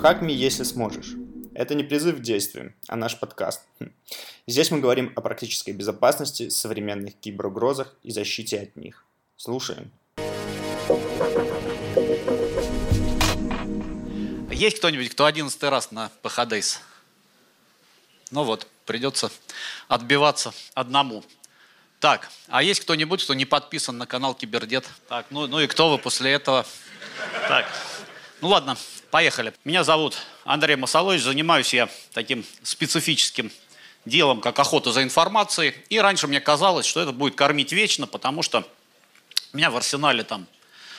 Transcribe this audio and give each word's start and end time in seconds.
Хакми, 0.00 0.32
если 0.32 0.62
сможешь. 0.62 1.14
Это 1.52 1.74
не 1.74 1.82
призыв 1.82 2.18
к 2.18 2.20
действию, 2.20 2.74
а 2.86 2.96
наш 2.96 3.18
подкаст. 3.18 3.62
Хм. 3.80 3.90
Здесь 4.46 4.70
мы 4.70 4.78
говорим 4.78 5.12
о 5.16 5.20
практической 5.20 5.72
безопасности, 5.72 6.48
современных 6.48 7.14
киберугрозах 7.16 7.96
и 8.02 8.12
защите 8.12 8.60
от 8.60 8.76
них. 8.76 9.04
Слушаем. 9.36 9.90
Есть 14.52 14.78
кто-нибудь, 14.78 15.10
кто 15.10 15.24
одиннадцатый 15.24 15.68
раз 15.68 15.90
на 15.90 16.10
ПХДС? 16.22 16.78
Ну 18.30 18.42
вот, 18.42 18.66
придется 18.86 19.30
отбиваться 19.88 20.52
одному. 20.74 21.24
Так, 22.00 22.28
а 22.48 22.62
есть 22.62 22.80
кто-нибудь, 22.80 23.22
кто 23.22 23.34
не 23.34 23.44
подписан 23.44 23.96
на 23.98 24.06
канал 24.06 24.34
Кибердет? 24.34 24.84
Так, 25.08 25.26
ну, 25.30 25.46
ну 25.46 25.60
и 25.60 25.66
кто 25.66 25.90
вы 25.90 25.98
после 25.98 26.32
этого? 26.32 26.66
Так, 27.48 27.66
ну 28.40 28.48
ладно, 28.48 28.76
поехали. 29.10 29.54
Меня 29.64 29.84
зовут 29.84 30.16
Андрей 30.44 30.76
Масолович, 30.76 31.22
занимаюсь 31.22 31.72
я 31.72 31.88
таким 32.12 32.44
специфическим 32.62 33.50
делом, 34.04 34.40
как 34.40 34.58
охота 34.58 34.92
за 34.92 35.02
информацией. 35.02 35.74
И 35.88 35.98
раньше 35.98 36.26
мне 36.26 36.40
казалось, 36.40 36.86
что 36.86 37.00
это 37.00 37.12
будет 37.12 37.34
кормить 37.34 37.72
вечно, 37.72 38.06
потому 38.06 38.42
что 38.42 38.68
у 39.52 39.56
меня 39.56 39.70
в 39.70 39.76
арсенале 39.76 40.22
там 40.22 40.46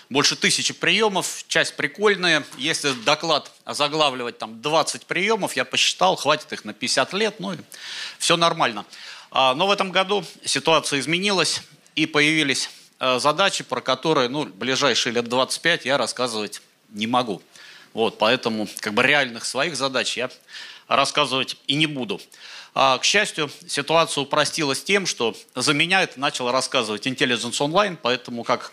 больше 0.09 0.35
тысячи 0.35 0.73
приемов, 0.73 1.43
часть 1.47 1.75
прикольная. 1.75 2.45
Если 2.57 2.91
доклад 3.03 3.51
заглавливать 3.65 4.37
там 4.37 4.61
20 4.61 5.05
приемов, 5.05 5.55
я 5.55 5.65
посчитал, 5.65 6.15
хватит 6.15 6.51
их 6.53 6.65
на 6.65 6.73
50 6.73 7.13
лет, 7.13 7.39
ну 7.39 7.53
и 7.53 7.57
все 8.17 8.37
нормально. 8.37 8.85
А, 9.31 9.53
но 9.53 9.67
в 9.67 9.71
этом 9.71 9.91
году 9.91 10.23
ситуация 10.45 10.99
изменилась, 10.99 11.61
и 11.95 12.05
появились 12.05 12.69
э, 12.99 13.19
задачи, 13.19 13.63
про 13.63 13.81
которые, 13.81 14.29
ну, 14.29 14.45
ближайшие 14.45 15.13
лет 15.13 15.27
25 15.27 15.85
я 15.85 15.97
рассказывать 15.97 16.61
не 16.89 17.07
могу. 17.07 17.41
Вот, 17.93 18.19
поэтому 18.19 18.67
как 18.79 18.93
бы 18.93 19.03
реальных 19.03 19.45
своих 19.45 19.75
задач 19.75 20.15
я 20.15 20.29
рассказывать 20.87 21.57
и 21.67 21.73
не 21.73 21.87
буду. 21.87 22.21
А, 22.75 22.99
к 22.99 23.03
счастью, 23.03 23.49
ситуация 23.67 24.21
упростилась 24.21 24.83
тем, 24.83 25.07
что 25.07 25.35
за 25.55 25.73
меня 25.73 26.03
это 26.03 26.19
начал 26.19 26.51
рассказывать 26.51 27.07
Intelligence 27.07 27.59
Online, 27.59 27.97
поэтому 27.99 28.43
как 28.43 28.71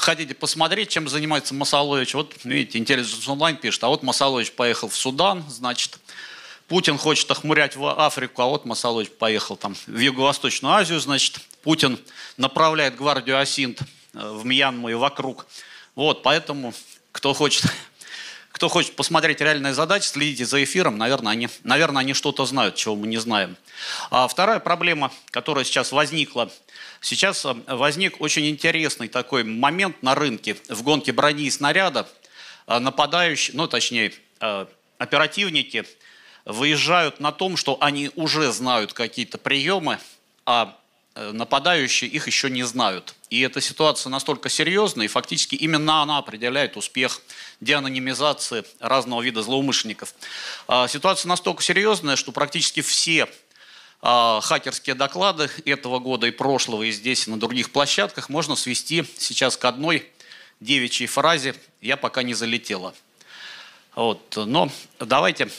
хотите 0.00 0.34
посмотреть, 0.34 0.88
чем 0.88 1.08
занимается 1.08 1.54
Масалович, 1.54 2.14
вот 2.14 2.34
видите, 2.44 2.78
Intelligence 2.78 3.26
Online 3.26 3.56
пишет, 3.56 3.84
а 3.84 3.88
вот 3.88 4.02
Масалович 4.02 4.52
поехал 4.52 4.88
в 4.88 4.96
Судан, 4.96 5.44
значит, 5.48 5.98
Путин 6.68 6.98
хочет 6.98 7.30
охмурять 7.30 7.76
в 7.76 7.86
Африку, 7.86 8.42
а 8.42 8.46
вот 8.46 8.64
Масалович 8.64 9.10
поехал 9.10 9.56
там 9.56 9.74
в 9.86 9.98
Юго-Восточную 9.98 10.74
Азию, 10.74 11.00
значит, 11.00 11.40
Путин 11.62 11.98
направляет 12.36 12.96
гвардию 12.96 13.38
Асинт 13.38 13.80
э, 13.80 13.86
в 14.14 14.46
Мьянму 14.46 14.88
и 14.88 14.94
вокруг. 14.94 15.46
Вот, 15.94 16.22
поэтому, 16.22 16.72
кто 17.12 17.34
хочет 17.34 17.64
кто 18.52 18.68
хочет 18.68 18.94
посмотреть 18.94 19.40
реальные 19.40 19.74
задачи, 19.74 20.06
следите 20.06 20.44
за 20.44 20.62
эфиром, 20.62 20.96
наверное, 20.98 21.32
они, 21.32 21.48
наверное, 21.64 22.00
они 22.00 22.14
что-то 22.14 22.46
знают, 22.46 22.76
чего 22.76 22.94
мы 22.94 23.06
не 23.06 23.18
знаем. 23.18 23.56
А 24.10 24.28
вторая 24.28 24.60
проблема, 24.60 25.12
которая 25.30 25.64
сейчас 25.64 25.92
возникла, 25.92 26.50
сейчас 27.00 27.44
э, 27.44 27.54
возник 27.66 28.20
очень 28.20 28.48
интересный 28.48 29.08
такой 29.08 29.44
момент 29.44 30.02
на 30.02 30.14
рынке 30.14 30.56
в 30.68 30.82
гонке 30.82 31.12
брони 31.12 31.46
и 31.46 31.50
снаряда. 31.50 32.08
Э, 32.66 32.78
нападающие, 32.78 33.56
ну 33.56 33.66
точнее, 33.66 34.12
э, 34.40 34.66
оперативники 34.98 35.84
выезжают 36.44 37.20
на 37.20 37.32
том, 37.32 37.56
что 37.56 37.76
они 37.80 38.10
уже 38.16 38.50
знают 38.52 38.92
какие-то 38.92 39.38
приемы, 39.38 39.98
а 40.46 40.76
нападающие 41.14 42.08
их 42.08 42.28
еще 42.28 42.48
не 42.48 42.62
знают. 42.62 43.14
И 43.30 43.40
эта 43.40 43.60
ситуация 43.60 44.10
настолько 44.10 44.48
серьезная, 44.48 45.04
и 45.04 45.08
фактически 45.08 45.54
именно 45.54 46.02
она 46.02 46.18
определяет 46.18 46.76
успех 46.76 47.20
деанонимизации 47.60 48.64
разного 48.78 49.20
вида 49.20 49.42
злоумышленников. 49.42 50.14
А, 50.66 50.88
ситуация 50.88 51.28
настолько 51.28 51.62
серьезная, 51.62 52.16
что 52.16 52.32
практически 52.32 52.80
все 52.80 53.28
хакерские 54.02 54.94
доклады 54.94 55.50
этого 55.64 55.98
года 55.98 56.26
и 56.26 56.30
прошлого, 56.30 56.84
и 56.84 56.90
здесь, 56.90 57.26
и 57.26 57.30
на 57.30 57.38
других 57.38 57.70
площадках 57.70 58.28
можно 58.28 58.56
свести 58.56 59.04
сейчас 59.18 59.56
к 59.56 59.64
одной 59.64 60.08
девичьей 60.60 61.06
фразе 61.06 61.54
«я 61.80 61.96
пока 61.96 62.22
не 62.22 62.34
залетела». 62.34 62.94
Вот. 63.94 64.36
Но 64.36 64.70
давайте 64.98 65.50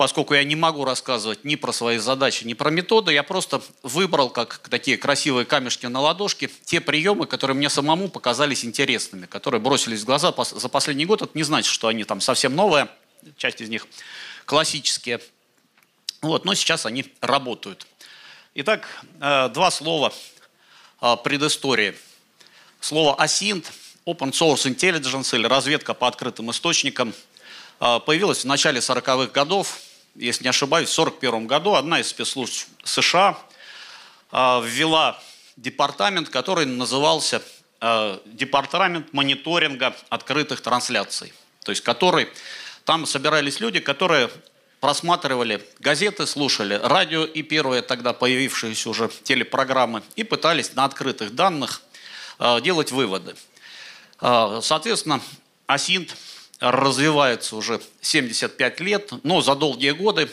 поскольку 0.00 0.32
я 0.32 0.42
не 0.44 0.56
могу 0.56 0.86
рассказывать 0.86 1.44
ни 1.44 1.56
про 1.56 1.72
свои 1.72 1.98
задачи, 1.98 2.44
ни 2.44 2.54
про 2.54 2.70
методы, 2.70 3.12
я 3.12 3.22
просто 3.22 3.60
выбрал 3.82 4.30
как 4.30 4.56
такие 4.70 4.96
красивые 4.96 5.44
камешки 5.44 5.84
на 5.84 6.00
ладошке 6.00 6.48
те 6.64 6.80
приемы, 6.80 7.26
которые 7.26 7.54
мне 7.54 7.68
самому 7.68 8.08
показались 8.08 8.64
интересными, 8.64 9.26
которые 9.26 9.60
бросились 9.60 10.00
в 10.00 10.06
глаза 10.06 10.32
за 10.34 10.68
последний 10.70 11.04
год. 11.04 11.20
Это 11.20 11.32
не 11.34 11.42
значит, 11.42 11.70
что 11.70 11.88
они 11.88 12.04
там 12.04 12.22
совсем 12.22 12.56
новые, 12.56 12.88
часть 13.36 13.60
из 13.60 13.68
них 13.68 13.86
классические. 14.46 15.20
Вот, 16.22 16.44
но 16.44 16.54
сейчас 16.54 16.86
они 16.86 17.04
работают. 17.20 17.86
Итак, 18.54 18.86
э, 19.20 19.48
два 19.48 19.70
слова 19.70 20.12
предыстории. 21.24 21.96
Слово 22.80 23.16
ASINT, 23.18 23.64
Open 24.04 24.32
Source 24.32 24.66
Intelligence 24.66 25.34
или 25.34 25.46
разведка 25.46 25.94
по 25.94 26.06
открытым 26.08 26.50
источникам, 26.50 27.14
э, 27.80 28.00
появилось 28.04 28.44
в 28.44 28.46
начале 28.46 28.80
40-х 28.80 29.32
годов 29.32 29.80
если 30.14 30.44
не 30.44 30.50
ошибаюсь, 30.50 30.88
в 30.88 30.92
1941 30.92 31.46
году 31.46 31.74
одна 31.74 32.00
из 32.00 32.08
спецслужб 32.08 32.66
США 32.84 33.38
а, 34.30 34.60
ввела 34.60 35.20
департамент, 35.56 36.28
который 36.28 36.66
назывался 36.66 37.42
Департамент 38.26 39.14
мониторинга 39.14 39.96
открытых 40.10 40.60
трансляций. 40.60 41.32
То 41.64 41.72
есть 41.72 41.82
который, 41.82 42.28
там 42.84 43.06
собирались 43.06 43.58
люди, 43.58 43.80
которые 43.80 44.28
просматривали 44.80 45.62
газеты, 45.78 46.26
слушали 46.26 46.74
радио 46.82 47.24
и 47.24 47.42
первые 47.42 47.82
тогда 47.82 48.12
появившиеся 48.12 48.88
уже 48.88 49.10
телепрограммы 49.24 50.02
и 50.16 50.24
пытались 50.24 50.74
на 50.74 50.84
открытых 50.84 51.34
данных 51.34 51.82
а, 52.38 52.60
делать 52.60 52.90
выводы. 52.90 53.36
Соответственно, 54.20 55.22
Асинт 55.66 56.14
развивается 56.60 57.56
уже 57.56 57.80
75 58.02 58.80
лет, 58.80 59.12
но 59.22 59.40
за 59.40 59.54
долгие 59.54 59.92
годы, 59.92 60.28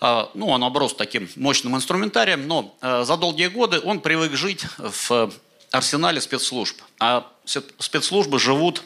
а, 0.00 0.30
ну, 0.34 0.48
он 0.48 0.62
оброс 0.62 0.94
таким 0.94 1.26
мощным 1.36 1.76
инструментарием, 1.76 2.46
но 2.46 2.76
за 2.82 3.16
долгие 3.16 3.46
годы 3.46 3.80
он 3.80 4.00
привык 4.00 4.32
жить 4.32 4.66
в 4.76 5.32
арсенале 5.70 6.20
спецслужб. 6.20 6.80
А 6.98 7.26
спецслужбы 7.44 8.38
живут 8.38 8.82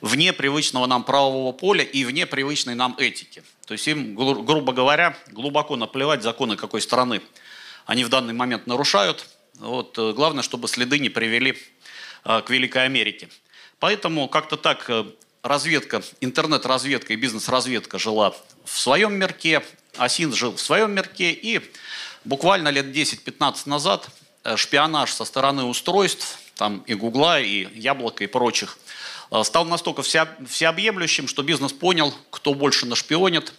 вне 0.00 0.32
привычного 0.32 0.86
нам 0.86 1.04
правового 1.04 1.52
поля 1.52 1.84
и 1.84 2.04
вне 2.04 2.26
привычной 2.26 2.74
нам 2.74 2.96
этики. 2.98 3.42
То 3.68 3.72
есть 3.72 3.86
им, 3.86 4.14
грубо 4.14 4.72
говоря, 4.72 5.14
глубоко 5.30 5.76
наплевать 5.76 6.22
законы 6.22 6.56
какой 6.56 6.80
страны 6.80 7.20
они 7.84 8.02
в 8.02 8.08
данный 8.08 8.32
момент 8.32 8.66
нарушают. 8.66 9.26
Вот, 9.56 9.98
э, 9.98 10.12
главное, 10.14 10.42
чтобы 10.42 10.68
следы 10.68 10.98
не 10.98 11.10
привели 11.10 11.58
а, 12.24 12.40
к 12.40 12.48
Великой 12.48 12.86
Америке. 12.86 13.28
Поэтому 13.78 14.26
как-то 14.28 14.56
так 14.56 14.88
э, 14.88 15.04
разведка, 15.42 16.02
интернет-разведка 16.22 17.12
и 17.12 17.16
бизнес-разведка 17.16 17.98
жила 17.98 18.34
в 18.64 18.78
своем 18.78 19.14
мирке, 19.14 19.62
Асин 19.98 20.32
жил 20.32 20.54
в 20.56 20.60
своем 20.60 20.92
мирке, 20.92 21.30
и 21.30 21.60
буквально 22.24 22.68
лет 22.68 22.86
10-15 22.86 23.68
назад 23.68 24.08
э, 24.44 24.56
шпионаж 24.56 25.12
со 25.12 25.26
стороны 25.26 25.64
устройств, 25.64 26.38
там 26.54 26.78
и 26.86 26.94
Гугла, 26.94 27.38
и 27.38 27.68
Яблока, 27.78 28.24
и 28.24 28.28
прочих, 28.28 28.78
э, 28.78 28.88
стал 29.42 29.64
настолько 29.64 30.02
всеобъемлющим, 30.02 31.28
что 31.28 31.42
бизнес 31.42 31.72
понял, 31.72 32.14
кто 32.30 32.54
больше 32.54 32.86
нашпионит, 32.86 33.52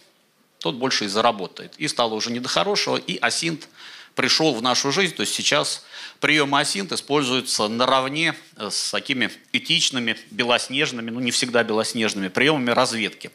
тот 0.58 0.74
больше 0.74 1.06
и 1.06 1.08
заработает. 1.08 1.74
И 1.78 1.88
стало 1.88 2.14
уже 2.14 2.30
не 2.30 2.40
до 2.40 2.48
хорошего, 2.48 2.96
и 2.96 3.16
Асинт 3.18 3.68
пришел 4.14 4.54
в 4.54 4.62
нашу 4.62 4.92
жизнь, 4.92 5.14
то 5.14 5.22
есть 5.22 5.34
сейчас 5.34 5.84
приемы 6.18 6.60
асинт 6.60 6.92
используются 6.92 7.68
наравне 7.68 8.34
э, 8.56 8.68
с 8.70 8.90
такими 8.90 9.30
этичными, 9.52 10.16
белоснежными, 10.30 11.10
ну 11.10 11.20
не 11.20 11.30
всегда 11.30 11.62
белоснежными, 11.62 12.28
приемами 12.28 12.70
разведки. 12.70 13.30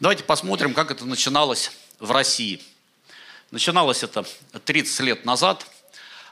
Давайте 0.00 0.24
посмотрим, 0.24 0.74
как 0.74 0.90
это 0.90 1.04
начиналось 1.04 1.72
в 1.98 2.10
России. 2.10 2.60
Начиналось 3.50 4.02
это 4.02 4.24
30 4.64 5.00
лет 5.00 5.24
назад. 5.24 5.66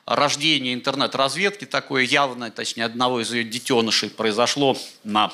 Рождение 0.07 0.73
интернет-разведки 0.73 1.65
такое 1.65 2.05
явное, 2.05 2.53
точнее 2.53 2.85
одного 2.85 3.21
из 3.21 3.33
ее 3.33 3.43
детенышей, 3.43 4.09
произошло 4.09 4.79
на 5.03 5.33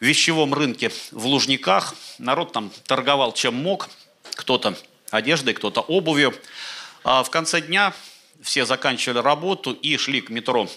вещевом 0.00 0.52
рынке 0.52 0.92
в 1.12 1.24
Лужниках. 1.24 1.94
Народ 2.18 2.52
там 2.52 2.70
торговал 2.84 3.32
чем 3.32 3.54
мог, 3.54 3.88
кто-то 4.34 4.76
одеждой, 5.10 5.54
кто-то 5.54 5.80
обувью. 5.80 6.34
А 7.04 7.22
в 7.22 7.30
конце 7.30 7.62
дня 7.62 7.94
все 8.42 8.66
заканчивали 8.66 9.18
работу 9.18 9.72
и 9.72 9.96
шли 9.96 10.20
к 10.20 10.28
метро 10.28 10.68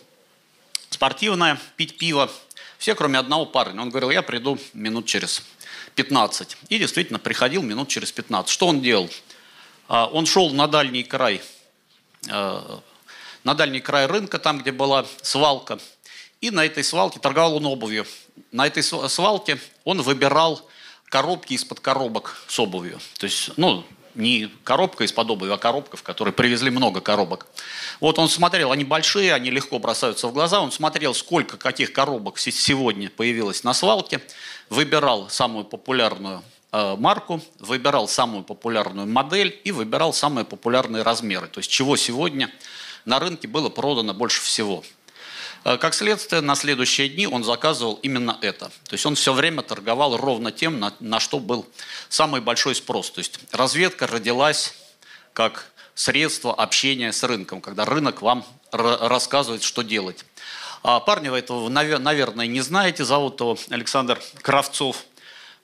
спортивное, 0.90 1.60
пить 1.76 1.98
пиво. 1.98 2.32
Все, 2.78 2.96
кроме 2.96 3.20
одного 3.20 3.46
парня. 3.46 3.82
Он 3.82 3.90
говорил, 3.90 4.12
я 4.12 4.22
приду 4.22 4.58
минут 4.74 5.06
через 5.06 5.44
15. 5.96 6.56
И 6.70 6.80
действительно 6.80 7.20
приходил 7.20 7.62
минут 7.64 7.90
через 7.90 8.14
15. 8.14 8.50
Что 8.50 8.68
он 8.68 8.82
делал? 8.82 9.10
А, 9.90 10.06
он 10.06 10.26
шел 10.26 10.52
на 10.52 10.68
дальний 10.68 11.04
край, 11.04 11.42
э, 12.30 12.80
на 13.44 13.54
дальний 13.54 13.80
край 13.80 14.06
рынка, 14.06 14.40
там, 14.40 14.60
где 14.60 14.72
была 14.72 15.06
свалка, 15.22 15.80
и 16.42 16.52
на 16.52 16.66
этой 16.66 16.84
свалке 16.84 17.20
торговал 17.20 17.58
он 17.58 17.66
обувью. 17.66 18.06
На 18.52 18.68
этой 18.68 18.84
свалке 18.84 19.60
он 19.84 20.02
выбирал 20.02 20.62
коробки 21.10 21.54
из-под 21.54 21.80
коробок 21.80 22.38
с 22.48 22.60
обувью. 22.60 23.00
То 23.18 23.26
есть, 23.26 23.52
ну, 23.58 23.84
не 24.16 24.50
коробка 24.64 25.04
из-под 25.04 25.30
обуви, 25.32 25.52
а 25.52 25.58
коробка, 25.58 25.98
в 25.98 26.04
которой 26.04 26.32
привезли 26.32 26.70
много 26.70 27.02
коробок. 27.02 27.48
Вот 28.00 28.20
он 28.20 28.30
смотрел, 28.30 28.72
они 28.72 28.84
большие, 28.84 29.34
они 29.34 29.50
легко 29.50 29.80
бросаются 29.80 30.28
в 30.28 30.34
глаза. 30.34 30.62
Он 30.62 30.72
смотрел, 30.72 31.14
сколько 31.14 31.58
каких 31.58 31.94
коробок 31.94 32.38
сегодня 32.38 33.10
появилось 33.10 33.64
на 33.64 33.74
свалке, 33.74 34.22
выбирал 34.70 35.30
самую 35.30 35.66
популярную 35.66 36.44
э, 36.72 36.96
марку, 36.98 37.42
выбирал 37.60 38.08
самую 38.08 38.44
популярную 38.44 39.08
модель 39.08 39.60
и 39.64 39.72
выбирал 39.72 40.14
самые 40.14 40.46
популярные 40.46 41.04
размеры. 41.04 41.48
То 41.48 41.60
есть 41.60 41.70
чего 41.70 41.98
сегодня 41.98 42.52
на 43.06 43.20
рынке 43.20 43.48
было 43.48 43.70
продано 43.70 44.14
больше 44.14 44.42
всего. 44.42 44.84
Э, 45.64 45.78
как 45.78 45.94
следствие, 45.94 46.42
на 46.42 46.56
следующие 46.56 47.10
дни 47.10 47.28
он 47.28 47.44
заказывал 47.44 47.96
именно 48.02 48.38
это. 48.42 48.66
То 48.88 48.94
есть 48.94 49.06
он 49.06 49.16
все 49.16 49.34
время 49.34 49.62
торговал 49.62 50.18
ровно 50.18 50.52
тем, 50.52 50.80
на, 50.80 50.94
на 51.00 51.20
что 51.20 51.40
был 51.40 51.66
самый 52.10 52.42
большой 52.42 52.76
спрос. 52.76 53.12
То 53.12 53.20
есть 53.20 53.40
разведка 53.52 54.08
родилась 54.08 54.74
как 55.34 55.72
средство 55.96 56.54
общения 56.54 57.12
с 57.12 57.24
рынком, 57.24 57.62
когда 57.62 57.86
рынок 57.86 58.22
вам 58.22 58.46
рассказывает, 58.72 59.64
что 59.64 59.82
делать. 59.82 60.24
А 60.82 61.00
парня 61.02 61.32
вы 61.32 61.40
этого, 61.40 61.68
наверное, 61.68 62.48
не 62.48 62.62
знаете, 62.62 63.04
зовут 63.04 63.40
его 63.42 63.58
Александр 63.70 64.22
Кравцов. 64.42 65.04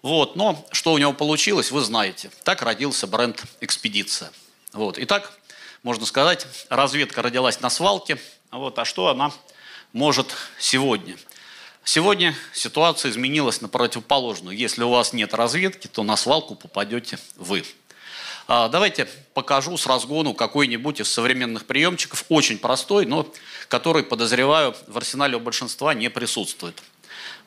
Вот, 0.01 0.35
но 0.35 0.65
что 0.71 0.93
у 0.93 0.97
него 0.97 1.13
получилось, 1.13 1.71
вы 1.71 1.81
знаете. 1.81 2.29
Так 2.43 2.61
родился 2.61 3.07
бренд 3.07 3.41
«Экспедиция». 3.61 4.31
Вот. 4.73 4.99
Итак, 4.99 5.31
можно 5.85 6.07
сказать, 6.07 6.47
разведка 6.69 7.21
родилась 7.21 7.61
на 7.61 7.69
свалке. 7.69 8.17
Вот, 8.49 8.79
а 8.79 8.85
что 8.85 9.09
она 9.09 9.31
может 9.93 10.33
сегодня. 10.57 11.15
Сегодня 11.83 12.35
ситуация 12.53 13.11
изменилась 13.11 13.61
на 13.61 13.69
противоположную. 13.69 14.57
Если 14.57 14.81
у 14.81 14.89
вас 14.89 15.13
нет 15.13 15.35
разведки, 15.35 15.85
то 15.85 16.01
на 16.01 16.17
свалку 16.17 16.55
попадете 16.55 17.19
вы. 17.35 17.63
А, 18.47 18.67
давайте 18.67 19.07
покажу 19.35 19.77
с 19.77 19.85
разгону 19.85 20.33
какой-нибудь 20.33 21.01
из 21.01 21.11
современных 21.11 21.67
приемчиков, 21.67 22.25
очень 22.29 22.57
простой, 22.57 23.05
но 23.05 23.31
который, 23.67 24.01
подозреваю, 24.01 24.75
в 24.87 24.97
арсенале 24.97 25.37
у 25.37 25.39
большинства 25.39 25.93
не 25.93 26.09
присутствует. 26.09 26.81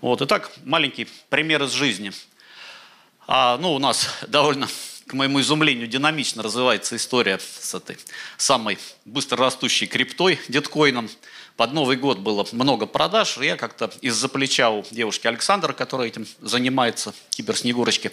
Вот, 0.00 0.23
итак, 0.23 0.52
маленький 0.64 1.08
пример 1.29 1.64
из 1.64 1.73
жизни. 1.73 2.12
А, 3.26 3.58
ну, 3.58 3.75
у 3.75 3.81
нас 3.81 4.08
довольно, 4.29 4.69
к 5.09 5.15
моему 5.15 5.41
изумлению, 5.41 5.89
динамично 5.89 6.43
развивается 6.43 6.95
история 6.97 7.39
с 7.39 7.75
этой 7.75 7.97
самой 8.37 8.79
быстро 9.05 9.39
растущей 9.39 9.87
криптой, 9.87 10.39
деткоином. 10.49 11.09
Под 11.57 11.73
Новый 11.73 11.97
год 11.97 12.19
было 12.19 12.47
много 12.53 12.87
продаж, 12.87 13.39
я 13.39 13.57
как-то 13.57 13.91
из-за 14.01 14.29
плеча 14.29 14.71
у 14.71 14.85
девушки 14.91 15.27
Александра, 15.27 15.73
которая 15.73 16.09
этим 16.09 16.27
занимается, 16.41 17.15
киберснегурочки, 17.31 18.13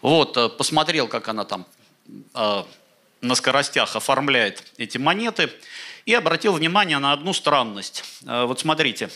вот, 0.00 0.36
э, 0.36 0.48
посмотрел, 0.48 1.06
как 1.06 1.28
она 1.28 1.44
там 1.44 1.66
э, 2.34 2.64
на 3.20 3.34
скоростях 3.34 3.94
оформляет 3.94 4.64
эти 4.76 4.98
монеты, 4.98 5.50
и 6.06 6.12
обратил 6.12 6.52
внимание 6.52 6.98
на 6.98 7.12
одну 7.12 7.32
странность. 7.32 8.04
Э, 8.26 8.44
вот 8.44 8.60
смотрите, 8.60 9.10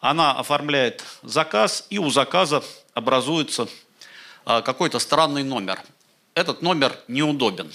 она 0.00 0.32
оформляет 0.32 1.04
заказ, 1.22 1.86
и 1.90 1.98
у 1.98 2.10
заказа 2.10 2.62
образуется 2.94 3.68
э, 4.46 4.62
какой-то 4.62 4.98
странный 4.98 5.42
номер. 5.42 5.80
Этот 6.34 6.62
номер 6.62 6.96
неудобен. 7.08 7.72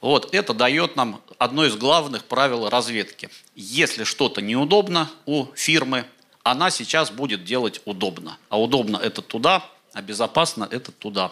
Вот 0.00 0.34
это 0.34 0.52
дает 0.54 0.96
нам 0.96 1.22
одно 1.38 1.64
из 1.64 1.76
главных 1.76 2.24
правил 2.24 2.68
разведки. 2.68 3.28
Если 3.54 4.04
что-то 4.04 4.40
неудобно 4.40 5.10
у 5.26 5.46
фирмы, 5.54 6.04
она 6.42 6.70
сейчас 6.70 7.10
будет 7.10 7.44
делать 7.44 7.80
удобно. 7.84 8.36
А 8.48 8.60
удобно 8.60 8.96
это 8.96 9.22
туда, 9.22 9.64
а 9.92 10.02
безопасно 10.02 10.66
это 10.70 10.90
туда. 10.90 11.30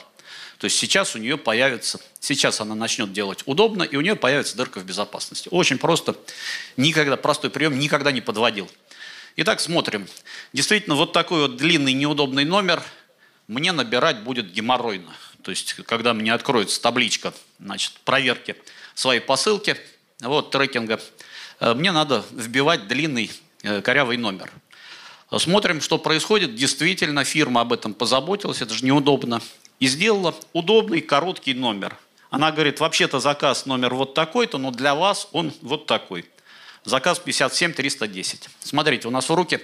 То 0.58 0.67
есть 0.67 0.76
сейчас 0.76 1.17
у 1.17 1.19
нее 1.19 1.38
появится, 1.38 1.99
сейчас 2.20 2.61
она 2.61 2.75
начнет 2.75 3.12
делать 3.12 3.43
удобно, 3.46 3.82
и 3.82 3.96
у 3.96 4.03
нее 4.03 4.14
появится 4.14 4.56
дырка 4.56 4.79
в 4.79 4.85
безопасности. 4.85 5.49
Очень 5.50 5.79
просто, 5.79 6.14
никогда, 6.76 7.17
простой 7.17 7.50
прием 7.50 7.79
никогда 7.79 8.12
не 8.12 8.20
подводил. 8.20 8.70
Итак, 9.37 9.61
смотрим. 9.61 10.06
Действительно, 10.53 10.96
вот 10.96 11.12
такой 11.12 11.43
вот 11.43 11.56
длинный 11.56 11.94
неудобный 11.94 12.44
номер 12.44 12.82
мне 13.49 13.73
набирать 13.73 14.23
будет 14.23 14.53
геморройно. 14.53 15.12
То 15.42 15.50
есть, 15.50 15.75
когда 15.84 16.14
мне 16.14 16.32
откроется 16.32 16.81
табличка 16.81 17.32
значит, 17.58 17.92
проверки 18.04 18.56
своей 18.94 19.20
посылки, 19.20 19.76
вот, 20.20 20.50
трекинга, 20.50 21.00
э, 21.60 21.75
мне 21.75 21.92
надо 21.92 22.25
вбивать 22.31 22.88
длинный 22.88 23.31
э, 23.62 23.81
корявый 23.81 24.16
номер. 24.16 24.50
Смотрим, 25.38 25.81
что 25.81 25.98
происходит. 25.98 26.56
Действительно, 26.56 27.25
фирма 27.25 27.60
об 27.60 27.72
этом 27.72 27.94
позаботилась, 27.94 28.62
это 28.62 28.75
же 28.75 28.84
неудобно. 28.84 29.40
И 29.78 29.87
сделала 29.87 30.34
удобный 30.52 31.00
короткий 31.00 31.54
номер. 31.54 31.96
Она 32.31 32.50
говорит, 32.50 32.81
вообще-то 32.81 33.20
заказ 33.20 33.66
номер 33.66 33.94
вот 33.94 34.14
такой-то, 34.14 34.58
но 34.58 34.70
для 34.70 34.94
вас 34.94 35.28
он 35.32 35.52
вот 35.62 35.86
такой. 35.86 36.25
Заказ 36.84 37.19
57310. 37.19 38.48
Смотрите, 38.60 39.06
у 39.08 39.10
нас 39.10 39.28
в 39.28 39.34
руки 39.34 39.60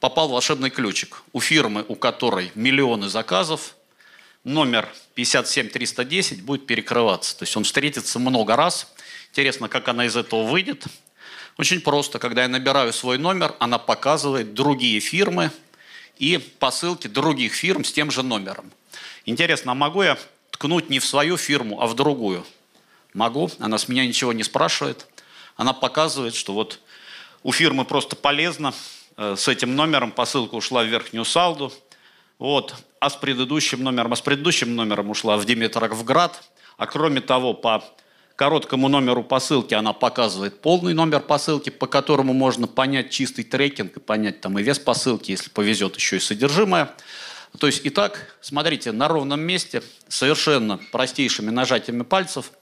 попал 0.00 0.28
волшебный 0.28 0.70
ключик. 0.70 1.22
У 1.32 1.40
фирмы, 1.40 1.84
у 1.88 1.94
которой 1.94 2.50
миллионы 2.54 3.08
заказов, 3.08 3.75
номер 4.46 4.88
57310 5.16 6.42
будет 6.42 6.66
перекрываться. 6.66 7.36
То 7.36 7.42
есть 7.42 7.56
он 7.56 7.64
встретится 7.64 8.20
много 8.20 8.54
раз. 8.54 8.86
Интересно, 9.30 9.68
как 9.68 9.88
она 9.88 10.06
из 10.06 10.16
этого 10.16 10.44
выйдет. 10.44 10.84
Очень 11.58 11.80
просто. 11.80 12.20
Когда 12.20 12.42
я 12.42 12.48
набираю 12.48 12.92
свой 12.92 13.18
номер, 13.18 13.56
она 13.58 13.78
показывает 13.78 14.54
другие 14.54 15.00
фирмы 15.00 15.50
и 16.18 16.38
посылки 16.38 17.08
других 17.08 17.54
фирм 17.54 17.84
с 17.84 17.92
тем 17.92 18.12
же 18.12 18.22
номером. 18.22 18.70
Интересно, 19.24 19.72
а 19.72 19.74
могу 19.74 20.02
я 20.02 20.16
ткнуть 20.52 20.90
не 20.90 21.00
в 21.00 21.04
свою 21.04 21.36
фирму, 21.36 21.82
а 21.82 21.88
в 21.88 21.94
другую? 21.94 22.46
Могу. 23.14 23.50
Она 23.58 23.78
с 23.78 23.88
меня 23.88 24.06
ничего 24.06 24.32
не 24.32 24.44
спрашивает. 24.44 25.06
Она 25.56 25.72
показывает, 25.72 26.36
что 26.36 26.52
вот 26.52 26.78
у 27.42 27.50
фирмы 27.50 27.84
просто 27.84 28.14
полезно. 28.14 28.72
Э, 29.16 29.34
с 29.36 29.48
этим 29.48 29.74
номером 29.74 30.12
посылка 30.12 30.54
ушла 30.54 30.84
в 30.84 30.86
верхнюю 30.86 31.24
салду– 31.24 31.72
вот. 32.38 32.74
А 33.00 33.10
с 33.10 33.16
предыдущим 33.16 33.82
номером, 33.82 34.12
а 34.12 34.16
с 34.16 34.20
предыдущим 34.20 34.74
номером 34.74 35.10
ушла 35.10 35.36
в 35.36 35.44
Димитровград. 35.44 36.42
А 36.76 36.86
кроме 36.86 37.20
того, 37.20 37.54
по 37.54 37.84
короткому 38.36 38.88
номеру 38.88 39.24
посылки 39.24 39.74
она 39.74 39.92
показывает 39.92 40.60
полный 40.60 40.94
номер 40.94 41.20
посылки, 41.20 41.70
по 41.70 41.86
которому 41.86 42.34
можно 42.34 42.66
понять 42.66 43.10
чистый 43.10 43.44
трекинг 43.44 43.96
и 43.96 44.00
понять 44.00 44.40
там 44.40 44.58
и 44.58 44.62
вес 44.62 44.78
посылки, 44.78 45.30
если 45.30 45.50
повезет 45.50 45.96
еще 45.96 46.16
и 46.16 46.20
содержимое. 46.20 46.90
То 47.58 47.66
есть, 47.66 47.80
итак, 47.84 48.36
смотрите, 48.42 48.92
на 48.92 49.08
ровном 49.08 49.40
месте, 49.40 49.82
совершенно 50.08 50.78
простейшими 50.92 51.50
нажатиями 51.50 52.02
пальцев, 52.02 52.52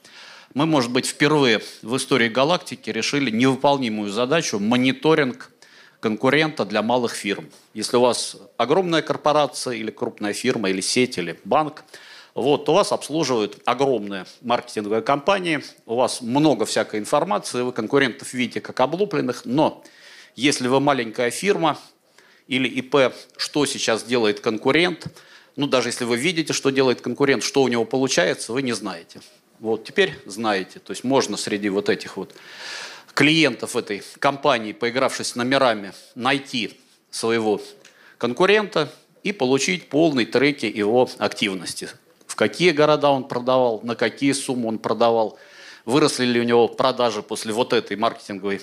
мы, 0.53 0.65
может 0.65 0.91
быть, 0.91 1.05
впервые 1.05 1.61
в 1.81 1.97
истории 1.97 2.29
галактики 2.29 2.89
решили 2.89 3.29
невыполнимую 3.29 4.09
задачу 4.09 4.57
мониторинг 4.57 5.51
конкурента 6.05 6.65
для 6.65 6.83
малых 6.83 7.15
фирм. 7.15 7.49
Если 7.73 7.97
у 7.97 8.01
вас 8.01 8.37
огромная 8.57 9.01
корпорация 9.01 9.73
или 9.73 9.89
крупная 9.89 10.33
фирма, 10.33 10.69
или 10.69 10.79
сеть, 10.79 11.17
или 11.17 11.39
банк, 11.45 11.83
вот, 12.35 12.65
то 12.65 12.75
вас 12.75 12.91
обслуживают 12.91 13.57
огромные 13.65 14.27
маркетинговые 14.41 15.01
компании, 15.01 15.63
у 15.87 15.95
вас 15.95 16.21
много 16.21 16.67
всякой 16.67 16.99
информации, 16.99 17.63
вы 17.63 17.71
конкурентов 17.71 18.35
видите 18.35 18.61
как 18.61 18.79
облупленных, 18.81 19.45
но 19.45 19.83
если 20.35 20.67
вы 20.67 20.79
маленькая 20.79 21.31
фирма 21.31 21.79
или 22.47 22.67
ИП, 22.67 23.11
что 23.35 23.65
сейчас 23.65 24.03
делает 24.03 24.41
конкурент, 24.41 25.07
ну 25.55 25.65
даже 25.65 25.89
если 25.89 26.05
вы 26.05 26.17
видите, 26.17 26.53
что 26.53 26.69
делает 26.69 27.01
конкурент, 27.01 27.41
что 27.41 27.63
у 27.63 27.67
него 27.67 27.83
получается, 27.83 28.53
вы 28.53 28.61
не 28.61 28.73
знаете. 28.73 29.21
Вот 29.59 29.85
теперь 29.85 30.13
знаете, 30.27 30.77
то 30.77 30.91
есть 30.91 31.03
можно 31.03 31.35
среди 31.35 31.69
вот 31.69 31.89
этих 31.89 32.15
вот 32.15 32.35
клиентов 33.15 33.75
этой 33.75 34.03
компании, 34.19 34.73
поигравшись 34.73 35.35
номерами, 35.35 35.93
найти 36.13 36.77
своего 37.09 37.61
конкурента 38.17 38.91
и 39.23 39.31
получить 39.31 39.89
полный 39.89 40.25
треки 40.25 40.65
его 40.65 41.09
активности. 41.17 41.89
В 42.27 42.35
какие 42.35 42.71
города 42.71 43.09
он 43.09 43.23
продавал, 43.23 43.79
на 43.83 43.95
какие 43.95 44.33
суммы 44.33 44.67
он 44.67 44.77
продавал, 44.77 45.39
выросли 45.85 46.25
ли 46.25 46.41
у 46.41 46.43
него 46.43 46.67
продажи 46.67 47.23
после 47.23 47.53
вот 47.53 47.71
этой 47.71 47.95
маркетинговой 47.95 48.61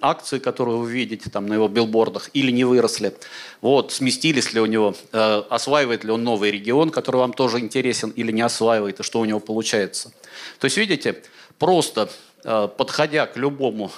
акции, 0.00 0.38
которую 0.38 0.78
вы 0.78 0.90
видите 0.90 1.30
там 1.30 1.46
на 1.46 1.54
его 1.54 1.68
билбордах, 1.68 2.30
или 2.34 2.50
не 2.50 2.64
выросли. 2.64 3.14
Вот, 3.60 3.92
сместились 3.92 4.52
ли 4.52 4.60
у 4.60 4.66
него, 4.66 4.94
э, 5.12 5.42
осваивает 5.48 6.04
ли 6.04 6.10
он 6.10 6.24
новый 6.24 6.50
регион, 6.50 6.90
который 6.90 7.16
вам 7.16 7.32
тоже 7.32 7.60
интересен, 7.60 8.10
или 8.10 8.32
не 8.32 8.42
осваивает, 8.42 9.00
и 9.00 9.02
что 9.02 9.20
у 9.20 9.24
него 9.24 9.40
получается. 9.40 10.12
То 10.58 10.66
есть, 10.66 10.76
видите, 10.76 11.22
просто 11.58 12.10
подходя 12.42 13.26
к 13.26 13.36
любому 13.36 13.90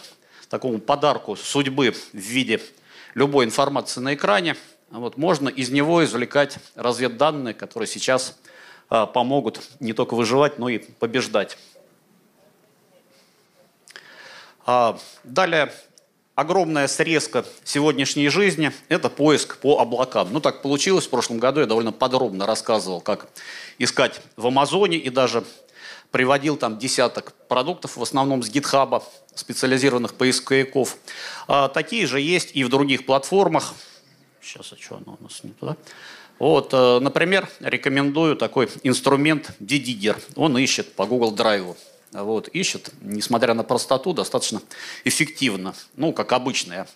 такому 0.48 0.78
подарку 0.78 1.36
судьбы 1.36 1.90
в 1.90 2.14
виде 2.14 2.60
любой 3.14 3.44
информации 3.44 4.00
на 4.00 4.14
экране, 4.14 4.56
вот, 4.90 5.16
можно 5.16 5.48
из 5.48 5.70
него 5.70 6.04
извлекать 6.04 6.58
разведданные, 6.76 7.54
которые 7.54 7.88
сейчас 7.88 8.38
э, 8.90 9.06
помогут 9.12 9.60
не 9.80 9.92
только 9.92 10.14
выживать, 10.14 10.58
но 10.60 10.68
и 10.68 10.78
побеждать. 10.78 11.58
А, 14.66 14.96
далее, 15.24 15.72
огромная 16.36 16.86
срезка 16.86 17.44
сегодняшней 17.64 18.28
жизни– 18.28 18.72
это 18.88 19.10
поиск 19.10 19.58
по 19.58 19.80
облакам. 19.80 20.28
Ну, 20.30 20.40
так 20.40 20.62
получилось 20.62 21.06
в 21.06 21.10
прошлом 21.10 21.38
году, 21.38 21.60
я 21.60 21.66
довольно 21.66 21.92
подробно 21.92 22.46
рассказывал, 22.46 23.00
как 23.00 23.26
искать 23.78 24.20
в 24.36 24.46
Амазоне 24.46 24.98
и 24.98 25.10
даже 25.10 25.44
приводил 26.14 26.56
там 26.56 26.78
десяток 26.78 27.32
продуктов, 27.48 27.96
в 27.96 28.02
основном 28.02 28.44
с 28.44 28.48
гитхаба, 28.48 29.02
специализированных 29.34 30.14
поисковиков. 30.14 30.96
А, 31.48 31.66
такие 31.66 32.06
же 32.06 32.20
есть 32.20 32.50
и 32.54 32.62
в 32.62 32.68
других 32.68 33.04
платформах. 33.04 33.74
Сейчас, 34.40 34.72
а 34.72 34.76
что 34.76 34.98
оно 34.98 35.18
у 35.18 35.22
нас 35.24 35.42
не 35.42 35.50
туда? 35.50 35.76
Вот, 36.38 36.72
э, 36.72 37.00
например, 37.00 37.48
рекомендую 37.58 38.36
такой 38.36 38.70
инструмент 38.84 39.50
Didiger. 39.58 40.16
Он 40.36 40.56
ищет 40.56 40.94
по 40.94 41.04
Google 41.04 41.34
Drive. 41.34 41.76
Вот, 42.12 42.46
ищет, 42.46 42.90
несмотря 43.00 43.54
на 43.54 43.64
простоту, 43.64 44.12
достаточно 44.12 44.62
эффективно. 45.02 45.74
Ну, 45.96 46.12
как 46.12 46.32
обычно, 46.32 46.74
я 46.74 46.86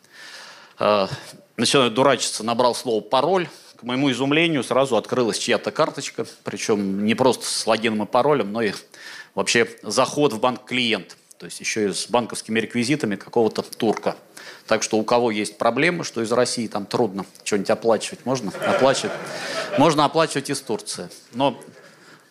э, 0.78 1.08
начинаю 1.56 1.90
дурачиться, 1.90 2.44
набрал 2.44 2.72
слово 2.76 3.00
«пароль», 3.00 3.48
к 3.78 3.84
моему 3.84 4.10
изумлению 4.10 4.64
сразу 4.64 4.96
открылась 4.96 5.38
чья-то 5.38 5.70
карточка, 5.70 6.26
причем 6.42 7.04
не 7.04 7.14
просто 7.14 7.46
с 7.46 7.64
логином 7.64 8.02
и 8.02 8.06
паролем, 8.06 8.52
но 8.52 8.60
и 8.60 8.72
вообще 9.38 9.68
заход 9.84 10.32
в 10.32 10.40
банк-клиент, 10.40 11.16
то 11.38 11.46
есть 11.46 11.60
еще 11.60 11.88
и 11.88 11.92
с 11.92 12.08
банковскими 12.08 12.58
реквизитами 12.58 13.14
какого-то 13.14 13.62
турка. 13.62 14.16
Так 14.66 14.82
что 14.82 14.98
у 14.98 15.04
кого 15.04 15.30
есть 15.30 15.58
проблемы, 15.58 16.02
что 16.02 16.22
из 16.22 16.32
России 16.32 16.66
там 16.66 16.86
трудно 16.86 17.24
что-нибудь 17.44 17.70
оплачивать, 17.70 18.26
можно 18.26 18.50
оплачивать. 18.66 19.12
Можно 19.78 20.04
оплачивать 20.04 20.50
из 20.50 20.60
Турции. 20.60 21.08
Но 21.34 21.56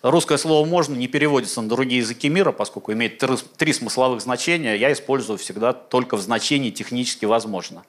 русское 0.01 0.37
слово 0.37 0.67
«можно» 0.67 0.95
не 0.95 1.07
переводится 1.07 1.61
на 1.61 1.69
другие 1.69 2.01
языки 2.01 2.27
мира, 2.27 2.51
поскольку 2.51 2.91
имеет 2.91 3.23
три 3.55 3.71
смысловых 3.71 4.19
значения. 4.19 4.75
Я 4.75 4.91
использую 4.91 5.37
всегда 5.37 5.71
только 5.71 6.17
в 6.17 6.21
значении 6.21 6.71
«технически 6.71 7.23
возможно». 7.23 7.85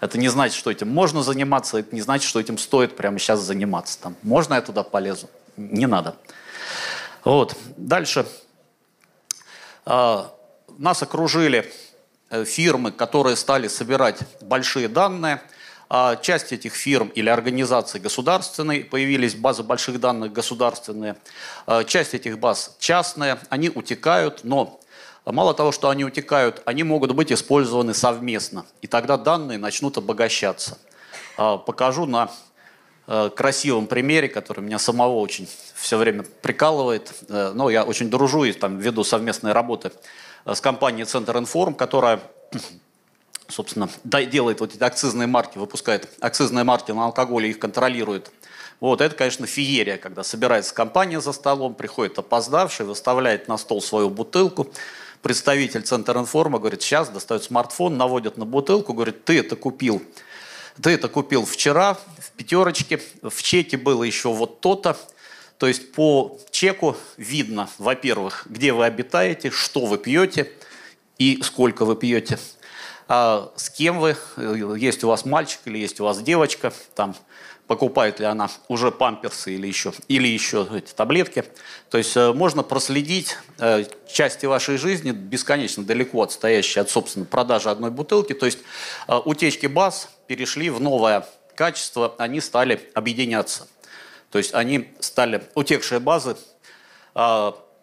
Это 0.00 0.16
не 0.16 0.28
значит, 0.30 0.56
что 0.56 0.70
этим 0.70 0.88
можно 0.88 1.22
заниматься, 1.22 1.76
это 1.76 1.94
не 1.94 2.00
значит, 2.00 2.26
что 2.26 2.40
этим 2.40 2.56
стоит 2.56 2.96
прямо 2.96 3.18
сейчас 3.18 3.40
заниматься. 3.40 4.00
Там, 4.00 4.16
можно 4.22 4.54
я 4.54 4.62
туда 4.62 4.82
полезу? 4.82 5.28
Не 5.58 5.86
надо. 5.86 6.16
Вот. 7.22 7.54
Дальше. 7.76 8.26
А, 9.84 10.32
нас 10.78 11.02
окружили 11.02 11.70
э, 12.30 12.44
фирмы, 12.44 12.92
которые 12.92 13.36
стали 13.36 13.68
собирать 13.68 14.18
большие 14.40 14.88
данные. 14.88 15.42
А 15.88 16.16
часть 16.16 16.52
этих 16.52 16.74
фирм 16.74 17.08
или 17.08 17.28
организаций 17.28 18.00
государственные, 18.00 18.84
появились 18.84 19.34
базы 19.34 19.62
больших 19.62 20.00
данных 20.00 20.32
государственные. 20.32 21.16
А, 21.66 21.84
часть 21.84 22.14
этих 22.14 22.38
баз 22.38 22.76
частные, 22.78 23.38
они 23.50 23.70
утекают, 23.70 24.40
но 24.44 24.78
Мало 25.24 25.54
того, 25.54 25.70
что 25.70 25.88
они 25.88 26.04
утекают, 26.04 26.62
они 26.64 26.82
могут 26.82 27.12
быть 27.12 27.30
использованы 27.30 27.94
совместно, 27.94 28.66
и 28.80 28.88
тогда 28.88 29.16
данные 29.16 29.56
начнут 29.56 29.96
обогащаться. 29.96 30.78
Покажу 31.36 32.06
на 32.06 32.28
красивом 33.06 33.86
примере, 33.86 34.28
который 34.28 34.60
меня 34.60 34.78
самого 34.78 35.18
очень 35.18 35.48
все 35.74 35.96
время 35.96 36.24
прикалывает. 36.42 37.12
Э, 37.28 37.52
но 37.54 37.68
я 37.70 37.84
очень 37.84 38.10
дружу 38.10 38.44
и 38.44 38.52
там 38.52 38.78
веду 38.78 39.04
совместные 39.04 39.52
работы 39.52 39.92
э, 40.44 40.54
с 40.54 40.60
компанией 40.60 41.04
Центр 41.04 41.36
Информ, 41.36 41.74
которая 41.74 42.20
собственно, 43.48 43.88
делает 44.04 44.60
вот 44.60 44.74
эти 44.74 44.82
акцизные 44.82 45.26
марки, 45.26 45.58
выпускает 45.58 46.08
акцизные 46.20 46.64
марки 46.64 46.92
на 46.92 47.04
алкоголь 47.06 47.46
и 47.46 47.50
их 47.50 47.58
контролирует. 47.58 48.30
Вот, 48.80 49.00
это, 49.00 49.14
конечно, 49.14 49.46
феерия, 49.46 49.96
когда 49.96 50.24
собирается 50.24 50.74
компания 50.74 51.20
за 51.20 51.32
столом, 51.32 51.74
приходит 51.74 52.18
опоздавший, 52.18 52.86
выставляет 52.86 53.46
на 53.46 53.56
стол 53.56 53.80
свою 53.80 54.10
бутылку, 54.10 54.68
представитель 55.22 55.82
Центра 55.82 56.18
Информа 56.18 56.58
говорит, 56.58 56.82
сейчас 56.82 57.08
достает 57.08 57.44
смартфон, 57.44 57.96
наводит 57.96 58.36
на 58.36 58.44
бутылку, 58.44 58.92
говорит, 58.92 59.24
ты 59.24 59.38
это 59.38 59.54
купил, 59.54 60.02
ты 60.80 60.90
это 60.90 61.08
купил 61.08 61.44
вчера 61.44 61.94
в 61.94 62.30
пятерочке, 62.36 63.00
в 63.22 63.42
чеке 63.42 63.76
было 63.76 64.04
еще 64.04 64.32
вот 64.32 64.60
то-то. 64.60 64.96
То 65.58 65.68
есть 65.68 65.92
по 65.92 66.38
чеку 66.50 66.96
видно, 67.16 67.68
во-первых, 67.78 68.46
где 68.48 68.72
вы 68.72 68.84
обитаете, 68.84 69.50
что 69.50 69.86
вы 69.86 69.98
пьете 69.98 70.50
и 71.18 71.40
сколько 71.42 71.84
вы 71.84 71.94
пьете. 71.94 72.38
А 73.06 73.52
с 73.56 73.68
кем 73.70 74.00
вы, 74.00 74.16
есть 74.76 75.04
у 75.04 75.08
вас 75.08 75.24
мальчик 75.24 75.60
или 75.66 75.78
есть 75.78 76.00
у 76.00 76.04
вас 76.04 76.22
девочка, 76.22 76.72
там 76.94 77.14
покупает 77.66 78.20
ли 78.20 78.26
она 78.26 78.50
уже 78.68 78.90
памперсы 78.90 79.54
или 79.54 79.66
еще, 79.66 79.92
или 80.08 80.28
еще 80.28 80.68
эти 80.74 80.92
таблетки. 80.92 81.44
То 81.90 81.98
есть 81.98 82.16
э, 82.16 82.32
можно 82.32 82.62
проследить 82.62 83.36
э, 83.58 83.84
части 84.12 84.46
вашей 84.46 84.76
жизни 84.76 85.12
бесконечно 85.12 85.84
далеко 85.84 86.22
отстоящие 86.22 86.82
от, 86.82 86.90
собственно, 86.90 87.24
продажи 87.24 87.70
одной 87.70 87.90
бутылки. 87.90 88.34
То 88.34 88.46
есть 88.46 88.58
э, 89.08 89.16
утечки 89.24 89.66
баз 89.66 90.10
перешли 90.26 90.70
в 90.70 90.80
новое 90.80 91.26
качество, 91.54 92.14
они 92.18 92.40
стали 92.40 92.90
объединяться. 92.94 93.68
То 94.30 94.38
есть 94.38 94.54
они 94.54 94.94
стали, 95.00 95.42
утекшие 95.54 96.00
базы 96.00 96.36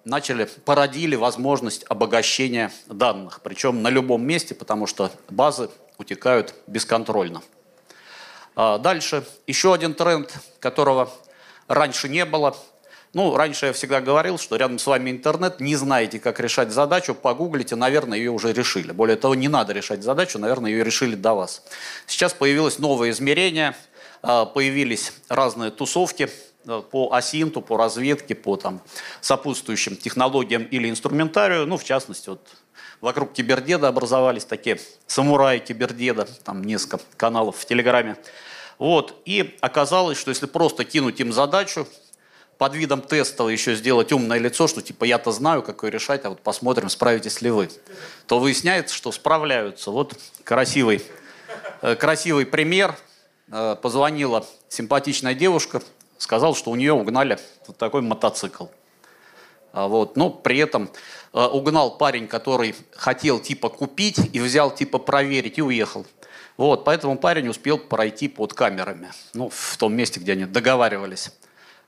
начали, 0.05 0.46
породили 0.65 1.15
возможность 1.15 1.86
обогащения 1.88 2.72
данных, 2.88 3.41
причем 3.43 3.81
на 3.81 3.89
любом 3.89 4.25
месте, 4.25 4.55
потому 4.55 4.88
что 4.88 5.12
базы 5.29 5.69
утекают 5.98 6.55
бесконтрольно. 6.67 7.41
А, 8.55 8.77
дальше 8.77 9.25
еще 9.46 9.74
один 9.74 9.93
тренд, 9.93 10.34
которого 10.60 11.12
раньше 11.67 12.10
не 12.10 12.25
было. 12.25 12.58
Ну, 13.13 13.36
раньше 13.36 13.68
я 13.68 13.74
всегда 13.74 14.01
говорил, 14.01 14.38
что 14.38 14.56
рядом 14.56 14.78
с 14.78 14.86
вами 14.86 15.10
интернет, 15.10 15.60
не 15.60 15.75
знаете, 15.75 16.20
как 16.20 16.39
решать 16.39 16.72
задачу, 16.72 17.16
погуглите, 17.16 17.75
наверное, 17.75 18.20
ее 18.20 18.30
уже 18.30 18.54
решили. 18.54 18.92
Более 18.92 19.18
того, 19.18 19.34
не 19.34 19.48
надо 19.48 19.74
решать 19.74 20.04
задачу, 20.04 20.38
наверное, 20.38 20.70
ее 20.70 20.84
решили 20.84 21.16
до 21.16 21.34
вас. 21.34 21.63
Сейчас 22.06 22.34
появилось 22.34 22.78
новое 22.78 23.10
измерение, 23.10 23.75
а, 24.22 24.46
появились 24.46 25.13
разные 25.28 25.72
тусовки 25.72 26.30
а, 26.68 26.82
по 26.84 27.12
асинту, 27.12 27.62
по 27.62 27.78
разведке, 27.78 28.36
по 28.36 28.58
там, 28.58 28.80
сопутствующим 29.22 29.96
технологиям 29.96 30.63
или 30.66 30.88
инструментарию. 30.88 31.66
Ну, 31.66 31.78
в 31.78 31.84
частности, 31.84 32.30
вот 32.30 32.48
вокруг 33.01 33.34
Кибердеда 33.34 33.88
образовались 33.88 34.46
такие 34.46 34.80
самураи 35.08 35.58
Кибердеда, 35.58 36.28
там 36.44 36.63
несколько 36.63 37.00
каналов 37.18 37.58
в 37.58 37.66
Телеграме. 37.66 38.18
Вот. 38.78 39.20
И 39.25 39.58
оказалось, 39.62 40.20
что 40.20 40.30
если 40.30 40.46
просто 40.46 40.86
кинуть 40.86 41.20
им 41.20 41.34
задачу, 41.34 41.88
под 42.60 42.75
видом 42.75 43.01
тестового 43.01 43.50
еще 43.50 43.74
сделать 43.74 44.12
умное 44.12 44.38
лицо, 44.38 44.68
что 44.68 44.82
типа 44.82 45.06
я-то 45.06 45.32
знаю, 45.32 45.63
как 45.63 45.82
ее 45.84 45.92
решать, 45.92 46.25
а 46.25 46.30
вот 46.30 46.42
посмотрим, 46.42 46.89
справитесь 46.89 47.42
ли 47.42 47.50
вы, 47.50 47.70
то 48.28 48.38
выясняется, 48.38 48.94
что 48.94 49.13
справляются. 49.13 49.92
Вот 49.92 50.20
красивый, 50.44 51.01
э, 51.82 51.96
красивый 51.96 52.46
пример. 52.46 52.98
Э, 53.50 53.78
позвонила 53.82 54.46
симпатичная 54.68 55.34
девушка, 55.34 55.82
сказала, 56.18 56.54
что 56.54 56.72
у 56.72 56.75
нее 56.75 56.92
угнали 56.92 57.39
вот 57.66 57.78
такой 57.78 58.01
мотоцикл. 58.01 58.66
А 59.72 59.88
вот. 59.88 60.18
Но 60.18 60.30
при 60.30 60.58
этом 60.58 60.89
э, 61.32 61.42
угнал 61.42 61.98
парень, 61.98 62.28
который 62.28 62.75
хотел 62.92 63.39
типа 63.39 63.70
купить 63.70 64.20
и 64.34 64.39
взял 64.42 64.70
типа 64.70 64.98
проверить 64.98 65.60
и 65.60 65.62
уехал. 65.62 66.06
Вот, 66.58 66.84
поэтому 66.84 67.18
парень 67.18 67.48
успел 67.48 67.78
пройти 67.78 68.28
под 68.28 68.54
камерами, 68.54 69.13
ну, 69.34 69.50
в 69.50 69.78
том 69.78 69.96
месте, 69.96 70.20
где 70.20 70.34
они 70.34 70.44
договаривались. 70.44 71.32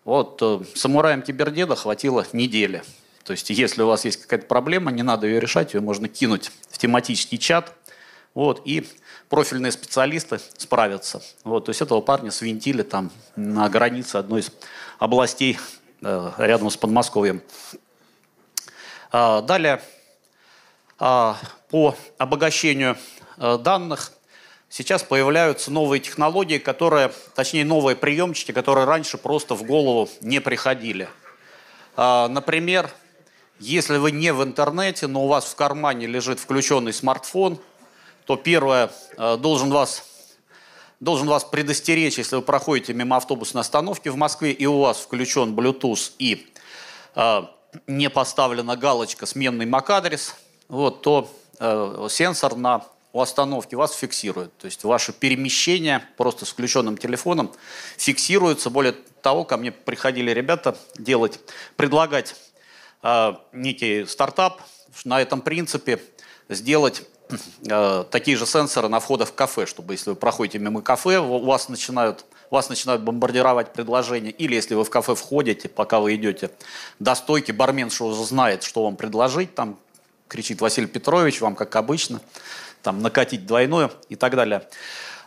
Вот, 0.04 0.42
э, 0.42 0.62
самураям 0.76 1.22
Кибердеда 1.22 1.76
хватило 1.76 2.26
недели. 2.34 2.84
То 3.24 3.34
есть, 3.34 3.50
если 3.52 3.84
у 3.84 3.88
вас 3.88 4.04
есть 4.04 4.22
какая-то 4.22 4.48
проблема, 4.48 4.92
не 4.92 5.04
надо 5.04 5.28
ее 5.28 5.40
решать, 5.40 5.74
ее 5.74 5.82
можно 5.82 6.08
кинуть 6.08 6.52
в 6.70 6.78
тематический 6.80 7.38
чат, 7.38 7.74
вот, 8.34 8.62
и 8.66 8.88
профильные 9.30 9.72
специалисты 9.72 10.40
справятся. 10.58 11.22
Вот, 11.44 11.66
то 11.66 11.70
есть, 11.70 11.82
этого 11.82 12.02
парня 12.02 12.32
свинтили 12.32 12.82
там 12.82 13.12
на 13.36 13.70
границе 13.70 14.16
одной 14.16 14.42
из 14.42 14.52
областей 14.98 15.60
э, 16.02 16.32
рядом 16.38 16.72
с 16.72 16.78
Подмосковьем. 16.78 17.44
А, 19.12 19.42
далее, 19.42 19.82
а, 20.98 21.38
по 21.70 21.96
обогащению 22.18 22.98
э, 23.38 23.58
данных– 23.60 24.14
сейчас 24.72 25.04
появляются 25.04 25.70
новые 25.70 26.00
технологии, 26.00 26.58
которые, 26.58 27.12
точнее 27.36 27.66
новые 27.66 27.96
приемчики, 27.96 28.52
которые 28.52 28.86
раньше 28.86 29.18
просто 29.20 29.54
в 29.54 29.64
голову 29.64 30.10
не 30.22 30.40
приходили. 30.40 31.08
А, 31.96 32.28
например, 32.30 32.90
если 33.60 33.98
вы 33.98 34.12
не 34.12 34.34
в 34.34 34.42
интернете, 34.42 35.06
но 35.06 35.26
у 35.26 35.28
вас 35.28 35.46
в 35.46 35.56
кармане 35.56 36.08
лежит 36.08 36.40
включенный 36.40 36.94
смартфон, 36.94 37.60
то 38.26 38.38
первое, 38.38 38.90
а, 39.18 39.38
должен 39.38 39.70
вас, 39.70 40.04
должен 41.00 41.28
вас 41.28 41.44
предостеречь, 41.44 42.18
если 42.18 42.38
вы 42.38 42.42
проходите 42.42 42.94
мимо 42.94 43.18
автобусной 43.18 43.62
остановки 43.62 44.08
в 44.08 44.16
Москве, 44.16 44.54
и 44.54 44.66
у 44.66 44.80
вас 44.80 45.02
включен 45.02 45.54
Bluetooth 45.54 46.14
и 46.18 46.48
а, 47.14 47.54
не 47.88 48.10
поставлена 48.10 48.78
галочка 48.78 49.26
«Сменный 49.26 49.66
MAC-адрес», 49.66 50.36
вот, 50.68 51.02
то 51.02 51.30
сенсор 52.10 52.56
на 52.56 52.84
у 53.14 53.22
остановки 53.22 53.76
вас 53.76 53.94
фиксирует. 53.94 54.56
То 54.58 54.66
есть 54.66 54.84
ваше 54.84 55.14
перемещение 55.14 56.04
просто 56.18 56.46
с 56.46 56.50
включенным 56.50 56.98
телефоном 56.98 57.52
фиксируется. 57.98 58.70
Более 58.70 58.94
того, 59.22 59.44
ко 59.44 59.58
мне 59.58 59.72
приходили 59.72 60.32
ребята 60.32 60.78
делать, 60.98 61.40
предлагать 61.76 62.36
э, 63.04 63.34
некий 63.52 64.06
стартап 64.06 64.62
на 65.06 65.22
этом 65.22 65.42
принципе 65.42 66.02
сделать 66.50 67.04
э, 67.70 68.06
такие 68.10 68.38
же 68.38 68.46
сенсоры 68.46 68.88
на 68.88 69.00
входах 69.00 69.30
в 69.30 69.34
кафе, 69.34 69.66
чтобы 69.66 69.94
если 69.94 70.12
вы 70.12 70.16
проходите 70.16 70.60
мимо 70.60 70.82
кафе, 70.82 71.20
у 71.20 71.46
вас 71.46 71.70
начинают, 71.70 72.26
вас 72.50 72.70
начинают 72.70 73.02
бомбардировать 73.02 73.74
предложения, 73.74 74.32
или 74.32 74.56
если 74.56 74.76
вы 74.76 74.84
в 74.84 74.90
кафе 74.90 75.16
входите, 75.16 75.70
пока 75.70 76.00
вы 76.00 76.16
идете 76.16 76.52
до 77.00 77.16
стойки, 77.16 77.52
барменша 77.52 78.06
уже 78.06 78.24
знает, 78.24 78.64
что 78.64 78.84
вам 78.84 78.96
предложить, 78.96 79.56
там 79.56 79.78
кричит 80.32 80.62
Василий 80.62 80.88
Петрович, 80.88 81.42
вам 81.42 81.56
как 81.56 81.76
обычно, 81.76 82.22
там 82.84 83.02
накатить 83.02 83.46
двойное 83.46 83.92
и 84.08 84.16
так 84.16 84.34
далее. 84.34 84.66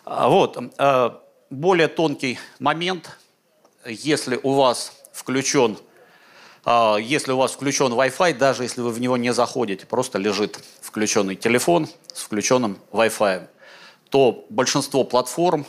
А, 0.07 0.31
вот. 0.31 0.57
Э, 0.79 1.11
более 1.51 1.89
тонкий 1.89 2.39
момент, 2.59 3.19
если 3.85 4.41
у 4.43 4.55
вас 4.55 4.93
включен 5.13 5.77
а, 6.65 6.97
если 6.97 7.33
у 7.33 7.37
вас 7.37 7.53
включен 7.53 7.93
Wi-Fi, 7.93 8.39
даже 8.39 8.63
если 8.63 8.81
вы 8.81 8.91
в 8.93 8.99
него 8.99 9.19
не 9.19 9.35
заходите, 9.35 9.85
просто 9.85 10.17
лежит 10.19 10.59
включенный 10.81 11.37
телефон 11.37 11.87
с 12.15 12.23
включенным 12.23 12.79
Wi-Fi, 12.91 13.47
то 14.09 14.47
большинство 14.49 15.05
платформ 15.05 15.67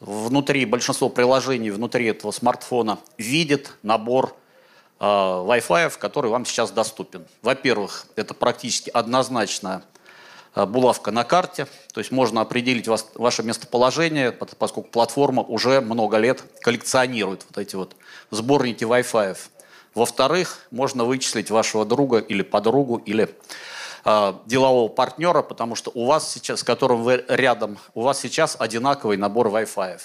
внутри, 0.00 0.64
большинство 0.64 1.08
приложений 1.08 1.70
внутри 1.70 2.06
этого 2.06 2.32
смартфона 2.32 2.98
видит 3.18 3.76
набор 3.84 4.36
Wi-Fi, 5.00 5.98
который 5.98 6.30
вам 6.30 6.44
сейчас 6.44 6.70
доступен. 6.70 7.26
Во-первых, 7.42 8.06
это 8.16 8.32
практически 8.34 8.90
однозначная 8.90 9.82
э, 10.54 10.64
булавка 10.66 11.10
на 11.10 11.24
карте, 11.24 11.66
то 11.92 11.98
есть 11.98 12.10
можно 12.10 12.40
определить 12.40 12.88
вас, 12.88 13.08
ваше 13.14 13.42
местоположение, 13.42 14.32
поскольку 14.32 14.88
платформа 14.88 15.42
уже 15.42 15.80
много 15.80 16.18
лет 16.18 16.44
коллекционирует 16.60 17.44
вот 17.48 17.58
эти 17.58 17.76
вот 17.76 17.96
сборники 18.30 18.84
Wi-Fi. 18.84 19.36
Во-вторых, 19.94 20.66
можно 20.70 21.04
вычислить 21.04 21.50
вашего 21.50 21.84
друга 21.84 22.18
или 22.18 22.42
подругу, 22.42 22.96
или 22.96 23.34
э, 24.04 24.34
делового 24.46 24.88
партнера, 24.88 25.42
потому 25.42 25.74
что 25.74 25.90
у 25.94 26.06
вас 26.06 26.32
сейчас, 26.32 26.60
с 26.60 26.64
которым 26.64 27.02
вы 27.02 27.24
рядом, 27.28 27.78
у 27.94 28.02
вас 28.02 28.20
сейчас 28.20 28.56
одинаковый 28.58 29.16
набор 29.16 29.48
Wi-Fi. 29.48 30.00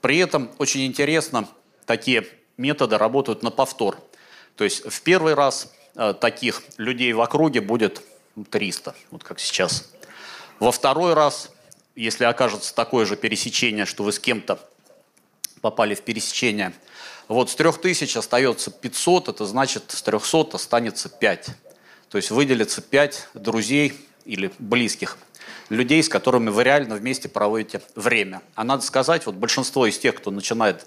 При 0.00 0.18
этом 0.18 0.50
очень 0.58 0.86
интересно, 0.86 1.48
такие 1.86 2.26
методы 2.56 2.98
работают 2.98 3.42
на 3.42 3.50
повтор. 3.50 3.98
То 4.58 4.64
есть 4.64 4.84
в 4.84 5.00
первый 5.00 5.32
раз 5.32 5.72
э, 5.94 6.12
таких 6.20 6.62
людей 6.76 7.14
в 7.14 7.22
округе 7.22 7.62
будет 7.62 8.02
300, 8.50 8.94
вот 9.10 9.24
как 9.24 9.40
сейчас. 9.40 9.90
Во 10.58 10.70
второй 10.70 11.14
раз, 11.14 11.50
если 11.96 12.24
окажется 12.24 12.74
такое 12.74 13.06
же 13.06 13.16
пересечение, 13.16 13.86
что 13.86 14.04
вы 14.04 14.12
с 14.12 14.18
кем-то 14.18 14.58
попали 15.62 15.94
в 15.94 16.02
пересечение– 16.02 16.74
вот 17.28 17.50
с 17.50 17.54
3000 17.56 18.16
остается 18.16 18.70
500, 18.70 19.28
это 19.28 19.44
значит 19.44 19.84
с 19.88 20.02
300 20.02 20.54
останется 20.54 21.10
5. 21.10 21.46
То 22.08 22.16
есть 22.16 22.30
выделится 22.30 22.80
5 22.80 23.28
друзей 23.34 23.92
или 24.24 24.50
близких 24.58 25.18
людей, 25.68 26.02
с 26.02 26.08
которыми 26.08 26.48
вы 26.48 26.64
реально 26.64 26.94
вместе 26.94 27.28
проводите 27.28 27.82
время. 27.94 28.40
А 28.54 28.64
надо 28.64 28.82
сказать, 28.82 29.26
вот 29.26 29.34
большинство 29.34 29.86
из 29.86 29.98
тех, 29.98 30.14
кто 30.14 30.30
начинает 30.30 30.86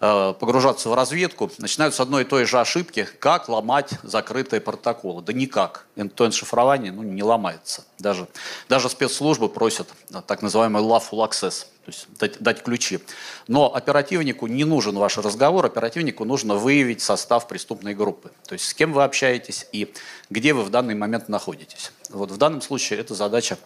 погружаться 0.00 0.88
в 0.88 0.94
разведку, 0.94 1.50
начинают 1.58 1.94
с 1.94 2.00
одной 2.00 2.22
и 2.22 2.24
той 2.24 2.46
же 2.46 2.58
ошибки, 2.58 3.06
как 3.18 3.50
ломать 3.50 3.90
закрытые 4.02 4.62
протоколы. 4.62 5.20
Да 5.20 5.34
никак. 5.34 5.86
End-to-end 5.96 6.32
шифрование 6.32 6.90
ну, 6.90 7.02
не 7.02 7.22
ломается. 7.22 7.84
Даже, 7.98 8.26
даже 8.70 8.88
спецслужбы 8.88 9.50
просят 9.50 9.88
э, 10.10 10.22
так 10.26 10.40
называемый 10.40 10.82
lawful 10.82 11.18
access, 11.28 11.66
то 11.84 11.88
есть 11.88 12.06
дать, 12.18 12.40
дать 12.40 12.62
ключи. 12.62 13.00
Но 13.46 13.74
оперативнику 13.74 14.46
не 14.46 14.64
нужен 14.64 14.96
ваш 14.96 15.18
разговор, 15.18 15.66
оперативнику 15.66 16.24
нужно 16.24 16.54
выявить 16.54 17.02
состав 17.02 17.46
преступной 17.46 17.94
группы. 17.94 18.32
То 18.46 18.54
есть 18.54 18.64
с 18.64 18.72
кем 18.72 18.94
вы 18.94 19.04
общаетесь 19.04 19.66
и 19.70 19.92
где 20.30 20.54
вы 20.54 20.62
в 20.62 20.70
данный 20.70 20.94
момент 20.94 21.28
находитесь. 21.28 21.92
Вот 22.08 22.30
в 22.30 22.38
данном 22.38 22.62
случае 22.62 23.00
эта 23.00 23.14
задача 23.14 23.58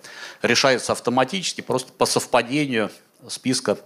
решается 0.43 0.91
автоматически, 0.91 1.61
просто 1.61 1.93
по 1.93 2.07
совпадению 2.07 2.91
списка, 3.29 3.79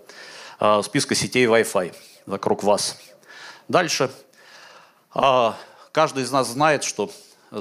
э, 0.60 0.80
списка 0.82 1.14
сетей 1.14 1.44
Wi-Fi 1.44 1.94
вокруг 2.28 2.62
вас. 2.62 2.98
Дальше. 3.66 4.10
А, 5.12 5.56
каждый 5.92 6.22
из 6.24 6.30
нас 6.30 6.48
знает, 6.48 6.84
что 6.84 7.10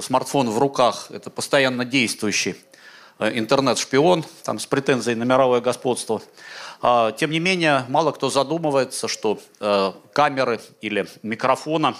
смартфон 0.00 0.50
в 0.50 0.58
руках– 0.58 1.06
это 1.10 1.30
постоянно 1.30 1.84
действующий 1.84 2.56
э, 3.18 3.38
интернет-шпион, 3.38 4.24
там, 4.44 4.58
с 4.58 4.66
претензией 4.66 5.16
на 5.16 5.24
мировое 5.24 5.60
господство. 5.60 6.22
А, 6.82 7.12
тем 7.12 7.30
не 7.30 7.40
менее, 7.40 7.84
мало 7.88 8.12
кто 8.12 8.30
задумывается, 8.30 9.08
что 9.08 9.40
э, 9.60 9.92
камеры 10.12 10.60
или 10.82 11.08
микрофона 11.22 11.96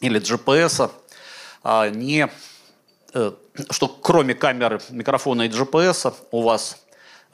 или 0.00 0.20
GPS 0.20 0.90
а, 1.64 1.88
не, 1.90 2.30
э, 3.14 3.32
что 3.70 3.88
кроме 3.88 4.34
камеры, 4.34 4.80
микрофона 4.90 5.42
и 5.42 5.48
GPS 5.48 6.14
у 6.30 6.42
вас 6.42 6.83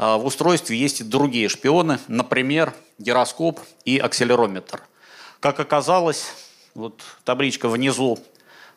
в 0.01 0.25
устройстве 0.25 0.79
есть 0.79 1.03
и 1.03 1.05
другие 1.05 1.51
шпионы, 1.51 1.99
например, 2.09 2.73
гироскоп 2.99 3.61
и 3.85 3.99
акселерометр. 3.99 4.83
Как 5.41 5.61
оказалось, 5.61 6.25
вот 6.75 7.03
табличка 7.25 7.69
внизу, 7.69 8.19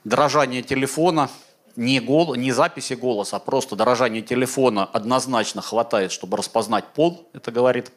дрожание 0.04 0.62
телефона, 0.62 1.30
не, 1.78 2.02
гол, 2.02 2.36
не 2.36 2.52
записи 2.52 2.94
голоса, 2.96 3.38
а 3.38 3.40
просто 3.40 3.78
дрожание 3.78 4.22
телефона 4.22 4.84
однозначно 4.84 5.62
хватает, 5.62 6.12
чтобы 6.12 6.36
распознать 6.36 6.88
пол, 6.94 7.30
это 7.32 7.52
говорит 7.52 7.90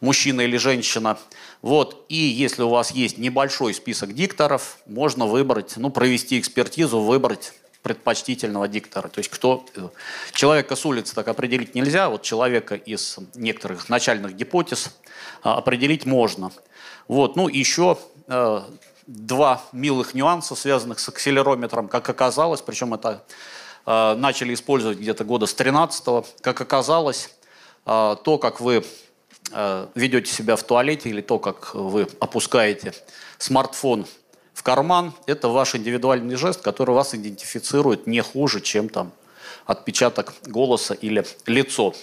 мужчина 0.00 0.42
или 0.42 0.56
женщина. 0.56 1.18
Вот. 1.62 2.06
И 2.08 2.14
если 2.14 2.62
у 2.62 2.68
вас 2.68 2.92
есть 2.92 3.18
небольшой 3.18 3.74
список 3.74 4.14
дикторов, 4.14 4.78
можно 4.86 5.26
выбрать, 5.26 5.76
ну, 5.76 5.90
провести 5.90 6.38
экспертизу, 6.38 7.00
выбрать 7.00 7.54
предпочтительного 7.82 8.68
диктора. 8.68 9.08
То 9.08 9.18
есть 9.18 9.30
кто 9.30 9.66
э, 9.74 9.88
человека 10.32 10.76
с 10.76 10.86
улицы 10.86 11.14
так 11.14 11.28
определить 11.28 11.74
нельзя, 11.74 12.08
вот 12.08 12.22
человека 12.22 12.76
из 12.76 13.18
некоторых 13.34 13.88
начальных 13.88 14.34
гипотез 14.34 14.96
а, 15.42 15.56
определить 15.56 16.06
можно. 16.06 16.52
Вот, 17.08 17.34
ну 17.34 17.48
еще 17.48 17.98
э, 18.28 18.60
два 19.06 19.62
милых 19.72 20.14
нюанса, 20.14 20.54
связанных 20.54 21.00
с 21.00 21.08
акселерометром, 21.08 21.88
как 21.88 22.08
оказалось, 22.08 22.62
причем 22.62 22.94
это 22.94 23.24
э, 23.84 24.14
начали 24.14 24.54
использовать 24.54 24.98
где-то 24.98 25.24
года 25.24 25.46
с 25.46 25.54
13 25.54 26.06
-го. 26.06 26.26
Как 26.40 26.60
оказалось, 26.60 27.30
то, 27.84 28.38
как 28.40 28.60
вы 28.60 28.84
ведете 29.96 30.32
себя 30.32 30.54
в 30.54 30.62
туалете 30.62 31.08
или 31.08 31.20
то, 31.20 31.40
как 31.40 31.74
вы 31.74 32.06
опускаете 32.20 32.94
смартфон 33.38 34.06
в 34.54 34.62
карман– 34.62 35.12
это 35.26 35.48
ваш 35.48 35.74
индивидуальный 35.74 36.36
жест, 36.36 36.60
который 36.60 36.94
вас 36.94 37.14
идентифицирует 37.14 38.06
не 38.06 38.20
хуже, 38.20 38.60
чем 38.60 38.88
там 38.88 39.12
отпечаток 39.66 40.34
голоса 40.44 40.94
или 40.94 41.24
лицо. 41.46 41.94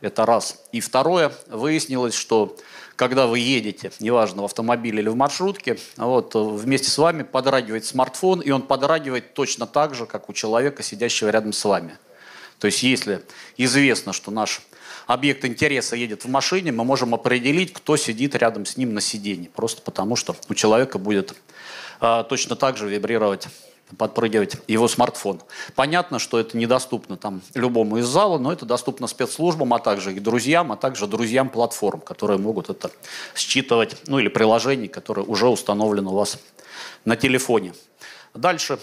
Это 0.00 0.26
раз. 0.26 0.64
И 0.72 0.80
второе, 0.80 1.32
выяснилось, 1.46 2.14
что 2.14 2.56
когда 2.96 3.26
вы 3.26 3.38
едете, 3.38 3.92
неважно, 4.00 4.42
в 4.42 4.44
автомобиле 4.46 5.00
или 5.00 5.08
в 5.08 5.16
маршрутке, 5.16 5.78
вот, 5.96 6.34
вместе 6.34 6.90
с 6.90 6.98
вами 6.98 7.22
подрагивает 7.22 7.84
смартфон, 7.84 8.40
и 8.40 8.50
он 8.50 8.62
подрагивает 8.62 9.34
точно 9.34 9.66
так 9.66 9.94
же, 9.94 10.06
как 10.06 10.28
у 10.28 10.32
человека, 10.32 10.82
сидящего 10.82 11.30
рядом 11.30 11.52
с 11.52 11.64
вами. 11.64 11.96
То 12.58 12.66
есть 12.66 12.82
если 12.82 13.22
известно, 13.56 14.12
что 14.12 14.30
наш 14.30 14.62
объект 15.06 15.44
интереса 15.44 15.96
едет 15.96 16.24
в 16.24 16.28
машине, 16.28 16.72
мы 16.72 16.84
можем 16.84 17.14
определить, 17.14 17.72
кто 17.72 17.96
сидит 17.96 18.34
рядом 18.36 18.66
с 18.66 18.76
ним 18.76 18.94
на 18.94 19.00
сиденье, 19.00 19.50
просто 19.50 19.82
потому 19.82 20.16
что 20.16 20.36
у 20.48 20.54
человека 20.54 20.98
будет 20.98 21.34
точно 22.28 22.56
так 22.56 22.76
же 22.76 22.88
вибрировать 22.88 23.48
подпрыгивать 23.96 24.56
его 24.68 24.88
смартфон. 24.88 25.42
Понятно, 25.74 26.18
что 26.18 26.38
это 26.38 26.56
недоступно 26.56 27.16
там 27.16 27.42
любому 27.54 27.98
из 27.98 28.06
зала, 28.06 28.38
но 28.38 28.52
это 28.52 28.64
доступно 28.64 29.06
спецслужбам, 29.06 29.74
а 29.74 29.78
также 29.78 30.14
и 30.14 30.20
друзьям, 30.20 30.72
а 30.72 30.76
также 30.76 31.06
друзьям 31.06 31.48
платформ, 31.48 32.00
которые 32.00 32.38
могут 32.38 32.70
это 32.70 32.90
считывать, 33.34 33.96
ну 34.06 34.18
или 34.18 34.28
приложений, 34.28 34.88
которые 34.88 35.26
уже 35.26 35.46
установлены 35.46 36.10
у 36.10 36.14
вас 36.14 36.38
на 37.04 37.16
телефоне. 37.16 37.74
Дальше, 38.34 38.78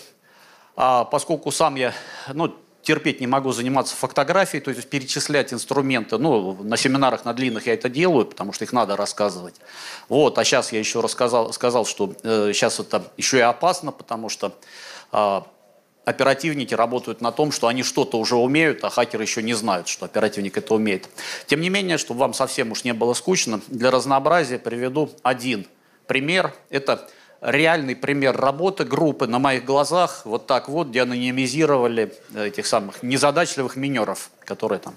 а, 0.76 1.06
поскольку 1.06 1.52
сам 1.52 1.76
я, 1.76 1.94
ну, 2.34 2.56
терпеть 2.82 3.20
не 3.20 3.28
могу 3.28 3.52
заниматься 3.52 3.96
фотографией, 3.96 4.62
то 4.62 4.72
есть 4.72 4.90
перечислять 4.90 5.54
инструменты. 5.54 6.18
Ну, 6.18 6.58
на 6.64 6.78
семинарах 6.78 7.26
на 7.26 7.34
длинных 7.34 7.68
я 7.68 7.74
это 7.74 7.90
делаю, 7.90 8.26
потому 8.26 8.54
что 8.54 8.64
их 8.66 8.74
надо 8.74 8.96
рассказывать. 8.96 9.56
Вот, 10.08 10.38
а 10.38 10.44
сейчас 10.44 10.72
я 10.72 10.80
еще 10.80 11.02
рассказал, 11.02 11.54
сказал, 11.54 11.86
что 11.86 12.16
э, 12.24 12.52
сейчас 12.54 12.80
это 12.80 13.04
еще 13.18 13.38
и 13.38 13.42
опасно, 13.42 13.92
потому 13.92 14.30
что 14.30 14.58
э, 15.12 15.42
оперативники 16.06 16.74
работают 16.74 17.22
на 17.22 17.32
том, 17.32 17.52
что 17.52 17.68
они 17.68 17.84
что-то 17.84 18.18
уже 18.18 18.36
умеют, 18.36 18.84
а 18.84 18.90
хакеры 18.90 19.24
еще 19.24 19.44
не 19.44 19.54
знают, 19.54 19.88
что 19.88 20.06
оперативник 20.06 20.58
это 20.58 20.74
умеет. 20.74 21.10
Тем 21.48 21.62
не 21.62 21.70
менее, 21.70 21.98
чтобы 21.98 22.22
вам 22.22 22.34
совсем 22.34 22.72
уж 22.72 22.84
не 22.84 22.94
было 22.94 23.14
скучно, 23.14 23.62
для 23.68 23.92
разнообразия 23.92 24.58
приведу 24.58 25.12
один 25.22 25.68
пример. 26.08 26.54
Это 26.70 27.10
реальный 27.42 27.96
пример 27.96 28.36
работы 28.36 28.84
группы 28.84 29.28
на 29.28 29.40
моих 29.40 29.66
глазах, 29.66 30.26
вот 30.26 30.48
так 30.48 30.70
вот, 30.70 30.88
где 30.88 31.04
анонимизировали 31.04 32.14
этих 32.36 32.66
самых 32.66 33.04
незадачливых 33.04 33.76
минеров, 33.76 34.30
которые 34.46 34.80
там 34.80 34.96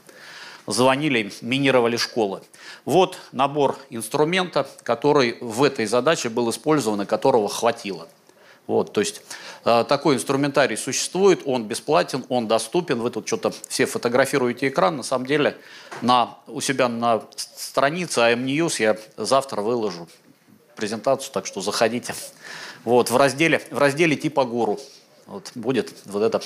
звонили, 0.67 1.33
минировали 1.41 1.97
школы. 1.97 2.43
Вот 2.85 3.19
набор 3.33 3.79
инструмента, 3.91 4.67
который 4.83 5.37
в 5.41 5.63
этой 5.63 5.87
задаче 5.87 6.29
был 6.29 6.51
использован 6.51 7.03
и 7.03 7.07
которого 7.07 7.49
хватило. 7.49 8.09
Вот, 8.69 8.93
то 8.93 9.01
есть 9.01 9.23
э, 9.65 9.85
такой 9.89 10.15
инструментарий 10.15 10.77
существует, 10.77 11.43
он 11.47 11.65
бесплатен, 11.65 12.25
он 12.29 12.47
доступен. 12.47 13.01
Вы 13.01 13.11
тут 13.11 13.27
что-то 13.27 13.53
все 13.69 13.87
фотографируете 13.87 14.69
экран. 14.69 14.97
На 14.97 15.03
самом 15.03 15.27
деле 15.27 15.57
на, 16.01 16.39
у 16.47 16.61
себя 16.61 16.89
на 16.89 17.23
странице 17.35 18.21
AM 18.21 18.45
News 18.45 18.81
я 18.81 18.97
завтра 19.17 19.63
выложу 19.63 20.09
презентацию, 20.77 21.33
так 21.33 21.47
что 21.47 21.61
заходите. 21.61 22.15
Вот, 22.85 23.11
в 23.11 23.17
разделе, 23.17 23.63
в 23.71 23.79
разделе 23.79 24.17
типа 24.17 24.45
гуру 24.45 24.81
вот, 25.27 25.53
будет 25.55 25.93
вот 26.05 26.23
эта 26.23 26.41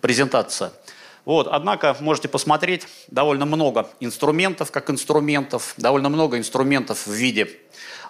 презентация. 0.00 0.72
Вот, 1.24 1.46
однако 1.46 1.96
можете 2.00 2.28
посмотреть 2.28 2.86
довольно 3.08 3.44
много 3.44 3.88
инструментов, 4.00 4.70
как 4.70 4.90
инструментов, 4.90 5.74
довольно 5.76 6.08
много 6.08 6.38
инструментов 6.38 7.06
в 7.06 7.12
виде 7.12 7.50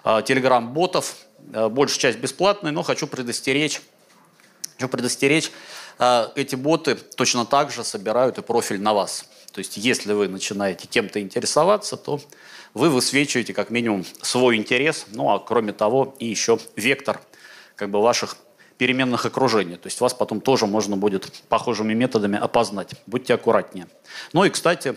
э, 0.05 0.21
телеграм-ботов, 0.25 1.15
Э, 1.53 1.67
большая 1.67 1.99
часть 1.99 2.19
бесплатная, 2.19 2.71
но 2.71 2.83
хочу 2.83 3.07
предостеречь, 3.07 3.81
хочу 4.77 4.87
предостеречь, 4.87 5.51
э, 5.97 6.27
эти 6.35 6.55
боты 6.55 6.95
точно 6.95 7.45
так 7.45 7.71
же 7.71 7.83
собирают 7.83 8.37
и 8.37 8.41
профиль 8.41 8.79
на 8.81 8.93
вас. 8.93 9.25
То 9.51 9.59
есть 9.59 9.77
если 9.77 10.13
вы 10.13 10.27
начинаете 10.27 10.87
кем-то 10.87 11.19
интересоваться, 11.19 11.97
то 11.97 12.21
вы 12.73 12.89
высвечиваете 12.89 13.53
как 13.53 13.69
минимум 13.69 14.05
свой 14.21 14.57
интерес, 14.57 15.07
ну 15.11 15.31
а 15.31 15.39
кроме 15.39 15.73
того 15.73 16.15
и 16.19 16.25
еще 16.25 16.59
вектор 16.75 17.19
как 17.75 17.89
бы 17.89 18.01
ваших 18.01 18.37
переменных 18.77 19.25
окружений. 19.25 19.75
То 19.75 19.87
есть 19.87 19.99
вас 19.99 20.13
потом 20.13 20.39
тоже 20.39 20.65
можно 20.65 20.95
будет 20.95 21.43
похожими 21.49 21.93
методами 21.93 22.39
опознать. 22.39 22.93
Будьте 23.07 23.33
аккуратнее. 23.33 23.87
Ну 24.31 24.45
и, 24.45 24.49
кстати, 24.49 24.95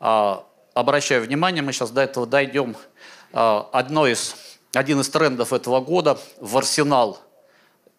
а, 0.00 0.46
обращаю 0.72 1.22
внимание, 1.22 1.62
мы 1.62 1.72
сейчас 1.72 1.90
до 1.90 2.00
этого 2.00 2.26
дойдем. 2.26 2.74
А, 3.32 3.68
одно 3.72 4.06
из 4.06 4.34
один 4.74 5.00
из 5.00 5.08
трендов 5.10 5.52
этого 5.52 5.80
года 5.80 6.18
в 6.40 6.56
арсенал 6.56 7.18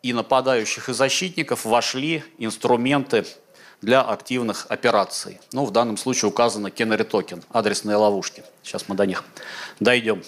и 0.01 0.13
нападающих, 0.13 0.89
и 0.89 0.93
защитников 0.93 1.65
вошли 1.65 2.23
инструменты 2.38 3.25
для 3.82 4.02
активных 4.02 4.65
операций. 4.70 5.39
Ну, 5.54 5.65
в 5.65 5.72
данном 5.72 5.98
случае 5.98 6.30
указано 6.30 6.68
Canary 6.68 7.10
Token, 7.10 7.44
адресные 7.52 7.98
ловушки. 7.98 8.44
Сейчас 8.63 8.88
мы 8.88 8.96
до 8.96 9.06
них 9.06 9.24
дойдем. 9.80 10.24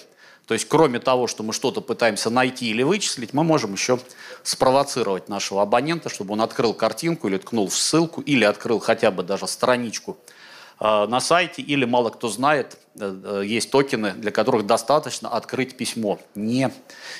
То 0.47 0.53
есть, 0.53 0.67
кроме 0.67 0.99
того, 0.99 1.27
что 1.27 1.43
мы 1.43 1.53
что-то 1.53 1.81
пытаемся 1.81 2.29
найти 2.29 2.69
или 2.69 2.83
вычислить, 2.83 3.33
мы 3.33 3.43
можем 3.43 3.73
еще 3.73 3.99
спровоцировать 4.43 5.29
нашего 5.29 5.61
абонента, 5.61 6.09
чтобы 6.09 6.33
он 6.33 6.41
открыл 6.41 6.73
картинку 6.73 7.27
или 7.27 7.37
ткнул 7.37 7.67
в 7.67 7.75
ссылку, 7.75 8.21
или 8.21 8.43
открыл 8.43 8.79
хотя 8.79 9.11
бы 9.11 9.23
даже 9.23 9.47
страничку 9.47 10.17
Э, 10.81 11.05
на 11.05 11.19
сайте, 11.19 11.61
или 11.61 11.85
мало 11.85 12.09
кто 12.09 12.27
знает, 12.27 12.79
э, 12.99 13.15
э, 13.23 13.43
есть 13.45 13.69
токены, 13.69 14.13
для 14.13 14.31
которых 14.31 14.65
достаточно 14.65 15.29
открыть 15.29 15.77
письмо. 15.77 16.17
Не, 16.33 16.71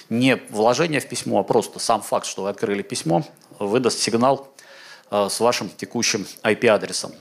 не 0.09 0.37
вложение 0.49 0.99
в 0.99 1.07
письмо, 1.07 1.39
а 1.39 1.43
просто 1.43 1.77
сам 1.77 2.01
факт, 2.01 2.25
что 2.25 2.43
вы 2.43 2.49
открыли 2.49 2.81
письмо, 2.81 3.23
выдаст 3.59 3.99
сигнал 3.99 4.50
с 5.11 5.39
вашим 5.39 5.69
текущим 5.69 6.25
IP-адресом. 6.43 7.11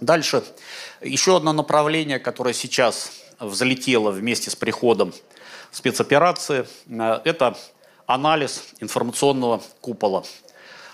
Дальше. 0.00 0.42
Еще 1.02 1.36
одно 1.36 1.52
направление, 1.52 2.18
которое 2.18 2.54
сейчас 2.54 3.12
взлетело 3.38 4.10
вместе 4.10 4.50
с 4.50 4.56
приходом 4.56 5.12
спецоперации, 5.72 6.66
это 7.24 7.56
анализ 8.06 8.64
информационного 8.80 9.62
купола. 9.80 10.24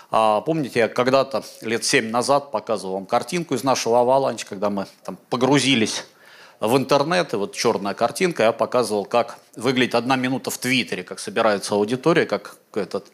А, 0.09 0.41
помните, 0.41 0.79
я 0.79 0.87
когда-то 0.87 1.43
лет 1.61 1.83
семь 1.83 2.09
назад 2.09 2.51
показывал 2.51 2.93
вам 2.95 3.05
картинку 3.05 3.55
из 3.55 3.63
нашего 3.63 3.99
аваланча, 3.99 4.45
когда 4.45 4.69
мы 4.69 4.87
там 5.03 5.17
погрузились 5.29 6.05
в 6.59 6.75
интернет, 6.77 7.33
и 7.33 7.37
вот 7.37 7.53
черная 7.53 7.93
картинка, 7.93 8.43
я 8.43 8.51
показывал, 8.51 9.05
как 9.05 9.39
выглядит 9.55 9.95
одна 9.95 10.15
минута 10.15 10.49
в 10.49 10.57
Твиттере, 10.57 11.03
как 11.03 11.19
собирается 11.19 11.75
аудитория, 11.75 12.25
как 12.25 12.57
этот, 12.73 13.07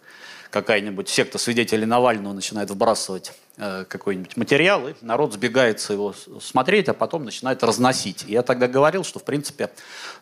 какая-нибудь 0.54 1.10
секта 1.10 1.40
свидетелей 1.40 1.88
Навального 1.88 2.32
начинает 2.32 2.70
вбрасывать 2.70 3.34
э, 3.58 3.86
какой-нибудь 3.86 4.38
материал, 4.38 4.88
и 4.88 4.94
народ 5.02 5.34
сбегается 5.34 5.94
его 5.94 6.14
смотреть, 6.40 6.88
а 6.90 6.94
потом 6.94 7.26
начинает 7.26 7.64
разносить. 7.64 8.24
И 8.28 8.34
я 8.34 8.44
тогда 8.44 8.68
говорил, 8.68 9.04
что, 9.04 9.18
в 9.18 9.24
принципе, 9.24 9.72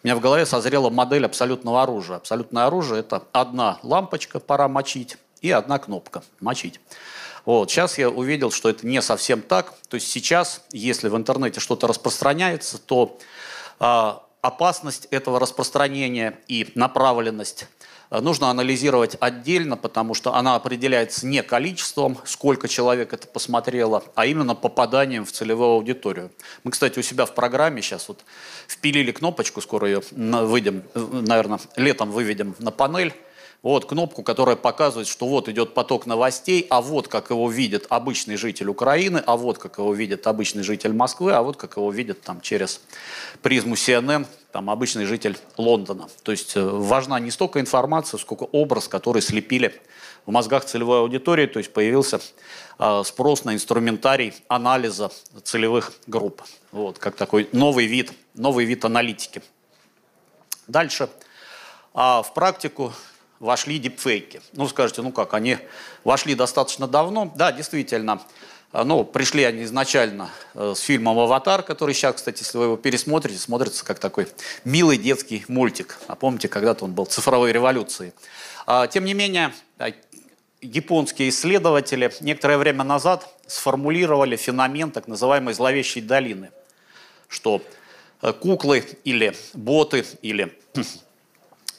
у 0.01 0.07
меня 0.07 0.15
в 0.15 0.21
голове 0.21 0.45
созрела 0.45 0.89
модель 0.89 1.25
абсолютного 1.25 1.83
оружия. 1.83 2.15
Абсолютное 2.15 2.65
оружие– 2.65 2.99
это 3.01 3.23
одна 3.33 3.77
лампочка, 3.83 4.39
пора 4.39 4.69
мочить, 4.69 5.17
и 5.41 5.51
одна 5.51 5.79
кнопка 5.79 6.23
«Мочить». 6.39 6.79
Вот. 7.43 7.69
Сейчас 7.69 7.97
я 7.97 8.09
увидел, 8.09 8.51
что 8.51 8.69
это 8.69 8.87
не 8.87 9.01
совсем 9.01 9.41
так. 9.41 9.73
То 9.89 9.95
есть 9.95 10.07
сейчас, 10.07 10.61
если 10.71 11.09
в 11.09 11.17
интернете 11.17 11.59
что-то 11.59 11.87
распространяется, 11.87 12.77
то 12.77 13.17
э, 13.81 14.13
опасность 14.41 15.07
этого 15.11 15.39
распространения 15.39 16.39
и 16.47 16.71
направленность 16.75 17.67
нужно 18.19 18.49
анализировать 18.49 19.15
отдельно, 19.19 19.77
потому 19.77 20.13
что 20.13 20.35
она 20.35 20.55
определяется 20.55 21.25
не 21.25 21.41
количеством, 21.43 22.17
сколько 22.25 22.67
человек 22.67 23.13
это 23.13 23.27
посмотрело, 23.27 24.03
а 24.15 24.25
именно 24.25 24.53
попаданием 24.53 25.25
в 25.25 25.31
целевую 25.31 25.71
аудиторию. 25.71 26.31
Мы, 26.63 26.71
кстати, 26.71 26.99
у 26.99 27.01
себя 27.01 27.25
в 27.25 27.33
программе 27.33 27.81
сейчас 27.81 28.09
вот 28.09 28.19
впилили 28.67 29.11
кнопочку, 29.11 29.61
скоро 29.61 29.87
ее 29.87 30.01
выйдем, 30.11 30.83
э, 30.93 30.99
наверное, 30.99 31.59
летом 31.77 32.11
выведем 32.11 32.55
на 32.59 32.71
панель, 32.71 33.13
вот 33.63 33.85
кнопку, 33.85 34.23
которая 34.23 34.55
показывает, 34.55 35.07
что 35.07 35.27
вот 35.27 35.47
идет 35.47 35.73
поток 35.73 36.07
новостей, 36.07 36.65
а 36.69 36.81
вот 36.81 37.07
как 37.07 37.29
его 37.29 37.49
видит 37.49 37.85
обычный 37.89 38.35
житель 38.35 38.69
Украины, 38.69 39.21
а 39.25 39.37
вот 39.37 39.59
как 39.59 39.77
его 39.77 39.93
видит 39.93 40.25
обычный 40.25 40.63
житель 40.63 40.93
Москвы, 40.93 41.33
а 41.33 41.43
вот 41.43 41.57
как 41.57 41.77
его 41.77 41.91
видит 41.91 42.21
там 42.21 42.41
через 42.41 42.81
призму 43.43 43.75
CNN 43.75 44.25
там 44.51 44.69
обычный 44.69 45.05
житель 45.05 45.37
Лондона. 45.57 46.09
То 46.23 46.31
есть 46.31 46.57
э, 46.57 46.61
важна 46.61 47.19
не 47.19 47.31
столько 47.31 47.59
информация, 47.59 48.17
сколько 48.17 48.43
образ, 48.43 48.87
который 48.87 49.21
слепили 49.21 49.79
в 50.25 50.31
мозгах 50.31 50.65
целевой 50.65 50.99
аудитории, 50.99 51.45
то 51.45 51.59
есть 51.59 51.71
появился 51.71 52.19
э, 52.79 53.03
спрос 53.05 53.45
на 53.45 53.53
инструментарий 53.53 54.33
анализа 54.47 55.11
целевых 55.43 55.93
групп. 56.07 56.41
Вот, 56.71 56.97
как 56.97 57.15
такой 57.15 57.47
новый 57.51 57.85
вид, 57.85 58.11
новый 58.33 58.65
вид 58.65 58.85
аналитики. 58.85 59.41
Дальше. 60.67 61.09
А 61.93 62.23
в 62.23 62.33
практику 62.33 62.93
вошли 63.41 63.79
дипфейки. 63.79 64.39
Ну, 64.53 64.67
скажете, 64.67 65.01
ну 65.01 65.11
как, 65.11 65.33
они 65.33 65.57
вошли 66.03 66.35
достаточно 66.35 66.87
давно. 66.87 67.33
Да, 67.35 67.51
действительно, 67.51 68.21
э, 68.71 68.83
ну, 68.83 69.03
пришли 69.03 69.43
они 69.43 69.63
изначально 69.63 70.29
э, 70.53 70.73
с 70.75 70.79
фильмом 70.79 71.19
«Аватар», 71.19 71.63
который 71.63 71.95
сейчас, 71.95 72.17
кстати, 72.17 72.43
если 72.43 72.59
вы 72.59 72.65
его 72.65 72.77
пересмотрите, 72.77 73.39
смотрится 73.39 73.83
как 73.83 73.97
такой 73.99 74.27
милый 74.63 74.97
детский 74.97 75.43
мультик. 75.47 75.97
А 76.07 76.15
помните, 76.15 76.47
когда-то 76.47 76.85
он 76.85 76.93
был 76.93 77.05
цифровой 77.05 77.51
революцией. 77.51 78.13
А, 78.67 78.85
тем 78.85 79.05
не 79.05 79.15
менее, 79.15 79.53
японские 80.61 81.29
исследователи 81.29 82.13
некоторое 82.21 82.59
время 82.59 82.83
назад 82.83 83.27
сформулировали 83.47 84.35
феномен 84.35 84.91
так 84.91 85.07
называемой 85.07 85.55
зловещей 85.55 86.03
долины, 86.03 86.51
что 87.27 87.63
э, 88.21 88.33
куклы 88.33 88.85
или 89.03 89.35
боты 89.55 90.05
или 90.21 90.55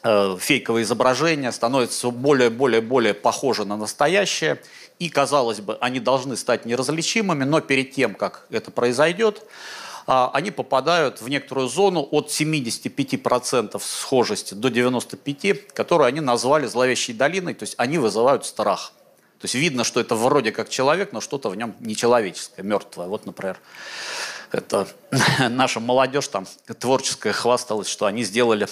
Э, 0.05 0.37
фейковые 0.37 0.83
изображения 0.83 1.53
становятся 1.53 1.97
все 1.97 2.11
более, 2.11 2.51
более, 2.51 2.81
более 2.81 3.15
похожи 3.15 3.65
на 3.65 3.77
настоящее. 3.77 4.61
И, 4.99 5.09
казалось 5.09 5.61
бы, 5.61 5.79
они 5.81 6.01
должны 6.01 6.37
стать 6.37 6.65
неразличимыми, 6.65 7.45
но 7.45 7.61
перед 7.61 7.93
тем, 7.93 8.15
как 8.15 8.47
это 8.51 8.73
произойдет, 8.73 9.43
а, 10.07 10.31
они 10.35 10.51
попадают 10.51 11.21
в 11.21 11.29
некоторую 11.29 11.69
зону 11.69 12.07
от 12.11 12.31
75% 12.31 13.81
схожести 13.85 14.55
до 14.55 14.69
95%, 14.69 15.73
которую 15.73 16.09
они 16.09 16.21
назвали 16.21 16.67
зловещей 16.67 17.15
долиной, 17.15 17.55
то 17.55 17.63
есть 17.63 17.75
они 17.79 17.99
вызывают 17.99 18.45
страх. 18.45 18.93
То 19.39 19.45
есть 19.45 19.55
видно, 19.55 19.85
что 19.85 20.01
это 20.01 20.17
вроде 20.17 20.51
как 20.51 20.69
человек, 20.69 21.13
но 21.13 21.21
что-то 21.21 21.49
в 21.49 21.57
нем 21.57 21.77
нечеловеческое, 21.81 22.65
мертвое. 22.65 23.07
Вот, 23.07 23.27
например, 23.27 23.59
это 24.51 24.89
наша 25.49 25.79
молодежь 25.79 26.29
там 26.29 26.47
творческая 26.79 27.33
хвасталась, 27.33 27.89
что 27.89 28.07
они 28.07 28.25
сделали 28.25 28.69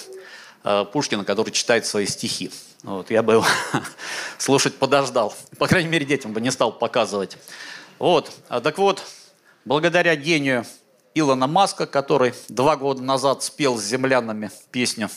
Пушкина, 0.63 1.25
который 1.25 1.51
читает 1.51 1.85
свои 1.85 2.05
стихи. 2.05 2.51
Вот, 2.83 3.11
я 3.11 3.23
бы 3.23 3.33
его 3.33 3.45
слушать 4.37 4.75
подождал. 4.75 5.33
По 5.57 5.67
крайней 5.67 5.89
мере, 5.89 6.05
детям 6.05 6.33
бы 6.33 6.41
не 6.41 6.51
стал 6.51 6.71
показывать. 6.71 7.37
Вот. 7.99 8.31
А 8.49 8.61
так 8.61 8.77
вот, 8.77 9.03
благодаря 9.65 10.15
гению 10.15 10.65
Илона 11.13 11.45
Маска, 11.45 11.85
который 11.85 12.33
два 12.47 12.77
года 12.77 13.03
назад 13.03 13.43
спел 13.43 13.77
с 13.77 13.83
землянами 13.83 14.49
песню 14.71 15.09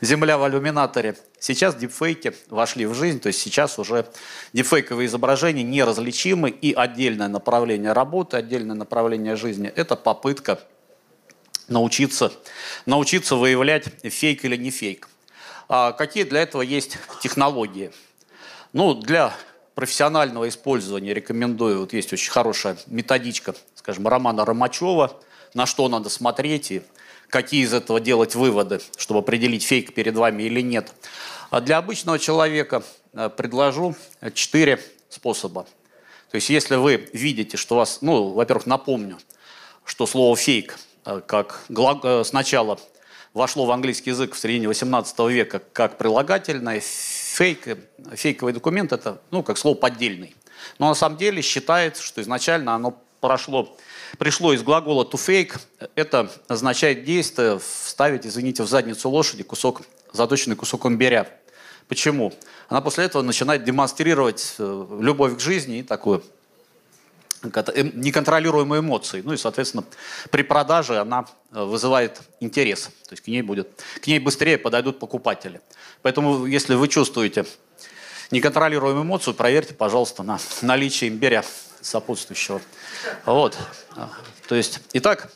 «Земля 0.00 0.36
в 0.36 0.46
иллюминаторе», 0.46 1.16
сейчас 1.40 1.74
дипфейки 1.74 2.34
вошли 2.50 2.84
в 2.84 2.94
жизнь, 2.94 3.18
то 3.18 3.28
есть 3.28 3.40
сейчас 3.40 3.78
уже 3.78 4.06
дипфейковые 4.52 5.06
изображения 5.06 5.62
неразличимы, 5.62 6.50
и 6.50 6.74
отдельное 6.74 7.28
направление 7.28 7.92
работы, 7.92 8.36
отдельное 8.36 8.76
направление 8.76 9.36
жизни– 9.36 9.68
это 9.74 9.96
попытка 9.96 10.60
научиться, 11.68 12.32
научиться 12.86 13.36
выявлять 13.36 13.84
фейк 14.02 14.44
или 14.44 14.56
не 14.56 14.70
фейк. 14.70 15.08
А 15.68 15.92
какие 15.92 16.24
для 16.24 16.42
этого 16.42 16.62
есть 16.62 16.98
технологии? 17.22 17.92
Ну, 18.72 18.94
для 18.94 19.34
профессионального 19.74 20.48
использования 20.48 21.14
рекомендую, 21.14 21.80
вот 21.80 21.92
есть 21.92 22.12
очень 22.12 22.30
хорошая 22.30 22.76
методичка, 22.86 23.54
скажем, 23.74 24.08
Романа 24.08 24.44
Ромачева, 24.44 25.20
на 25.54 25.66
что 25.66 25.88
надо 25.88 26.08
смотреть 26.08 26.70
и 26.70 26.82
какие 27.28 27.64
из 27.64 27.72
этого 27.72 28.00
делать 28.00 28.34
выводы, 28.34 28.80
чтобы 28.96 29.20
определить, 29.20 29.64
фейк 29.64 29.94
перед 29.94 30.16
вами 30.16 30.42
или 30.44 30.60
нет. 30.62 30.92
А 31.50 31.60
для 31.60 31.78
обычного 31.78 32.18
человека 32.18 32.82
э, 33.12 33.30
предложу 33.30 33.94
четыре 34.34 34.80
способа. 35.08 35.66
То 36.30 36.34
есть 36.34 36.50
если 36.50 36.76
вы 36.76 37.08
видите, 37.12 37.56
что 37.56 37.76
вас, 37.76 37.98
ну, 38.02 38.30
во-первых, 38.30 38.66
напомню, 38.66 39.18
что 39.84 40.06
слово 40.06 40.36
«фейк» 40.36 40.78
как 41.26 41.64
сначала 42.24 42.78
вошло 43.34 43.66
в 43.66 43.70
английский 43.70 44.10
язык 44.10 44.34
в 44.34 44.38
середине 44.38 44.68
18 44.68 45.18
века 45.30 45.62
как 45.72 45.98
прилагательное, 45.98 46.80
фейк, 46.80 47.78
фейковый 48.14 48.52
документ– 48.52 48.92
это, 48.92 49.20
ну, 49.30 49.42
как 49.42 49.58
слово 49.58 49.76
«поддельный». 49.76 50.34
Но 50.78 50.88
на 50.88 50.94
самом 50.94 51.16
деле 51.16 51.40
считается, 51.42 52.02
что 52.02 52.20
изначально 52.20 52.74
оно 52.74 53.00
прошло, 53.20 53.76
пришло 54.18 54.52
из 54.52 54.62
глагола 54.62 55.04
to 55.04 55.12
fake. 55.12 55.58
Это 55.94 56.30
означает 56.48 57.04
действие 57.04 57.58
вставить, 57.58 58.26
извините, 58.26 58.62
в 58.62 58.68
задницу 58.68 59.08
лошади 59.08 59.42
кусок, 59.42 59.82
заточенный 60.12 60.56
кусок 60.56 60.86
имбиря. 60.86 61.28
Почему? 61.88 62.32
Она 62.68 62.80
после 62.80 63.04
этого 63.04 63.22
начинает 63.22 63.64
демонстрировать 63.64 64.56
э, 64.58 64.86
любовь 65.00 65.36
к 65.36 65.40
жизни 65.40 65.78
и 65.78 65.82
такую 65.82 66.22
неконтролируемые 67.42 68.80
эмоции. 68.80 69.22
Ну 69.24 69.32
и, 69.32 69.36
соответственно, 69.36 69.84
при 70.30 70.42
продаже 70.42 70.98
она 70.98 71.26
э, 71.52 71.62
вызывает 71.62 72.20
интерес. 72.40 72.90
То 73.08 73.12
есть 73.12 73.22
к 73.22 73.28
ней, 73.28 73.42
будет, 73.42 73.68
к 74.00 74.06
ней 74.06 74.18
быстрее 74.18 74.58
подойдут 74.58 74.98
покупатели. 74.98 75.60
Поэтому, 76.02 76.46
если 76.46 76.74
вы 76.74 76.88
чувствуете 76.88 77.46
неконтролируемую 78.30 79.04
эмоцию, 79.04 79.34
проверьте, 79.34 79.74
пожалуйста, 79.74 80.22
на 80.22 80.38
наличие 80.62 81.10
имбиря 81.10 81.44
сопутствующего. 81.80 82.60
Вот. 83.24 83.56
То 84.48 84.54
есть, 84.54 84.80
итак, 84.92 85.30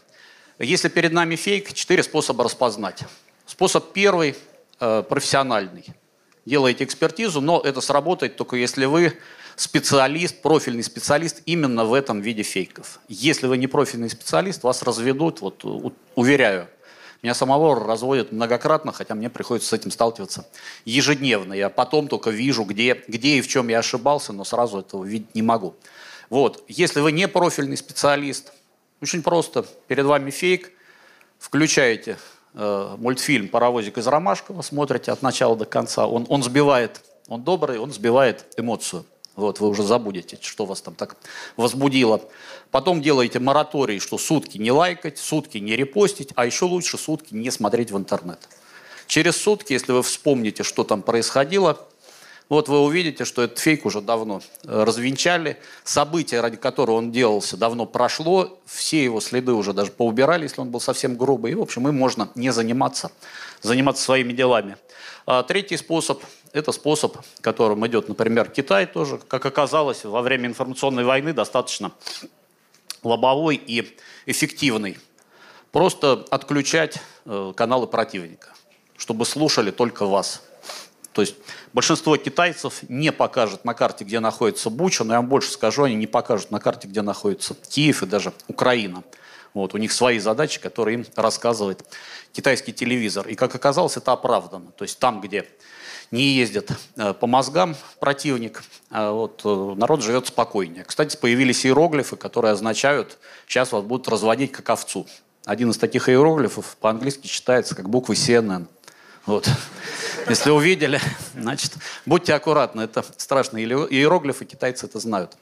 если 0.59 0.89
перед 0.89 1.13
нами 1.13 1.37
фейк, 1.37 1.73
четыре 1.73 2.03
способа 2.03 2.45
распознать. 2.45 3.05
Способ 3.47 3.93
первый 3.93 4.37
э, 4.81 5.03
профессиональный. 5.09 5.87
Делаете 6.45 6.85
экспертизу, 6.85 7.41
но 7.41 7.61
это 7.61 7.81
сработает 7.81 8.37
только 8.37 8.57
если 8.57 8.85
вы 8.85 9.17
специалист, 9.57 10.41
профильный 10.43 10.83
специалист 10.83 11.43
именно 11.47 11.85
в 11.85 11.95
этом 11.95 12.21
виде 12.21 12.43
фейков. 12.43 13.01
Если 13.09 13.47
вы 13.47 13.59
не 13.59 13.67
профильный 13.67 14.11
специалист, 14.11 14.63
вас 14.63 14.83
разведут, 14.83 15.41
вот 15.41 15.65
уверяю, 16.15 16.69
меня 17.23 17.35
самого 17.35 17.79
разводят 17.87 18.33
многократно, 18.33 18.93
хотя 18.93 19.15
мне 19.15 19.31
приходится 19.31 19.69
с 19.69 19.73
этим 19.73 19.93
сталкиваться 19.93 20.45
ежедневно. 20.85 21.53
Я 21.53 21.71
потом 21.71 22.09
только 22.09 22.31
вижу, 22.31 22.65
где, 22.65 23.01
где 23.07 23.37
и 23.37 23.41
в 23.41 23.49
чем 23.49 23.69
я 23.69 23.79
ошибался, 23.79 24.33
но 24.33 24.43
сразу 24.45 24.81
этого 24.81 25.05
видеть 25.05 25.35
не 25.35 25.43
могу. 25.43 25.75
Вот. 26.31 26.65
Если 26.67 27.01
вы 27.01 27.13
не 27.13 27.29
профильный 27.29 27.77
специалист, 27.77 28.53
очень 29.01 29.23
просто. 29.23 29.65
Перед 29.87 30.05
вами 30.05 30.31
фейк, 30.31 30.73
включаете 31.39 32.19
э, 32.55 32.97
мультфильм 32.99 33.49
«Паровозик 33.49 33.99
из 33.99 34.07
Ромашкова», 34.09 34.63
смотрите 34.63 35.13
от 35.13 35.23
начала 35.23 35.57
до 35.57 35.65
конца. 35.65 36.09
Он, 36.09 36.27
он 36.29 36.43
сбивает, 36.43 37.03
он 37.29 37.45
добрый, 37.45 37.79
он 37.79 37.93
сбивает 37.93 38.47
эмоцию. 38.57 39.05
Вот, 39.35 39.61
вы 39.61 39.69
уже 39.69 39.83
забудете, 39.83 40.39
что 40.41 40.67
вас 40.67 40.83
там 40.83 40.95
так 40.95 41.17
возбудило. 41.57 42.21
Потом 42.71 43.01
делаете 43.01 43.39
мораторий, 43.39 43.99
что 43.99 44.19
сутки 44.19 44.59
не 44.59 44.71
лайкать, 44.71 45.19
сутки 45.19 45.59
не 45.59 45.75
репостить, 45.75 46.31
а 46.35 46.45
еще 46.45 46.67
лучше 46.67 46.99
сутки 46.99 47.33
не 47.35 47.51
смотреть 47.51 47.91
в 47.91 47.97
интернет. 47.97 48.39
Через 49.07 49.37
сутки, 49.37 49.73
если 49.73 49.93
вы 49.93 50.03
вспомните, 50.03 50.63
что 50.63 50.85
там 50.85 51.03
происходило, 51.03 51.79
вот 52.49 52.69
вы 52.69 52.81
увидите, 52.81 53.25
что 53.25 53.43
этот 53.43 53.59
фейк 53.59 53.87
уже 53.87 54.01
давно 54.01 54.43
э, 54.65 54.85
развенчали. 54.85 55.59
Событие, 55.85 56.41
ради 56.41 56.57
которого 56.57 56.97
он 56.97 57.11
делался, 57.11 57.57
давно 57.57 57.87
прошло. 57.87 58.59
Все 58.67 59.03
его 59.03 59.21
следы 59.21 59.53
уже 59.53 59.73
даже 59.73 59.91
поубирали, 59.91 60.43
если 60.43 60.61
он 60.61 60.71
был 60.71 60.81
совсем 60.81 61.17
грубый. 61.17 61.53
И, 61.53 61.55
в 61.55 61.63
общем, 61.63 61.89
им 61.89 61.97
можно 61.97 62.29
не 62.35 62.51
заниматься, 62.51 63.11
заниматься 63.63 64.03
своими 64.03 64.33
делами. 64.33 64.77
А 65.25 65.43
третий 65.43 65.77
способ– 65.77 66.23
это 66.53 66.73
способ, 66.73 67.17
которым 67.41 67.87
идет, 67.87 68.09
например, 68.09 68.51
Китай 68.51 68.87
тоже. 68.87 69.19
Как 69.29 69.47
оказалось, 69.47 70.05
во 70.05 70.21
время 70.21 70.47
информационной 70.49 71.05
войны 71.05 71.33
достаточно 71.33 71.93
лобовой 73.03 73.57
и 73.57 73.97
эффективный. 74.27 74.99
Просто 75.71 76.25
отключать 76.31 76.99
э, 77.25 77.53
каналы 77.57 77.87
противника, 77.87 78.53
чтобы 78.97 79.25
слушали 79.25 79.71
только 79.71 80.05
вас. 80.05 80.43
То 81.13 81.21
есть 81.21 81.37
большинство 81.73 82.17
китайцев 82.17 82.81
не 82.89 83.13
покажет 83.13 83.65
на 83.65 83.75
карте, 83.75 84.05
где 84.05 84.21
находится 84.21 84.71
Буча, 84.71 85.05
но 85.05 85.15
я 85.15 85.21
вам 85.21 85.29
больше 85.29 85.51
скажу, 85.51 85.85
они 85.85 85.95
не 85.95 86.07
покажут 86.07 86.51
на 86.51 86.61
карте, 86.61 86.89
где 86.89 87.03
находится 87.03 87.55
Киев 87.55 88.03
и 88.03 88.07
даже 88.07 88.33
Украина. 88.49 89.05
Вот, 89.55 89.75
у 89.75 89.79
них 89.79 89.93
свои 89.93 90.19
задачи, 90.19 90.61
которые 90.61 90.95
им 90.95 91.07
рассказывает 91.15 91.85
китайский 92.33 92.73
телевизор. 92.73 93.29
И, 93.29 93.35
как 93.35 93.55
оказалось, 93.55 93.99
это 93.99 94.13
оправдано. 94.13 94.71
То 94.73 94.85
есть 94.85 94.99
там, 94.99 95.21
где 95.21 95.47
не 96.11 96.23
ездит 96.23 96.71
э, 96.97 97.13
по 97.13 97.27
мозгам 97.27 97.77
противник, 98.01 98.63
а 98.91 99.13
вот, 99.13 99.43
э, 99.45 99.75
народ 99.77 100.03
живет 100.03 100.27
спокойнее. 100.27 100.85
Кстати, 100.85 101.17
появились 101.17 101.67
иероглифы, 101.67 102.17
которые 102.17 102.53
означают, 102.53 103.19
сейчас 103.47 103.73
вас 103.73 103.83
будут 103.83 104.09
разводить 104.09 104.53
как 104.53 104.71
овцу. 104.71 105.07
Один 105.45 105.71
из 105.71 105.77
таких 105.77 106.09
иероглифов 106.09 106.77
по-английски 106.81 107.27
читается 107.27 107.75
как 107.75 107.89
буквы 107.89 108.15
CNN. 108.15 108.67
Вот. 109.27 109.49
Если 110.29 110.51
увидели, 110.51 111.01
значит, 111.35 111.75
будьте 112.07 112.35
аккуратны, 112.35 112.83
это 112.83 113.05
страшные 113.17 113.65
иероглифы, 113.65 114.45
китайцы 114.45 114.87
это 114.87 114.99
знают. 114.99 115.37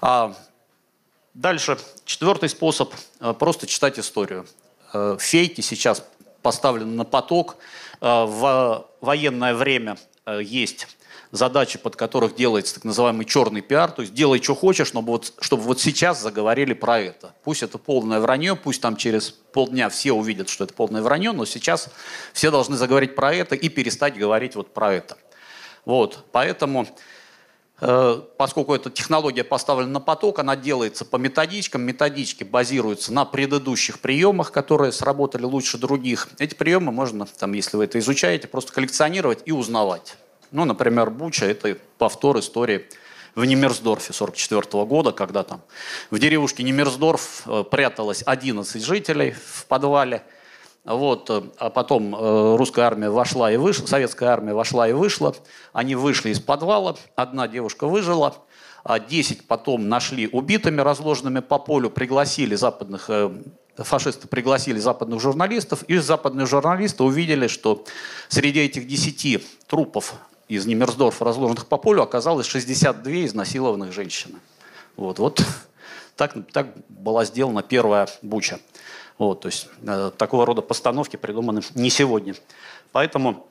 А 0.00 0.34
дальше, 1.34 1.78
четвертый 2.04 2.48
способ, 2.48 2.92
э, 3.20 3.34
просто 3.38 3.66
читать 3.66 3.98
историю. 3.98 4.46
Э, 4.92 5.16
фейки 5.18 5.60
сейчас 5.60 6.04
поставлены 6.42 6.94
на 6.94 7.04
поток. 7.04 7.56
Э, 8.00 8.24
в 8.24 8.86
военное 9.00 9.54
время 9.54 9.98
есть 10.40 10.86
задачи, 11.32 11.78
под 11.78 11.96
которых 11.96 12.36
делается 12.36 12.74
так 12.74 12.84
называемый 12.84 13.24
черный 13.24 13.62
пиар, 13.62 13.90
то 13.90 14.02
есть 14.02 14.14
делай, 14.14 14.40
что 14.40 14.54
хочешь, 14.54 14.88
чтобы 14.88 15.12
вот, 15.12 15.32
чтобы 15.40 15.62
вот 15.62 15.80
сейчас 15.80 16.20
заговорили 16.20 16.74
про 16.74 17.00
это. 17.00 17.34
Пусть 17.42 17.62
это 17.62 17.78
полное 17.78 18.20
вранье, 18.20 18.54
пусть 18.54 18.82
там 18.82 18.96
через 18.96 19.30
полдня 19.30 19.88
все 19.88 20.12
увидят, 20.12 20.50
что 20.50 20.64
это 20.64 20.74
полное 20.74 21.00
вранье, 21.00 21.32
но 21.32 21.46
сейчас 21.46 21.88
все 22.34 22.50
должны 22.50 22.76
заговорить 22.76 23.16
про 23.16 23.34
это 23.34 23.54
и 23.56 23.70
перестать 23.70 24.16
говорить 24.16 24.54
вот 24.54 24.74
про 24.74 24.92
это. 24.92 25.16
Вот, 25.86 26.22
поэтому 26.32 26.86
э, 27.80 28.22
поскольку 28.36 28.74
эта 28.74 28.90
технология 28.90 29.42
поставлена 29.42 29.90
на 29.90 30.00
поток, 30.00 30.38
она 30.38 30.54
делается 30.54 31.06
по 31.06 31.16
методичкам. 31.16 31.80
Методички 31.82 32.44
базируются 32.44 33.10
на 33.10 33.24
предыдущих 33.24 34.00
приемах, 34.00 34.52
которые 34.52 34.92
сработали 34.92 35.44
лучше 35.44 35.78
других. 35.78 36.28
Эти 36.38 36.54
приемы 36.54 36.92
можно, 36.92 37.26
там, 37.26 37.54
если 37.54 37.78
вы 37.78 37.84
это 37.84 37.98
изучаете, 37.98 38.48
просто 38.48 38.72
коллекционировать 38.74 39.40
и 39.46 39.50
узнавать. 39.50 40.18
Ну, 40.52 40.66
например, 40.66 41.08
Буча– 41.10 41.46
это 41.46 41.78
повтор 41.96 42.38
истории 42.38 42.86
в 43.34 43.44
Немерсдорфе 43.44 44.12
1944 44.12 44.84
года, 44.84 45.12
когда 45.12 45.42
там 45.42 45.62
в 46.10 46.18
деревушке 46.18 46.62
Немерсдорф 46.62 47.42
э, 47.46 47.64
пряталось 47.70 48.22
11 48.24 48.84
жителей 48.84 49.30
в 49.32 49.64
подвале. 49.66 50.22
Вот, 50.84 51.30
э, 51.30 51.42
а 51.56 51.70
потом 51.70 52.14
э, 52.14 52.56
русская 52.56 52.82
армия 52.82 53.08
вошла 53.08 53.50
и 53.50 53.56
вышла, 53.56 53.86
советская 53.86 54.28
армия 54.28 54.52
вошла 54.52 54.86
и 54.86 54.92
вышла. 54.92 55.34
Они 55.72 55.94
вышли 55.94 56.28
из 56.28 56.40
подвала, 56.40 56.96
одна 57.16 57.48
девушка 57.48 57.86
выжила, 57.86 58.36
а 58.84 58.98
10 58.98 59.46
потом 59.46 59.88
нашли 59.88 60.28
убитыми, 60.28 60.82
разложенными 60.82 61.40
по 61.40 61.58
полю, 61.58 61.88
пригласили 61.88 62.54
западных 62.54 63.08
фашисты 63.74 64.28
пригласили 64.28 64.78
западных 64.78 65.18
журналистов, 65.18 65.82
и 65.84 65.96
западные 65.96 66.46
журналисты 66.46 67.04
увидели, 67.04 67.46
что 67.46 67.86
среди 68.28 68.60
этих 68.60 68.86
10 68.86 69.66
трупов 69.66 70.14
из 70.56 70.66
Немерсдорфа, 70.66 71.24
разложенных 71.24 71.66
по 71.66 71.78
полю, 71.78 72.02
оказалось 72.02 72.46
62 72.46 73.26
изнасилованных 73.26 73.92
женщины. 73.92 74.38
Вот, 74.96 75.18
вот 75.18 75.42
так, 76.16 76.34
так 76.52 76.68
была 76.88 77.24
сделана 77.24 77.62
первая 77.62 78.08
буча. 78.20 78.60
Вот, 79.18 79.40
то 79.40 79.48
есть 79.48 79.68
э, 79.86 80.10
такого 80.16 80.44
рода 80.44 80.62
постановки 80.62 81.16
придуманы 81.16 81.62
не 81.74 81.90
сегодня. 81.90 82.34
Поэтому 82.92 83.46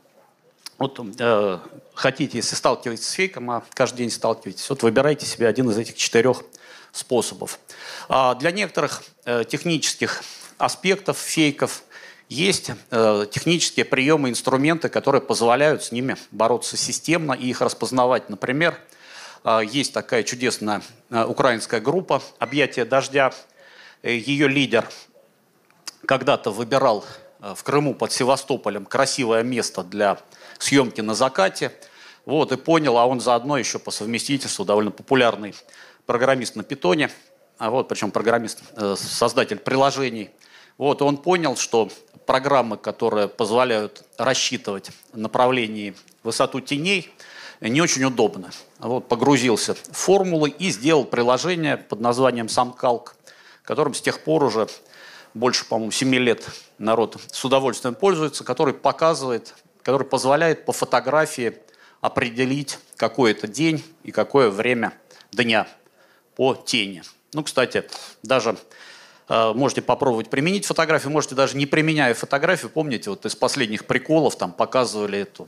вот 0.78 1.00
э, 1.20 1.60
хотите, 1.94 2.38
если 2.38 2.56
сталкиваетесь 2.56 3.08
с 3.08 3.12
фейком, 3.12 3.50
а 3.50 3.64
каждый 3.74 4.00
день 4.00 4.12
сталкиваетесь, 4.12 4.70
вот 4.70 4.84
выбирайте 4.84 5.26
себе 5.26 5.48
один 5.48 5.70
из 5.70 5.78
этих 5.78 5.96
четырех 5.96 6.44
способов. 6.92 7.60
А 8.10 8.36
для 8.36 8.52
некоторых 8.52 9.04
э, 9.26 9.44
технических 9.48 10.24
аспектов 10.58 11.18
фейков 11.18 11.84
есть 12.32 12.72
э, 12.91 13.26
технические 13.30 13.84
приемы, 13.84 14.30
инструменты, 14.30 14.88
которые 14.88 15.22
позволяют 15.22 15.84
с 15.84 15.91
ними 15.91 16.15
бороться 16.32 16.78
системно 16.78 17.34
и 17.34 17.50
их 17.50 17.60
распознавать. 17.60 18.30
Например, 18.30 18.80
э, 19.44 19.60
есть 19.70 19.91
такая 19.91 20.24
чудесная 20.24 20.82
э, 21.10 21.26
украинская 21.26 21.82
группа 21.82 22.24
«Объятие 22.39 22.86
дождя». 22.86 23.34
Ее 24.02 24.48
лидер 24.48 24.88
когда-то 26.06 26.52
выбирал 26.52 27.04
в 27.41 27.62
Крыму 27.63 27.94
под 27.94 28.13
Севастополем 28.13 28.86
красивое 28.86 29.44
место 29.44 29.84
для 29.84 30.17
съемки 30.58 31.02
на 31.02 31.15
закате. 31.15 31.74
Вот, 32.26 32.54
и 32.54 32.56
понял, 32.56 32.98
а 32.98 33.08
он 33.08 33.20
заодно 33.20 33.58
еще 33.58 33.78
по 33.78 33.91
совместительству 33.91 34.63
довольно 34.63 34.91
популярный 34.91 35.54
программист 36.06 36.56
на 36.56 36.63
питоне, 36.63 37.12
а 37.58 37.70
вот, 37.70 37.89
причем 37.89 38.10
программист, 38.12 38.62
создатель 38.96 39.58
приложений. 39.58 40.32
Вот, 40.78 41.02
он 41.02 41.18
понял, 41.18 41.56
что 41.56 41.90
программы, 42.26 42.78
которые 42.78 43.28
позволяют 43.28 44.04
рассчитывать 44.18 44.92
направление 45.14 45.94
высоту 46.24 46.60
теней, 46.62 47.12
не 47.60 47.82
очень 47.82 48.04
удобно. 48.04 48.52
Вот, 48.80 49.08
погрузился 49.08 49.76
в 49.76 49.92
формулы 49.92 50.50
и 50.50 50.72
сделал 50.72 51.06
приложение 51.06 51.78
под 51.78 52.00
названием 52.00 52.48
SamCalc, 52.48 53.10
которым 53.64 53.94
с 53.94 54.02
тех 54.02 54.24
пор 54.24 54.44
уже 54.44 54.68
больше, 55.34 55.66
по-моему, 55.66 55.92
7 55.92 56.16
лет 56.16 56.46
народ 56.78 57.18
с 57.32 57.46
удовольствием 57.46 57.96
пользуется, 57.96 58.44
который 58.44 58.74
показывает, 58.74 59.54
который 59.84 60.06
позволяет 60.06 60.66
по 60.66 60.74
фотографии 60.74 61.58
определить, 62.02 62.80
какой 62.98 63.32
это 63.32 63.48
день 63.48 63.84
и 64.04 64.12
какое 64.12 64.50
время 64.50 64.94
дня 65.32 65.68
по 66.36 66.56
тени. 66.56 67.04
Ну, 67.34 67.44
кстати, 67.44 67.88
даже 68.24 68.58
можете 69.54 69.82
попробовать 69.82 70.30
применить 70.30 70.65
фотографию, 70.65 71.12
можете 71.12 71.36
даже 71.36 71.56
не 71.56 71.65
применяя 71.65 72.13
фотографию, 72.13 72.70
помните, 72.70 73.10
вот 73.10 73.26
из 73.26 73.36
последних 73.36 73.86
приколов 73.86 74.36
там 74.36 74.52
показывали 74.52 75.20
эту 75.20 75.48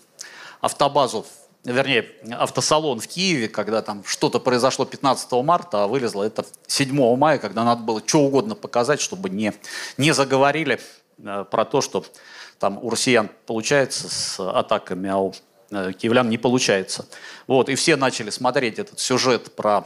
автобазу, 0.62 1.26
вернее, 1.65 2.06
автосалон 2.32 3.00
в 3.00 3.08
Киеве, 3.08 3.48
когда 3.48 3.82
там 3.82 4.04
что-то 4.06 4.39
произошло 4.39 4.86
15 4.86 5.32
марта, 5.43 5.84
а 5.84 5.88
вылезло 5.88 6.24
это 6.24 6.46
7 6.67 7.15
мая, 7.15 7.38
когда 7.38 7.63
надо 7.63 7.84
было 7.84 8.02
что 8.06 8.19
угодно 8.19 8.56
показать, 8.56 9.02
чтобы 9.02 9.30
не, 9.30 9.54
не 9.98 10.13
заговорили 10.13 10.80
э, 11.17 11.46
про 11.50 11.65
то, 11.65 11.82
что 11.82 12.06
там 12.60 12.80
у 12.82 12.89
россиян 12.89 13.30
получается 13.46 14.10
с 14.10 14.39
атаками, 14.39 15.10
а 15.10 15.17
у 15.17 15.34
э, 15.72 15.91
киевлян 15.93 16.30
не 16.30 16.38
получается. 16.38 17.06
Вот, 17.48 17.69
и 17.69 17.76
все 17.76 17.96
начали 17.96 18.30
смотреть 18.30 18.80
этот 18.80 19.00
сюжет 19.00 19.56
про 19.56 19.86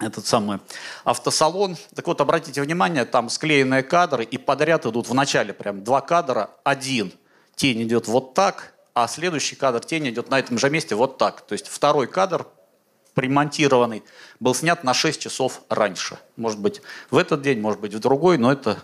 этот 0.00 0.26
самый 0.26 0.58
автосалон. 1.04 1.76
Так 1.94 2.06
вот, 2.06 2.20
обратите 2.20 2.60
внимание, 2.62 3.04
там 3.04 3.28
склеенные 3.28 3.82
кадры, 3.82 4.24
и 4.24 4.38
подряд 4.38 4.86
идут 4.86 5.08
в 5.08 5.14
начале 5.14 5.52
прям 5.52 5.84
два 5.84 6.00
кадра. 6.00 6.50
Один 6.64 7.12
тень 7.54 7.82
идет 7.82 8.08
вот 8.08 8.34
так, 8.34 8.74
а 8.94 9.06
следующий 9.06 9.56
кадр 9.56 9.80
тень 9.80 10.08
идет 10.08 10.30
на 10.30 10.38
этом 10.38 10.58
же 10.58 10.70
месте 10.70 10.94
вот 10.94 11.18
так. 11.18 11.42
То 11.42 11.52
есть 11.52 11.68
второй 11.68 12.06
кадр 12.06 12.46
примонтированный 13.14 14.02
был 14.38 14.54
снят 14.54 14.82
на 14.84 14.94
6 14.94 15.20
часов 15.20 15.62
раньше. 15.68 16.18
Может 16.36 16.60
быть, 16.60 16.80
в 17.10 17.16
этот 17.16 17.42
день, 17.42 17.60
может 17.60 17.80
быть, 17.80 17.94
в 17.94 17.98
другой, 17.98 18.38
но 18.38 18.52
это 18.52 18.82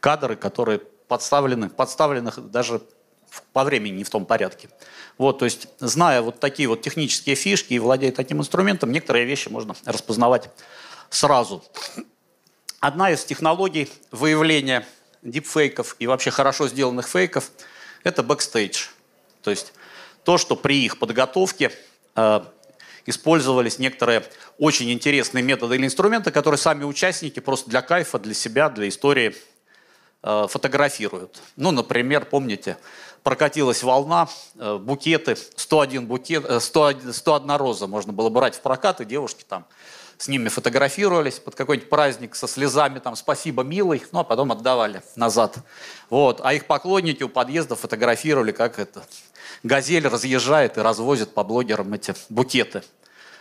кадры, 0.00 0.36
которые 0.36 0.78
подставлены, 1.08 1.68
подставлены 1.68 2.32
даже 2.36 2.80
по 3.52 3.64
времени 3.64 3.98
не 3.98 4.04
в 4.04 4.10
том 4.10 4.24
порядке. 4.26 4.68
Вот, 5.18 5.38
то 5.38 5.44
есть, 5.44 5.68
зная 5.78 6.22
вот 6.22 6.40
такие 6.40 6.68
вот 6.68 6.82
технические 6.82 7.36
фишки 7.36 7.74
и 7.74 7.78
владея 7.78 8.12
таким 8.12 8.40
инструментом, 8.40 8.92
некоторые 8.92 9.24
вещи 9.24 9.48
можно 9.48 9.74
распознавать 9.84 10.50
сразу. 11.10 11.64
Одна 12.80 13.10
из 13.10 13.24
технологий 13.24 13.88
выявления 14.10 14.86
дипфейков 15.22 15.96
и 15.98 16.06
вообще 16.06 16.30
хорошо 16.30 16.68
сделанных 16.68 17.08
фейков– 17.08 17.50
это 18.02 18.22
бэкстейдж. 18.22 18.88
То 19.42 19.50
есть 19.50 19.72
то, 20.24 20.38
что 20.38 20.56
при 20.56 20.84
их 20.84 20.98
подготовке 20.98 21.72
э, 22.14 22.40
использовались 23.06 23.78
некоторые 23.78 24.24
очень 24.58 24.90
интересные 24.90 25.42
методы 25.42 25.76
или 25.76 25.86
инструменты, 25.86 26.30
которые 26.30 26.58
сами 26.58 26.84
участники 26.84 27.40
просто 27.40 27.70
для 27.70 27.82
кайфа, 27.82 28.18
для 28.18 28.34
себя, 28.34 28.68
для 28.68 28.88
истории 28.88 29.34
э, 30.22 30.46
фотографируют. 30.48 31.40
Ну, 31.56 31.70
например, 31.70 32.24
помните, 32.26 32.76
прокатилась 33.24 33.82
волна, 33.82 34.28
э, 34.56 34.76
букеты, 34.76 35.36
101, 35.56 36.06
букет, 36.06 36.62
101, 36.62 37.12
101 37.12 37.56
роза 37.56 37.88
можно 37.88 38.12
было 38.12 38.28
брать 38.28 38.54
в 38.54 38.60
прокат, 38.60 39.00
и 39.00 39.04
девушки 39.04 39.44
там 39.48 39.64
с 40.18 40.28
ними 40.28 40.48
фотографировались 40.48 41.40
под 41.40 41.56
какой-нибудь 41.56 41.90
праздник 41.90 42.36
со 42.36 42.46
слезами, 42.46 43.00
там, 43.00 43.16
спасибо, 43.16 43.64
милый, 43.64 44.04
ну, 44.12 44.20
а 44.20 44.24
потом 44.24 44.52
отдавали 44.52 45.02
назад. 45.16 45.56
Вот. 46.08 46.40
А 46.44 46.54
их 46.54 46.66
поклонники 46.66 47.24
у 47.24 47.28
подъезда 47.28 47.74
фотографировали, 47.74 48.52
как 48.52 48.78
это, 48.78 49.04
газель 49.64 50.06
разъезжает 50.06 50.78
и 50.78 50.82
развозит 50.82 51.34
по 51.34 51.42
блогерам 51.42 51.92
эти 51.94 52.14
букеты. 52.28 52.84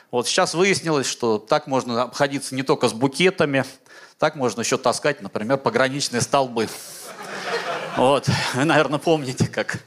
Вот 0.09 0.27
сейчас 0.27 0.53
выяснилось, 0.53 1.07
что 1.07 1.37
так 1.37 1.67
можно 1.67 2.03
обходиться 2.03 2.55
не 2.55 2.63
только 2.63 2.87
с 2.87 2.93
букетами, 2.93 3.65
так 4.17 4.35
можно 4.35 4.61
еще 4.61 4.77
таскать, 4.77 5.21
например, 5.21 5.57
пограничные 5.57 6.21
столбы. 6.21 6.69
Вот. 7.95 8.27
Вы, 8.55 8.65
наверное, 8.65 8.99
помните, 8.99 9.47
как 9.47 9.83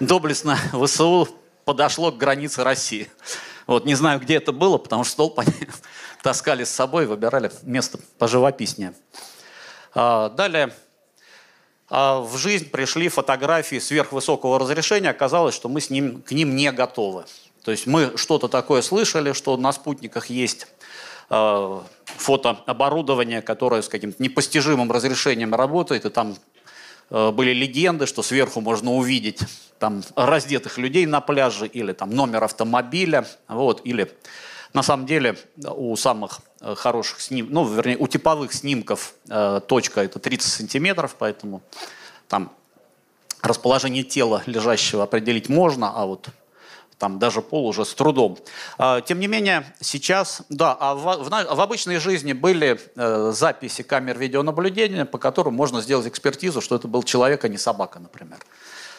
доблестно 0.00 0.56
ВСУ 0.72 1.28
подошло 1.64 2.12
к 2.12 2.16
границе 2.16 2.62
России. 2.62 3.10
Вот, 3.66 3.84
не 3.84 3.94
знаю, 3.94 4.20
где 4.20 4.36
это 4.36 4.52
было, 4.52 4.78
потому 4.78 5.04
что 5.04 5.12
столб 5.12 5.40
они 5.40 5.52
таскали 6.22 6.64
с 6.64 6.70
собой, 6.70 7.06
выбирали 7.06 7.50
место 7.62 7.98
поживописнее. 8.18 8.94
А, 9.94 10.28
далее 10.28 10.72
а, 11.88 12.20
в 12.20 12.36
жизнь 12.36 12.70
пришли 12.70 13.08
фотографии 13.08 13.78
сверхвысокого 13.78 14.58
разрешения. 14.58 15.10
Оказалось, 15.10 15.54
что 15.54 15.68
мы 15.68 15.80
с 15.80 15.90
ним, 15.90 16.22
к 16.22 16.32
ним 16.32 16.54
не 16.54 16.70
готовы. 16.72 17.24
То 17.64 17.72
есть 17.72 17.86
мы 17.86 18.16
что-то 18.16 18.48
такое 18.48 18.82
слышали, 18.82 19.32
что 19.32 19.56
на 19.56 19.72
спутниках 19.72 20.26
есть 20.26 20.66
э, 21.28 21.80
фотооборудование, 22.04 23.42
которое 23.42 23.82
с 23.82 23.88
каким-то 23.88 24.22
непостижимым 24.22 24.90
разрешением 24.90 25.54
работает, 25.54 26.06
и 26.06 26.10
там 26.10 26.36
были 27.10 27.52
легенды, 27.52 28.06
что 28.06 28.22
сверху 28.22 28.60
можно 28.60 28.92
увидеть 28.92 29.40
там 29.80 30.02
раздетых 30.14 30.78
людей 30.78 31.06
на 31.06 31.20
пляже 31.20 31.66
или 31.66 31.92
там 31.92 32.10
номер 32.10 32.44
автомобиля, 32.44 33.26
вот, 33.48 33.80
или 33.84 34.12
на 34.72 34.82
самом 34.82 35.06
деле 35.06 35.36
у 35.64 35.96
самых 35.96 36.40
э, 36.60 36.74
хороших 36.76 37.20
снимков, 37.20 37.52
ну, 37.52 37.64
вернее, 37.64 37.96
у 37.96 38.06
типовых 38.06 38.52
снимков 38.52 39.14
э, 39.28 39.60
точка 39.66 40.02
это 40.02 40.18
30 40.18 40.52
сантиметров, 40.52 41.16
поэтому 41.18 41.62
там 42.28 42.52
расположение 43.42 44.04
тела 44.04 44.42
лежащего 44.46 45.02
определить 45.02 45.48
можно, 45.48 45.92
а 45.94 46.06
вот 46.06 46.28
там 47.00 47.18
даже 47.18 47.40
пол 47.40 47.66
уже 47.66 47.84
с 47.84 47.94
трудом. 47.94 48.38
А, 48.76 49.00
тем 49.00 49.18
не 49.20 49.26
менее, 49.26 49.64
сейчас, 49.80 50.42
да, 50.50 50.76
а 50.78 50.94
в, 50.94 51.28
в, 51.28 51.60
обычной 51.60 51.96
жизни 51.96 52.34
были 52.34 52.78
э, 52.94 53.32
записи 53.34 53.82
камер 53.82 54.18
видеонаблюдения, 54.18 55.06
по 55.06 55.16
которым 55.16 55.54
можно 55.54 55.80
сделать 55.80 56.06
экспертизу, 56.06 56.60
что 56.60 56.76
это 56.76 56.88
был 56.88 57.02
человек, 57.02 57.42
а 57.44 57.48
не 57.48 57.56
собака, 57.56 57.98
например. 57.98 58.38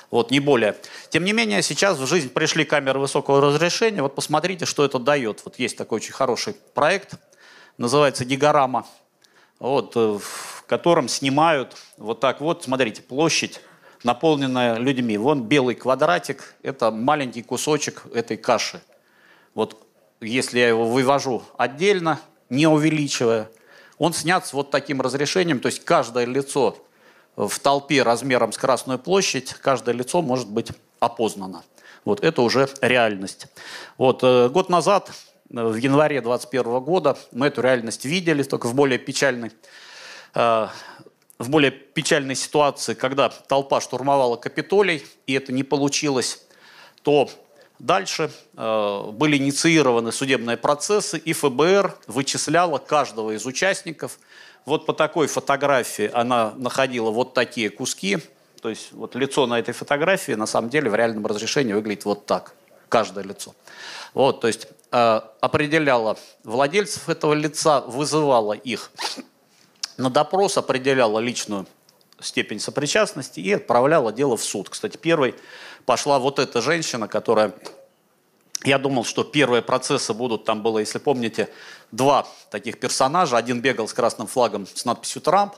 Вот, 0.09 0.31
не 0.31 0.39
более. 0.39 0.75
Тем 1.09 1.23
не 1.23 1.31
менее, 1.31 1.61
сейчас 1.61 1.99
в 1.99 2.07
жизнь 2.07 2.29
пришли 2.29 2.65
камеры 2.65 2.99
высокого 2.99 3.39
разрешения. 3.39 4.01
Вот 4.01 4.15
посмотрите, 4.15 4.65
что 4.65 4.83
это 4.83 4.97
дает. 4.97 5.41
Вот 5.45 5.59
есть 5.59 5.77
такой 5.77 5.97
очень 5.97 6.11
хороший 6.11 6.55
проект, 6.73 7.13
называется 7.77 8.25
Гигорама, 8.25 8.87
вот, 9.59 9.95
э, 9.95 10.17
в 10.19 10.63
котором 10.65 11.07
снимают 11.07 11.77
вот 11.97 12.19
так 12.19 12.41
вот, 12.41 12.63
смотрите, 12.63 13.03
площадь 13.03 13.61
наполненная 14.03 14.77
людьми. 14.77 15.17
Вон 15.17 15.43
белый 15.43 15.75
квадратик– 15.75 16.55
это 16.63 16.91
маленький 16.91 17.43
кусочек 17.43 18.03
этой 18.13 18.37
каши. 18.37 18.81
Вот 19.53 19.85
если 20.19 20.59
я 20.59 20.69
его 20.69 20.85
вывожу 20.85 21.43
отдельно, 21.57 22.19
не 22.49 22.67
увеличивая, 22.67 23.49
он 23.97 24.13
снят 24.13 24.45
с 24.45 24.53
вот 24.53 24.71
таким 24.71 25.01
разрешением, 25.01 25.59
то 25.59 25.67
есть 25.67 25.83
каждое 25.85 26.25
лицо 26.25 26.77
в 27.35 27.59
толпе 27.59 28.03
размером 28.03 28.51
с 28.51 28.57
Красную 28.57 28.99
площадь, 28.99 29.53
каждое 29.53 29.95
лицо 29.95 30.21
может 30.21 30.49
быть 30.49 30.71
опознано. 30.99 31.63
Вот 32.03 32.23
это 32.23 32.41
уже 32.41 32.67
реальность. 32.81 33.47
Вот 33.97 34.23
э, 34.23 34.49
год 34.49 34.69
назад, 34.69 35.11
э, 35.49 35.63
в 35.63 35.75
январе 35.75 36.21
2021 36.21 36.79
года, 36.79 37.17
мы 37.31 37.47
эту 37.47 37.61
реальность 37.61 38.05
видели, 38.05 38.43
только 38.43 38.67
в 38.67 38.73
более 38.73 38.97
печальной 38.97 39.51
э, 40.33 40.67
в 41.41 41.49
более 41.49 41.71
печальной 41.71 42.35
ситуации, 42.35 42.93
когда 42.93 43.29
толпа 43.29 43.81
штурмовала 43.81 44.35
Капитолий, 44.37 45.03
и 45.27 45.33
это 45.33 45.51
не 45.51 45.63
получилось, 45.63 46.43
то 47.03 47.29
дальше 47.79 48.31
э, 48.55 49.11
были 49.11 49.37
инициированы 49.37 50.11
судебные 50.11 50.57
процессы, 50.57 51.17
и 51.17 51.33
ФБР 51.33 51.97
вычисляло 52.07 52.77
каждого 52.77 53.31
из 53.31 53.45
участников. 53.45 54.19
Вот 54.65 54.85
по 54.85 54.93
такой 54.93 55.27
фотографии 55.27 56.09
она 56.13 56.53
находила 56.57 57.09
вот 57.09 57.33
такие 57.33 57.69
куски, 57.69 58.19
то 58.61 58.69
есть 58.69 58.91
вот 58.91 59.15
лицо 59.15 59.47
на 59.47 59.57
этой 59.57 59.73
фотографии 59.73 60.33
на 60.33 60.45
самом 60.45 60.69
деле 60.69 60.89
в 60.89 60.95
реальном 60.95 61.25
разрешении 61.25 61.73
выглядит 61.73 62.05
вот 62.05 62.27
так, 62.27 62.53
каждое 62.89 63.23
лицо. 63.23 63.55
Вот, 64.13 64.41
то 64.41 64.47
есть 64.47 64.67
э, 64.91 65.21
определяла 65.39 66.17
владельцев 66.43 67.09
этого 67.09 67.33
лица, 67.33 67.81
вызывала 67.81 68.53
их 68.53 68.91
на 70.01 70.09
допрос 70.09 70.57
определяла 70.57 71.19
личную 71.19 71.67
степень 72.19 72.59
сопричастности 72.59 73.39
и 73.39 73.53
отправляла 73.53 74.11
дело 74.11 74.37
в 74.37 74.43
суд. 74.43 74.69
Кстати, 74.69 74.97
первой 74.97 75.35
пошла 75.85 76.19
вот 76.19 76.39
эта 76.39 76.61
женщина, 76.61 77.07
которая... 77.07 77.53
Я 78.63 78.77
думал, 78.77 79.05
что 79.05 79.23
первые 79.23 79.63
процессы 79.63 80.13
будут, 80.13 80.45
там 80.45 80.61
было, 80.61 80.77
если 80.77 80.99
помните, 80.99 81.49
два 81.91 82.27
таких 82.51 82.79
персонажа. 82.79 83.35
Один 83.35 83.59
бегал 83.59 83.87
с 83.87 83.93
красным 83.93 84.27
флагом 84.27 84.67
с 84.67 84.85
надписью 84.85 85.23
«Трамп», 85.23 85.55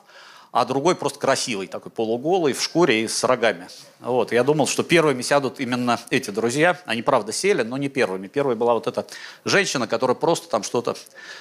а 0.54 0.66
другой 0.66 0.96
просто 0.96 1.18
красивый, 1.18 1.66
такой 1.66 1.92
полуголый, 1.92 2.54
в 2.54 2.62
шкуре 2.62 3.04
и 3.04 3.08
с 3.08 3.24
рогами. 3.24 3.68
Вот. 4.00 4.32
Я 4.32 4.44
думал, 4.44 4.68
что 4.68 4.84
первыми 4.84 5.24
сядут 5.24 5.60
именно 5.60 6.00
эти 6.12 6.30
друзья. 6.30 6.80
Они, 6.86 7.02
правда, 7.02 7.34
сели, 7.34 7.64
но 7.64 7.76
не 7.76 7.90
первыми. 7.90 8.28
Первой 8.28 8.56
была 8.56 8.76
вот 8.76 8.86
эта 8.86 9.08
женщина, 9.46 9.88
которая 9.88 10.14
просто 10.14 10.48
там 10.50 10.62
что-то 10.62 10.96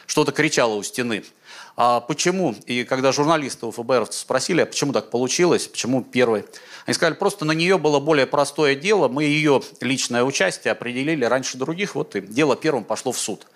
что 0.07 0.25
кричала 0.25 0.73
у 0.73 0.83
стены. 0.83 1.25
А 1.77 2.01
почему? 2.01 2.55
И 2.65 2.85
когда 2.85 3.13
журналисты 3.13 3.67
у 3.67 3.71
ФБР 3.71 4.07
спросили, 4.11 4.63
а 4.63 4.67
почему 4.67 4.95
так 4.95 5.11
получилось, 5.11 5.69
почему 5.69 6.03
первый, 6.03 6.47
они 6.87 6.95
сказали, 6.95 7.15
просто 7.15 7.45
на 7.45 7.53
нее 7.53 7.77
было 7.77 8.01
более 8.01 8.27
простое 8.27 8.75
дело, 8.75 9.09
мы 9.09 9.25
ее 9.25 9.61
личное 9.83 10.25
участие 10.25 10.73
определили 10.73 11.27
раньше 11.27 11.59
других, 11.59 11.95
вот 11.97 12.17
и 12.17 12.23
дело 12.23 12.57
первым 12.57 12.85
пошло 12.85 13.13
в 13.13 13.19
суд. 13.19 13.47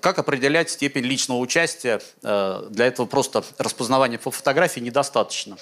Как 0.00 0.18
определять 0.18 0.70
степень 0.70 1.04
личного 1.04 1.38
участия? 1.38 2.00
Э, 2.22 2.66
для 2.68 2.86
этого 2.86 3.06
просто 3.06 3.44
распознавания 3.58 4.18
по 4.18 4.30
фотографии 4.30 4.80
недостаточно. 4.80 5.56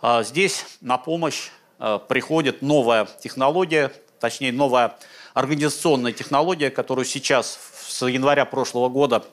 А 0.00 0.22
здесь 0.22 0.64
на 0.80 0.98
помощь 0.98 1.50
э, 1.80 1.98
приходит 2.08 2.62
новая 2.62 3.08
технология, 3.20 3.92
точнее 4.20 4.52
новая 4.52 4.96
организационная 5.34 6.12
технология, 6.12 6.70
которую 6.70 7.04
сейчас 7.04 7.58
с 7.88 8.06
января 8.06 8.44
прошлого 8.44 8.88
года 8.88 9.24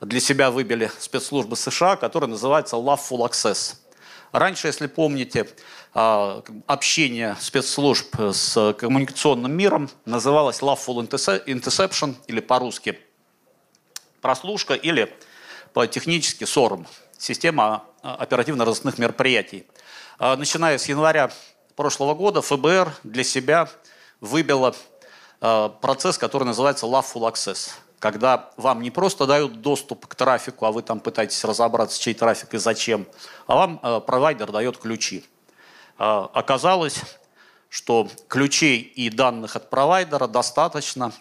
для 0.00 0.18
себя 0.18 0.50
выбили 0.50 0.90
спецслужбы 0.98 1.54
США, 1.54 1.94
которая 1.94 2.28
называется 2.28 2.74
Love 2.74 3.00
Full 3.08 3.30
Access. 3.30 3.76
Раньше, 4.32 4.66
если 4.66 4.88
помните, 4.88 5.48
э, 5.94 6.42
общение 6.66 7.36
спецслужб 7.38 8.16
с 8.18 8.74
коммуникационным 8.74 9.52
миром 9.52 9.90
называлось 10.06 10.58
Love 10.58 10.80
Full 10.84 11.44
Interception 11.46 12.16
или 12.26 12.40
по-русски– 12.40 12.98
прослушка 14.20 14.74
или 14.74 15.12
по-технически 15.72 16.44
СОРМ, 16.44 16.86
система 17.18 17.84
а, 18.02 18.14
оперативно-розыскных 18.16 18.98
мероприятий. 18.98 19.66
А, 20.18 20.36
начиная 20.36 20.78
с 20.78 20.88
января 20.88 21.30
прошлого 21.76 22.14
года 22.14 22.42
ФБР 22.42 22.92
для 23.04 23.24
себя 23.24 23.68
выбило 24.20 24.74
а, 25.40 25.68
процесс, 25.68 26.18
который 26.18 26.44
называется 26.44 26.86
Love 26.86 27.06
Full 27.14 27.32
Access, 27.32 27.70
когда 27.98 28.50
вам 28.56 28.82
не 28.82 28.90
просто 28.90 29.26
дают 29.26 29.60
доступ 29.60 30.06
к 30.06 30.14
трафику, 30.14 30.64
а 30.66 30.72
вы 30.72 30.82
там 30.82 31.00
пытаетесь 31.00 31.44
разобраться, 31.44 32.00
чей 32.00 32.14
трафик 32.14 32.54
и 32.54 32.58
зачем, 32.58 33.06
а 33.46 33.54
вам 33.56 34.02
провайдер 34.02 34.50
дает 34.50 34.78
ключи. 34.78 35.24
Оказалось, 35.98 37.02
что 37.68 38.08
ключей 38.28 38.80
и 38.80 39.10
данных 39.10 39.54
от 39.54 39.68
провайдера 39.68 40.26
достаточно, 40.26 41.12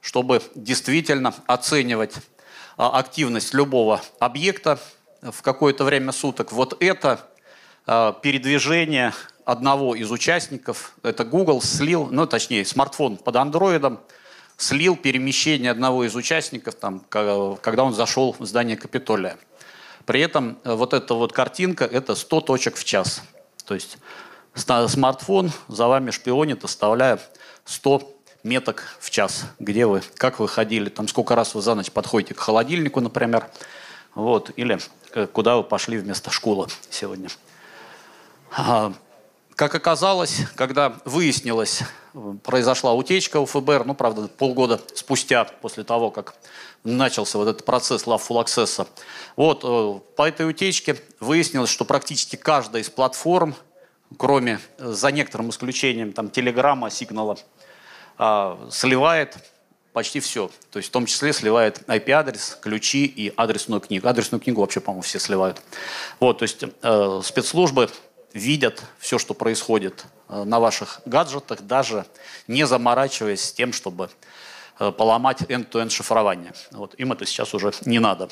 чтобы 0.00 0.42
действительно 0.54 1.34
оценивать 1.46 2.14
активность 2.76 3.54
любого 3.54 4.00
объекта 4.18 4.78
в 5.20 5.42
какое-то 5.42 5.84
время 5.84 6.12
суток. 6.12 6.52
Вот 6.52 6.76
это 6.80 7.20
а, 7.86 8.12
передвижение 8.12 9.12
одного 9.44 9.94
из 9.94 10.10
участников, 10.10 10.94
это 11.02 11.24
Google 11.24 11.60
слил, 11.60 12.08
ну 12.10 12.26
точнее 12.26 12.64
смартфон 12.64 13.16
под 13.16 13.36
андроидом, 13.36 14.00
слил 14.56 14.96
перемещение 14.96 15.70
одного 15.70 16.04
из 16.04 16.14
участников, 16.14 16.74
там, 16.74 17.00
когда 17.08 17.84
он 17.84 17.94
зашел 17.94 18.36
в 18.38 18.46
здание 18.46 18.76
Капитолия. 18.76 19.36
При 20.06 20.20
этом 20.20 20.58
э, 20.64 20.74
вот 20.74 20.94
эта 20.94 21.14
вот 21.14 21.32
картинка– 21.32 21.84
это 21.92 22.14
100 22.14 22.40
точек 22.42 22.76
в 22.76 22.84
час. 22.84 23.22
То 23.64 23.74
есть 23.74 23.98
смартфон 24.54 25.50
за 25.68 25.86
вами 25.86 26.10
шпионит, 26.10 26.64
оставляя 26.64 27.20
100 27.64 28.21
меток 28.42 28.84
в 29.00 29.10
час, 29.10 29.44
где 29.58 29.86
вы, 29.86 30.02
как 30.16 30.38
вы 30.38 30.48
ходили, 30.48 30.88
там 30.88 31.08
сколько 31.08 31.34
раз 31.34 31.54
вы 31.54 31.62
за 31.62 31.74
ночь 31.74 31.90
подходите 31.90 32.34
к 32.34 32.40
холодильнику, 32.40 33.00
например, 33.00 33.48
вот, 34.14 34.50
или 34.56 34.78
э, 35.14 35.26
куда 35.26 35.56
вы 35.56 35.62
пошли 35.62 35.98
вместо 35.98 36.30
школы 36.30 36.68
сегодня. 36.90 37.28
А, 38.56 38.92
как 39.54 39.74
оказалось, 39.74 40.40
когда 40.56 40.94
выяснилось, 41.04 41.82
произошла 42.42 42.92
утечка 42.92 43.38
у 43.38 43.46
ФБР, 43.46 43.84
ну, 43.86 43.94
правда, 43.94 44.28
полгода 44.28 44.80
спустя, 44.94 45.44
после 45.44 45.84
того, 45.84 46.10
как 46.10 46.34
начался 46.84 47.38
вот 47.38 47.48
этот 47.48 47.64
процесс 47.64 48.04
Access, 48.06 48.86
вот, 49.36 49.60
э, 49.64 50.00
по 50.16 50.28
этой 50.28 50.48
утечке 50.48 51.00
выяснилось, 51.20 51.70
что 51.70 51.84
практически 51.84 52.36
каждая 52.36 52.82
из 52.82 52.90
платформ, 52.90 53.54
кроме, 54.18 54.60
э, 54.78 54.90
за 54.90 55.12
некоторым 55.12 55.50
исключением, 55.50 56.12
там, 56.12 56.28
Телеграма, 56.30 56.90
Сигнала, 56.90 57.38
а, 58.24 58.56
сливает 58.70 59.36
почти 59.92 60.20
все. 60.20 60.48
То 60.70 60.76
есть 60.76 60.90
в 60.90 60.92
том 60.92 61.06
числе 61.06 61.32
сливает 61.32 61.82
IP-адрес, 61.88 62.56
ключи 62.62 63.04
и 63.04 63.32
адресную 63.36 63.80
книгу. 63.80 64.06
Адресную 64.06 64.40
книгу 64.40 64.60
вообще, 64.60 64.78
по-моему, 64.78 65.02
все 65.02 65.18
сливают. 65.18 65.60
Вот, 66.20 66.38
то 66.38 66.44
есть 66.44 66.62
э, 66.62 67.20
спецслужбы 67.24 67.90
видят 68.32 68.80
все, 69.00 69.18
что 69.18 69.34
происходит 69.34 70.04
э, 70.28 70.44
на 70.44 70.60
ваших 70.60 71.00
гаджетах, 71.04 71.62
даже 71.62 72.06
не 72.46 72.64
заморачиваясь 72.64 73.42
с 73.42 73.52
тем, 73.52 73.72
чтобы 73.72 74.08
э, 74.78 74.92
поломать 74.92 75.42
end-to-end 75.42 75.90
шифрование. 75.90 76.52
Вот, 76.70 76.94
им 76.98 77.10
это 77.10 77.26
сейчас 77.26 77.54
уже 77.54 77.72
не 77.86 77.98
надо. 77.98 78.28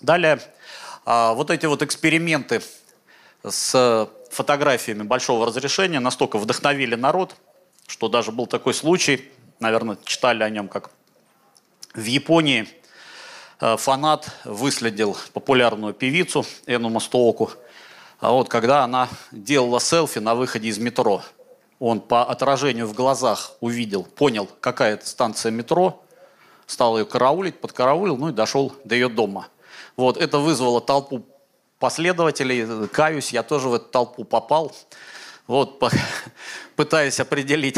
Далее, 0.00 0.38
э, 1.06 1.32
вот 1.34 1.50
эти 1.50 1.66
вот 1.66 1.82
эксперименты 1.82 2.62
с 3.42 4.08
фотографиями 4.30 5.02
большого 5.02 5.44
разрешения 5.44 5.98
настолько 5.98 6.38
вдохновили 6.38 6.94
народ– 6.94 7.34
что 7.90 8.08
даже 8.08 8.30
был 8.30 8.46
такой 8.46 8.72
случай, 8.72 9.28
наверное, 9.58 9.98
читали 10.04 10.44
о 10.44 10.48
нем, 10.48 10.68
как 10.68 10.90
в 11.92 12.04
Японии 12.04 12.68
э, 13.60 13.76
фанат 13.76 14.30
выследил 14.44 15.16
популярную 15.32 15.92
певицу 15.92 16.46
Эну 16.66 16.88
Мастооку, 16.88 17.50
а 18.20 18.30
вот 18.30 18.48
когда 18.48 18.84
она 18.84 19.08
делала 19.32 19.80
селфи 19.80 20.20
на 20.20 20.36
выходе 20.36 20.68
из 20.68 20.78
метро. 20.78 21.22
Он 21.80 22.00
по 22.00 22.24
отражению 22.24 22.86
в 22.86 22.92
глазах 22.92 23.52
увидел, 23.60 24.04
понял, 24.04 24.48
какая 24.60 24.94
это 24.94 25.06
станция 25.06 25.50
метро, 25.50 26.04
стал 26.66 26.96
ее 26.98 27.06
караулить, 27.06 27.58
подкараулил, 27.58 28.18
ну 28.18 28.28
и 28.28 28.32
дошел 28.32 28.72
до 28.84 28.94
ее 28.94 29.08
дома. 29.08 29.48
Вот, 29.96 30.16
это 30.16 30.38
вызвало 30.38 30.80
толпу 30.80 31.24
последователей, 31.78 32.86
каюсь, 32.88 33.32
я 33.32 33.42
тоже 33.42 33.68
в 33.68 33.74
эту 33.74 33.86
толпу 33.86 34.24
попал. 34.24 34.72
Вот, 35.50 35.82
пытаясь 36.76 37.18
определить, 37.18 37.74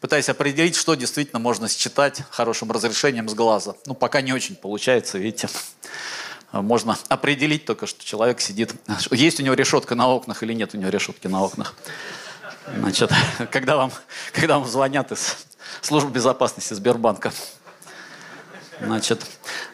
пытаясь 0.00 0.30
определить, 0.30 0.76
что 0.76 0.94
действительно 0.94 1.40
можно 1.40 1.68
считать 1.68 2.22
хорошим 2.30 2.72
разрешением 2.72 3.28
с 3.28 3.34
глаза. 3.34 3.74
Ну, 3.84 3.92
пока 3.92 4.22
не 4.22 4.32
очень 4.32 4.56
получается, 4.56 5.18
видите. 5.18 5.50
Можно 6.52 6.96
определить 7.08 7.66
только, 7.66 7.86
что 7.86 8.02
человек 8.02 8.40
сидит, 8.40 8.72
есть 9.10 9.38
у 9.40 9.42
него 9.42 9.54
решетка 9.54 9.94
на 9.94 10.08
окнах 10.08 10.42
или 10.42 10.54
нет 10.54 10.72
у 10.72 10.78
него 10.78 10.88
решетки 10.88 11.26
на 11.26 11.42
окнах. 11.42 11.74
Значит, 12.74 13.10
когда 13.50 13.76
вам, 13.76 13.92
когда 14.32 14.58
вам 14.58 14.66
звонят 14.66 15.12
из 15.12 15.36
службы 15.82 16.10
безопасности 16.12 16.72
Сбербанка. 16.72 17.30
Значит, 18.80 19.20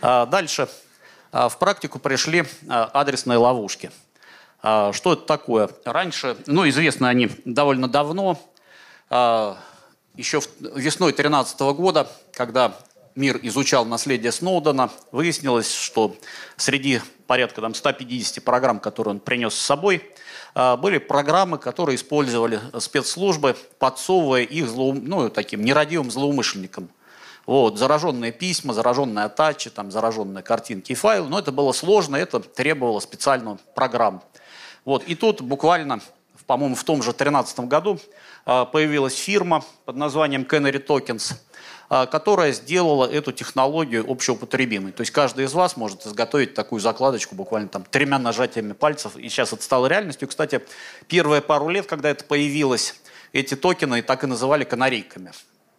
а 0.02 0.26
дальше 0.26 0.68
а, 1.30 1.48
в 1.48 1.60
практику 1.60 2.00
пришли 2.00 2.46
а, 2.68 2.90
адресные 2.92 3.38
ловушки– 3.38 3.92
что 4.60 5.12
это 5.12 5.22
такое? 5.22 5.70
Раньше, 5.84 6.36
ну, 6.46 6.68
известны 6.68 7.06
они 7.06 7.30
довольно 7.44 7.88
давно, 7.88 8.38
а, 9.10 9.56
еще 10.16 10.40
весной 10.60 11.12
2013 11.12 11.60
года, 11.74 12.10
когда 12.32 12.76
мир 13.14 13.38
изучал 13.42 13.84
наследие 13.84 14.32
Сноудена, 14.32 14.90
выяснилось, 15.12 15.72
что 15.72 16.16
среди 16.56 17.00
порядка 17.26 17.60
там, 17.60 17.74
150 17.74 18.42
программ, 18.44 18.80
которые 18.80 19.14
он 19.14 19.20
принес 19.20 19.54
с 19.54 19.60
собой, 19.60 20.02
а, 20.54 20.76
были 20.76 20.98
программы, 20.98 21.58
которые 21.58 21.96
использовали 21.96 22.60
спецслужбы, 22.78 23.56
подсовывая 23.78 24.42
их 24.42 24.68
злоум... 24.68 25.04
ну, 25.04 25.30
таким 25.30 25.64
нерадивым 25.64 26.10
злоумышленникам. 26.10 26.90
Вот, 27.46 27.78
зараженные 27.78 28.30
письма, 28.30 28.74
зараженные 28.74 29.24
атачи, 29.24 29.70
там, 29.70 29.90
зараженные 29.90 30.42
картинки 30.42 30.92
и 30.92 30.94
файлы. 30.94 31.28
Но 31.28 31.38
это 31.38 31.50
было 31.50 31.72
сложно, 31.72 32.16
это 32.16 32.40
требовало 32.40 33.00
специальную 33.00 33.58
программу. 33.74 34.22
Вот. 34.88 35.04
И 35.04 35.14
тут 35.14 35.42
буквально, 35.42 36.00
по-моему, 36.46 36.74
в 36.74 36.82
том 36.82 37.02
же 37.02 37.10
2013 37.10 37.60
году 37.60 38.00
а, 38.46 38.64
появилась 38.64 39.14
фирма 39.14 39.62
под 39.84 39.96
названием 39.96 40.44
Canary 40.44 40.82
Tokens, 40.82 41.34
а, 41.90 42.06
которая 42.06 42.52
сделала 42.52 43.04
эту 43.04 43.32
технологию 43.32 44.10
общеупотребимой. 44.10 44.92
То 44.92 45.02
есть 45.02 45.10
каждый 45.10 45.44
из 45.44 45.52
вас 45.52 45.76
может 45.76 46.06
изготовить 46.06 46.54
такую 46.54 46.80
закладочку 46.80 47.34
буквально 47.34 47.68
там 47.68 47.84
тремя 47.84 48.18
нажатиями 48.18 48.72
пальцев. 48.72 49.18
И 49.18 49.28
сейчас 49.28 49.52
это 49.52 49.62
стало 49.62 49.88
реальностью. 49.88 50.26
Кстати, 50.26 50.62
первые 51.06 51.42
пару 51.42 51.68
лет, 51.68 51.84
когда 51.84 52.08
это 52.08 52.24
появилось, 52.24 52.94
эти 53.34 53.56
токены 53.56 54.00
так 54.00 54.24
и 54.24 54.26
называли 54.26 54.64
канарейками. 54.64 55.32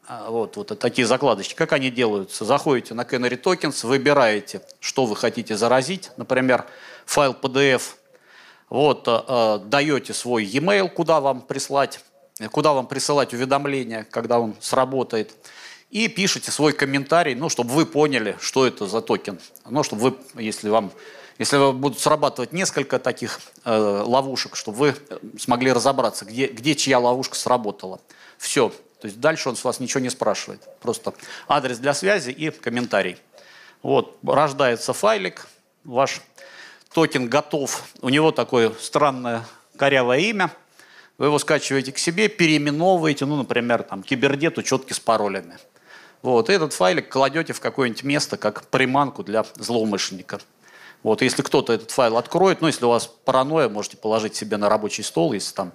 А, 0.07 0.29
вот, 0.29 0.55
вот 0.55 0.77
такие 0.77 1.07
закладочки. 1.07 1.55
Как 1.55 1.73
они 1.73 1.89
делаются? 1.89 2.45
Заходите 2.45 2.93
на 2.93 3.01
Canary 3.01 3.41
Tokens, 3.41 3.87
выбираете, 3.87 4.61
что 4.79 5.07
вы 5.07 5.15
хотите 5.15 5.57
заразить. 5.57 6.11
Например, 6.15 6.67
файл 7.07 7.33
PDF– 7.33 7.81
вот, 8.69 9.07
э, 9.07 9.21
э, 9.27 9.59
даете 9.65 10.13
свой 10.13 10.45
e-mail, 10.45 10.89
куда 10.89 11.19
вам 11.19 11.41
прислать, 11.41 11.99
куда 12.51 12.73
вам 12.73 12.87
присылать 12.87 13.33
уведомления, 13.33 14.05
когда 14.09 14.39
он 14.39 14.55
сработает, 14.59 15.33
и 15.89 16.07
пишите 16.07 16.51
свой 16.51 16.73
комментарий, 16.73 17.33
ну, 17.33 17.49
чтобы 17.49 17.71
вы 17.71 17.85
поняли, 17.85 18.37
что 18.39 18.67
это 18.67 18.85
за 18.85 19.01
токен. 19.01 19.39
Ну, 19.67 19.83
чтобы 19.83 20.01
вы, 20.01 20.41
если 20.41 20.69
вам 20.69 20.91
если 21.39 21.71
будут 21.71 21.99
срабатывать 21.99 22.51
несколько 22.51 22.99
таких 22.99 23.39
э, 23.63 24.03
ловушек, 24.05 24.57
чтобы 24.57 24.77
вы 24.77 24.95
смогли 25.39 25.71
разобраться, 25.71 26.25
где, 26.25 26.47
где 26.47 26.75
чья 26.75 26.99
ловушка 26.99 27.35
сработала. 27.35 28.01
Все. 28.37 28.73
То 28.99 29.07
есть 29.07 29.21
дальше 29.21 29.47
он 29.47 29.55
с 29.55 29.63
вас 29.63 29.79
ничего 29.79 30.01
не 30.01 30.09
спрашивает. 30.09 30.61
Просто 30.81 31.13
адрес 31.47 31.77
для 31.77 31.93
связи 31.93 32.31
и 32.31 32.49
комментарий. 32.51 33.17
Вот, 33.81 34.17
рождается 34.21 34.91
файлик, 34.91 35.47
ваш 35.85 36.21
токен 36.93 37.29
готов. 37.29 37.83
У 38.01 38.09
него 38.09 38.31
такое 38.31 38.71
странное 38.79 39.45
корявое 39.77 40.19
имя. 40.19 40.51
Вы 41.17 41.27
его 41.27 41.39
скачиваете 41.39 41.91
к 41.91 41.97
себе, 41.97 42.29
переименовываете, 42.29 43.25
ну, 43.25 43.35
например, 43.35 43.83
там, 43.83 44.03
кибердет 44.03 44.57
учетки 44.57 44.93
с 44.93 44.99
паролями. 44.99 45.57
Вот, 46.21 46.49
и 46.49 46.53
этот 46.53 46.73
файлик 46.73 47.09
кладете 47.09 47.53
в 47.53 47.59
какое-нибудь 47.59 48.03
место, 48.03 48.37
как 48.37 48.65
приманку 48.67 49.23
для 49.23 49.45
злоумышленника. 49.55 50.39
Вот, 51.01 51.21
если 51.21 51.41
кто-то 51.41 51.71
этот 51.71 51.91
файл 51.91 52.17
откроет, 52.17 52.61
ну, 52.61 52.67
если 52.67 52.85
у 52.85 52.89
вас 52.89 53.07
паранойя, 53.07 53.69
можете 53.69 53.95
положить 53.97 54.35
себе 54.35 54.57
на 54.57 54.69
рабочий 54.69 55.03
стол, 55.03 55.31
если 55.31 55.53
там 55.53 55.71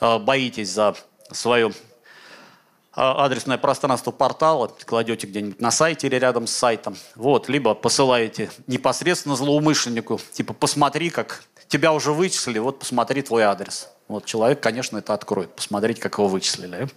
э, 0.00 0.18
боитесь 0.18 0.70
за 0.70 0.94
свое 1.32 1.72
адресное 2.98 3.58
пространство 3.58 4.10
портала, 4.10 4.68
кладете 4.84 5.26
где-нибудь 5.26 5.60
на 5.60 5.70
сайте 5.70 6.08
или 6.08 6.16
рядом 6.16 6.46
с 6.46 6.52
сайтом, 6.52 6.96
вот, 7.14 7.48
либо 7.48 7.74
посылаете 7.74 8.50
непосредственно 8.66 9.36
злоумышленнику, 9.36 10.20
типа, 10.32 10.52
посмотри, 10.52 11.10
как 11.10 11.44
тебя 11.68 11.92
уже 11.92 12.12
вычислили, 12.12 12.58
вот 12.58 12.80
посмотри 12.80 13.22
твой 13.22 13.44
адрес. 13.44 13.88
Вот 14.08 14.24
человек, 14.24 14.60
конечно, 14.60 14.98
это 14.98 15.12
откроет, 15.14 15.54
посмотреть, 15.54 16.00
как 16.00 16.18
его 16.18 16.28
вычислили. 16.28 16.88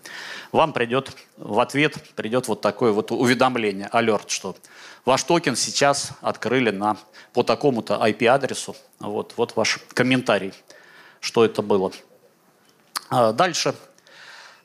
Вам 0.51 0.71
придет 0.73 1.11
в 1.37 1.59
ответ 1.59 1.97
придет 2.15 2.47
вот 2.47 2.61
такое 2.61 2.93
вот 2.93 3.11
уведомление, 3.11 3.89
алерт, 3.91 4.29
что 4.29 4.55
ваш 5.05 5.23
токен 5.23 5.55
сейчас 5.55 6.11
открыли 6.21 6.71
на, 6.71 6.97
по 7.33 7.43
такому-то 7.43 7.95
IP-адресу. 7.95 8.75
Вот, 8.99 9.33
вот 9.35 9.55
ваш 9.55 9.79
комментарий, 9.93 10.53
что 11.19 11.43
это 11.43 11.61
было. 11.61 11.91
А 13.09 13.33
дальше 13.33 13.69
а, 13.69 13.75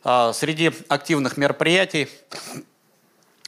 среди 0.07 0.73
активных 0.89 1.37
мероприятий 1.37 2.09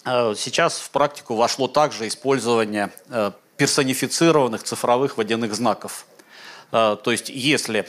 а, 0.05 0.35
сейчас 0.35 0.81
в 0.81 0.91
практику 0.91 1.37
вошло 1.37 1.69
также 1.69 2.09
использование 2.09 2.91
э, 3.11 3.31
персонифицированных 3.57 4.63
цифровых 4.63 5.19
водяных 5.19 5.55
знаков. 5.55 6.07
А, 6.73 6.97
то 6.97 7.13
есть 7.13 7.29
если 7.29 7.87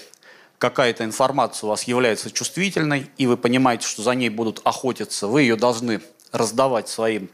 какая-то 0.58 1.04
информация 1.04 1.68
у 1.68 1.70
вас 1.70 1.84
является 1.84 2.30
чувствительной, 2.30 3.10
и 3.18 3.26
вы 3.26 3.38
понимаете, 3.38 3.88
что 3.88 4.04
за 4.04 4.12
ней 4.12 4.30
будут 4.30 4.62
охотиться, 4.66 5.28
вы 5.28 5.44
ее 5.44 5.56
должны 5.56 6.02
раздавать 6.32 6.90
своим 6.90 7.30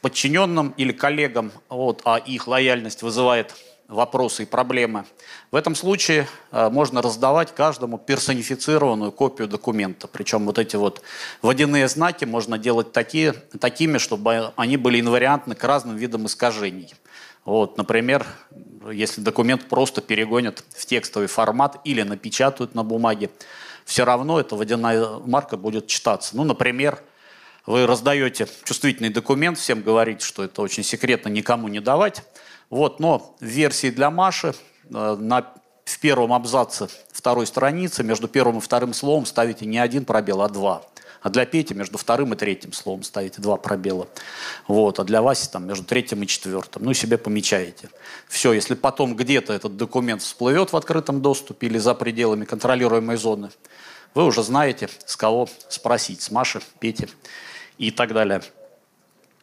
подчиненным 0.00 0.74
или 0.76 0.92
коллегам, 0.92 1.50
вот, 1.68 2.02
а 2.04 2.18
их 2.18 2.46
лояльность 2.46 3.02
вызывает 3.02 3.54
вопросы 3.88 4.42
и 4.42 4.46
проблемы. 4.46 5.04
В 5.50 5.56
этом 5.56 5.74
случае 5.74 6.26
э, 6.50 6.68
можно 6.70 7.02
раздавать 7.02 7.54
каждому 7.54 7.98
персонифицированную 7.98 9.12
копию 9.12 9.48
документа. 9.48 10.08
Причем 10.08 10.44
вот 10.46 10.58
эти 10.58 10.76
вот 10.76 11.02
водяные 11.42 11.88
знаки 11.88 12.24
можно 12.24 12.58
делать 12.58 12.92
такие, 12.92 13.32
такими, 13.60 13.98
чтобы 13.98 14.52
они 14.56 14.76
были 14.76 15.00
инвариантны 15.00 15.54
к 15.54 15.64
разным 15.64 15.96
видам 15.96 16.26
искажений. 16.26 16.94
Вот, 17.44 17.76
например, 17.76 18.26
если 18.90 19.20
документ 19.20 19.68
просто 19.68 20.00
перегонят 20.00 20.64
в 20.74 20.84
текстовый 20.84 21.28
формат 21.28 21.80
или 21.84 22.02
напечатают 22.02 22.74
на 22.74 22.82
бумаге, 22.82 23.30
все 23.84 24.04
равно 24.04 24.40
эта 24.40 24.56
водяная 24.56 25.20
марка 25.24 25.56
будет 25.56 25.86
читаться. 25.86 26.36
Ну, 26.36 26.42
например, 26.42 27.00
вы 27.66 27.86
раздаете 27.86 28.48
чувствительный 28.64 29.10
документ, 29.10 29.58
всем 29.58 29.82
говорите, 29.82 30.24
что 30.24 30.44
это 30.44 30.62
очень 30.62 30.84
секретно, 30.84 31.28
никому 31.28 31.68
не 31.68 31.80
давать, 31.80 32.22
вот, 32.70 33.00
но 33.00 33.36
в 33.40 33.44
версии 33.44 33.90
для 33.90 34.10
Маши 34.10 34.54
э, 34.90 35.16
на, 35.18 35.52
в 35.84 35.98
первом 36.00 36.32
абзаце 36.32 36.88
второй 37.12 37.46
страницы 37.46 38.02
между 38.02 38.28
первым 38.28 38.58
и 38.58 38.60
вторым 38.60 38.94
словом 38.94 39.26
ставите 39.26 39.66
не 39.66 39.78
один 39.78 40.04
пробел, 40.04 40.42
а 40.42 40.48
два. 40.48 40.82
А 41.22 41.30
для 41.30 41.44
Пети 41.44 41.74
между 41.74 41.98
вторым 41.98 42.34
и 42.34 42.36
третьим 42.36 42.72
словом 42.72 43.02
ставите 43.02 43.42
два 43.42 43.56
пробела. 43.56 44.06
Вот. 44.68 45.00
А 45.00 45.04
для 45.04 45.22
Васи 45.22 45.48
там 45.50 45.66
между 45.66 45.84
третьим 45.84 46.22
и 46.22 46.26
четвертым. 46.26 46.84
Ну, 46.84 46.92
себе 46.92 47.18
помечаете. 47.18 47.88
Все, 48.28 48.52
если 48.52 48.74
потом 48.74 49.16
где-то 49.16 49.52
этот 49.52 49.76
документ 49.76 50.22
всплывет 50.22 50.72
в 50.72 50.76
открытом 50.76 51.22
доступе 51.22 51.66
или 51.66 51.78
за 51.78 51.94
пределами 51.94 52.44
контролируемой 52.44 53.16
зоны, 53.16 53.50
вы 54.14 54.24
уже 54.24 54.44
знаете, 54.44 54.88
с 55.04 55.16
кого 55.16 55.48
спросить. 55.68 56.22
С 56.22 56.30
Маши, 56.30 56.60
Пети 56.78 57.08
и 57.78 57.90
так 57.90 58.12
далее. 58.12 58.42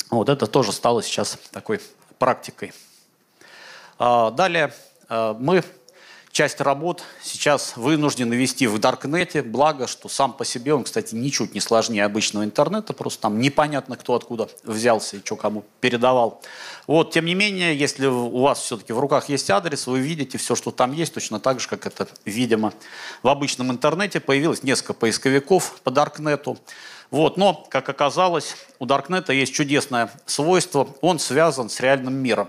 Вот 0.10 0.30
это 0.30 0.48
тоже 0.48 0.72
стало 0.72 1.02
сейчас 1.02 1.38
такой 1.52 1.82
практикой. 2.20 2.74
А, 3.98 4.32
далее 4.32 4.74
а, 5.10 5.34
мы 5.34 5.64
часть 6.34 6.60
работ 6.62 7.04
сейчас 7.22 7.78
вынуждены 7.78 8.34
вести 8.34 8.66
в 8.66 8.80
Даркнете, 8.80 9.44
благо, 9.44 9.86
что 9.88 10.10
сам 10.10 10.34
по 10.34 10.44
себе 10.44 10.74
он, 10.74 10.84
кстати, 10.84 11.14
ничуть 11.14 11.54
не 11.54 11.60
сложнее 11.60 12.04
обычного 12.04 12.44
интернета, 12.44 12.94
просто 12.94 13.22
там 13.22 13.40
непонятно, 13.40 13.96
кто 13.96 14.16
откуда 14.16 14.50
взялся 14.64 15.18
и 15.18 15.22
что 15.24 15.36
кому 15.36 15.64
передавал. 15.80 16.42
Вот, 16.88 17.12
тем 17.12 17.26
не 17.26 17.36
менее, 17.36 17.78
если 17.78 18.08
у 18.08 18.42
вас 18.42 18.60
все-таки 18.60 18.94
в 18.94 19.00
руках 19.00 19.30
есть 19.30 19.50
адрес, 19.52 19.86
вы 19.86 20.00
видите 20.00 20.40
все, 20.40 20.56
что 20.56 20.72
там 20.72 20.92
есть, 20.92 21.14
точно 21.14 21.40
так 21.40 21.60
же, 21.60 21.68
как 21.68 21.86
это 21.86 22.08
видимо 22.26 22.74
в 23.22 23.28
обычном 23.28 23.72
интернете. 23.72 24.20
Появилось 24.20 24.64
несколько 24.64 24.94
поисковиков 24.94 25.80
по 25.84 25.92
Даркнету. 25.92 26.58
Вот, 27.14 27.38
но, 27.38 27.54
как 27.70 27.88
оказалось, 27.90 28.56
у 28.80 28.88
Даркнета 28.88 29.34
есть 29.34 29.54
чудесное 29.54 30.10
свойство, 30.26 30.88
он 31.02 31.20
связан 31.20 31.70
с 31.70 31.80
реальным 31.80 32.16
миром. 32.16 32.48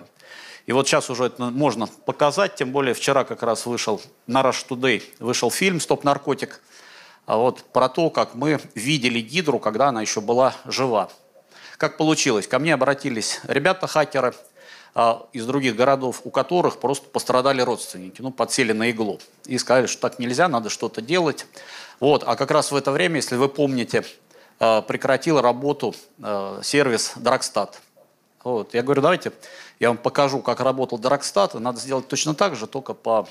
И 0.64 0.72
вот 0.72 0.88
сейчас 0.88 1.10
уже 1.10 1.24
это 1.24 1.50
можно 1.50 1.86
показать, 1.86 2.54
тем 2.54 2.72
более 2.72 2.94
вчера 2.94 3.24
как 3.24 3.42
раз 3.42 3.66
вышел 3.66 4.00
на 4.26 4.40
Rush 4.40 4.66
Today, 4.66 5.02
вышел 5.18 5.50
фильм 5.50 5.80
«Стоп 5.80 6.02
наркотик», 6.02 6.62
а 7.26 7.36
вот 7.36 7.62
про 7.74 7.90
то, 7.90 8.08
как 8.08 8.34
мы 8.34 8.58
видели 8.74 9.20
Гидру, 9.20 9.58
когда 9.58 9.88
она 9.88 10.00
еще 10.00 10.22
была 10.22 10.54
жива. 10.64 11.10
Как 11.76 11.98
получилось? 11.98 12.48
Ко 12.48 12.58
мне 12.58 12.72
обратились 12.72 13.42
ребята-хакеры 13.46 14.34
а, 14.94 15.26
из 15.34 15.44
других 15.44 15.76
городов, 15.76 16.22
у 16.24 16.30
которых 16.30 16.78
просто 16.78 17.06
пострадали 17.10 17.60
родственники, 17.60 18.22
ну, 18.22 18.30
подсели 18.30 18.72
на 18.72 18.90
иглу. 18.90 19.20
И 19.44 19.58
сказали, 19.58 19.86
что 19.86 20.00
так 20.00 20.18
нельзя, 20.18 20.48
надо 20.48 20.70
что-то 20.70 21.02
делать. 21.02 21.46
Вот. 22.00 22.24
А 22.24 22.34
как 22.36 22.50
раз 22.50 22.72
в 22.72 22.76
это 22.76 22.92
время, 22.92 23.16
если 23.16 23.36
вы 23.36 23.50
помните, 23.50 24.04
прекратил 24.58 25.40
работу 25.40 25.94
а, 26.22 26.60
сервис 26.62 27.12
Драгстат. 27.16 27.80
Вот. 28.42 28.74
Я 28.74 28.82
говорю, 28.82 29.02
давайте 29.02 29.32
я 29.80 29.88
вам 29.88 29.96
покажу, 29.96 30.40
как 30.40 30.60
работал 30.60 30.98
Драгстат. 30.98 31.54
Надо 31.54 31.80
сделать 31.80 32.08
точно 32.08 32.34
так 32.34 32.56
же, 32.56 32.66
только 32.66 32.94
по, 32.94 33.26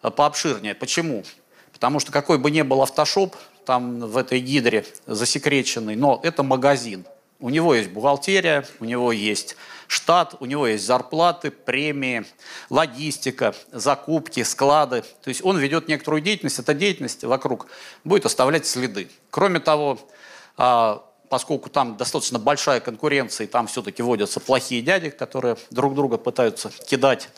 пообширнее. 0.00 0.74
Почему? 0.74 1.24
Потому 1.72 2.00
что 2.00 2.12
какой 2.12 2.38
бы 2.38 2.50
ни 2.50 2.62
был 2.62 2.82
автошоп, 2.82 3.36
там 3.64 4.00
в 4.00 4.16
этой 4.16 4.40
гидре 4.40 4.84
засекреченный, 5.06 5.96
но 5.96 6.20
это 6.22 6.42
магазин. 6.42 7.04
У 7.40 7.50
него 7.50 7.74
есть 7.74 7.90
бухгалтерия, 7.90 8.64
у 8.80 8.84
него 8.84 9.12
есть 9.12 9.56
штат, 9.86 10.34
у 10.40 10.46
него 10.46 10.66
есть 10.66 10.86
зарплаты, 10.86 11.50
премии, 11.50 12.24
логистика, 12.70 13.54
закупки, 13.72 14.42
склады. 14.44 15.02
То 15.22 15.28
есть 15.28 15.44
он 15.44 15.58
ведет 15.58 15.88
некоторую 15.88 16.22
деятельность, 16.22 16.58
эта 16.58 16.74
деятельность 16.74 17.24
вокруг 17.24 17.66
будет 18.02 18.24
оставлять 18.24 18.66
следы. 18.66 19.10
Кроме 19.30 19.60
того, 19.60 19.98
поскольку 20.56 21.68
там 21.68 21.96
достаточно 21.96 22.38
большая 22.38 22.80
конкуренция, 22.80 23.46
и 23.46 23.48
там 23.48 23.66
все-таки 23.66 24.02
водятся 24.02 24.40
плохие 24.40 24.82
дяди, 24.82 25.10
которые 25.10 25.56
друг 25.70 25.94
друга 25.94 26.16
пытаются 26.16 26.70
кидать. 26.86 27.28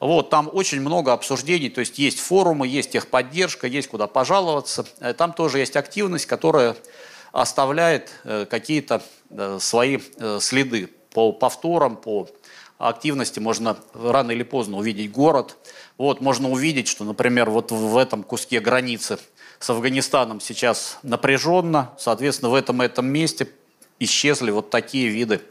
Вот, 0.00 0.30
там 0.30 0.48
очень 0.50 0.80
много 0.80 1.12
обсуждений, 1.12 1.68
то 1.68 1.80
есть 1.80 1.98
есть 1.98 2.20
форумы, 2.20 2.66
есть 2.66 2.92
техподдержка, 2.92 3.66
есть 3.66 3.88
куда 3.88 4.06
пожаловаться. 4.06 4.86
Э, 4.98 5.12
там 5.12 5.34
тоже 5.34 5.58
есть 5.58 5.76
активность, 5.76 6.24
которая 6.24 6.74
оставляет 7.32 8.10
э, 8.24 8.46
какие-то 8.48 9.02
э, 9.28 9.58
свои 9.60 9.98
следы 10.40 10.88
по 11.12 11.32
повторам, 11.32 11.96
по 11.96 12.28
активности. 12.78 13.40
Можно 13.40 13.76
рано 13.92 14.30
или 14.30 14.42
поздно 14.42 14.78
увидеть 14.78 15.12
город. 15.12 15.56
Вот, 15.98 16.22
можно 16.22 16.50
увидеть, 16.50 16.88
что, 16.88 17.04
например, 17.04 17.50
вот 17.50 17.70
в 17.70 17.98
этом 17.98 18.22
куске 18.22 18.60
границы 18.60 19.18
с 19.60 19.68
Афганистаном 19.68 20.40
сейчас 20.40 20.98
напряженно, 21.02 21.92
соответственно, 21.98 22.50
в 22.50 22.54
этом, 22.54 22.80
этом 22.80 23.06
месте 23.06 23.48
исчезли 23.98 24.50
вот 24.50 24.70
такие 24.70 25.08
виды 25.08 25.42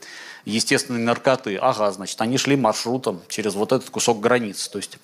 естественной 0.45 0.99
наркоты. 0.99 1.57
Ага, 1.57 1.91
значит, 1.91 2.19
они 2.19 2.39
шли 2.39 2.55
маршрутом 2.55 3.21
через 3.27 3.53
вот 3.53 3.71
этот 3.71 3.91
кусок 3.91 4.19
границы. 4.19 4.71
То 4.71 4.79
есть, 4.79 4.97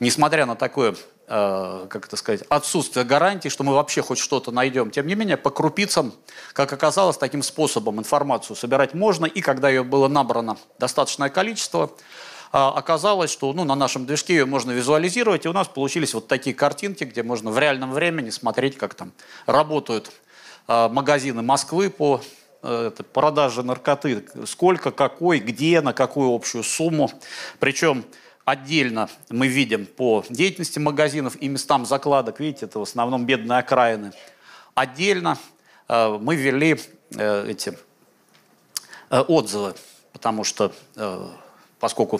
несмотря 0.00 0.44
на 0.44 0.54
такое, 0.54 0.94
э, 1.28 1.86
как 1.88 2.06
это 2.06 2.16
сказать, 2.16 2.42
отсутствие 2.50 3.06
гарантий, 3.06 3.48
что 3.48 3.64
мы 3.64 3.72
вообще 3.72 4.02
хоть 4.02 4.18
что-то 4.18 4.50
найдем, 4.50 4.90
тем 4.90 5.06
не 5.06 5.14
менее, 5.14 5.38
по 5.38 5.48
крупицам, 5.48 6.12
как 6.52 6.70
оказалось, 6.74 7.16
таким 7.16 7.42
способом 7.42 8.00
информацию 8.00 8.54
собирать 8.54 8.92
можно, 8.92 9.24
и 9.24 9.40
когда 9.40 9.70
ее 9.70 9.82
было 9.82 10.08
набрано 10.08 10.58
достаточное 10.78 11.30
количество, 11.30 11.90
оказалось, 12.52 13.30
что 13.30 13.50
ну, 13.54 13.64
на 13.64 13.74
нашем 13.74 14.04
движке 14.04 14.34
ее 14.34 14.44
можно 14.44 14.72
визуализировать, 14.72 15.46
и 15.46 15.48
у 15.48 15.54
нас 15.54 15.68
получились 15.68 16.12
вот 16.12 16.28
такие 16.28 16.54
картинки, 16.54 17.04
где 17.04 17.22
можно 17.22 17.50
в 17.50 17.58
реальном 17.58 17.92
времени 17.92 18.28
смотреть, 18.28 18.76
как 18.76 18.92
там 18.94 19.12
работают 19.46 20.12
а, 20.68 20.90
магазины 20.90 21.40
Москвы 21.40 21.88
по 21.88 22.20
э, 22.62 22.88
это 22.88 23.02
продажи 23.04 23.62
наркоты, 23.62 24.24
сколько, 24.46 24.90
какой, 24.90 25.38
где, 25.38 25.80
на 25.80 25.94
какую 25.94 26.34
общую 26.34 26.62
сумму. 26.62 27.10
Причем 27.58 28.04
отдельно 28.44 29.08
мы 29.30 29.48
видим 29.48 29.86
по 29.86 30.22
деятельности 30.28 30.78
магазинов 30.78 31.36
и 31.40 31.48
местам 31.48 31.86
закладок, 31.86 32.38
видите, 32.38 32.66
это 32.66 32.78
в 32.78 32.82
основном 32.82 33.24
бедные 33.24 33.60
окраины. 33.60 34.12
Отдельно 34.74 35.38
э, 35.88 36.18
мы 36.20 36.36
ввели 36.36 36.78
э, 37.16 37.46
эти 37.48 37.78
отзывы, 39.10 39.74
потому 40.14 40.42
что 40.42 40.72
поскольку 41.82 42.18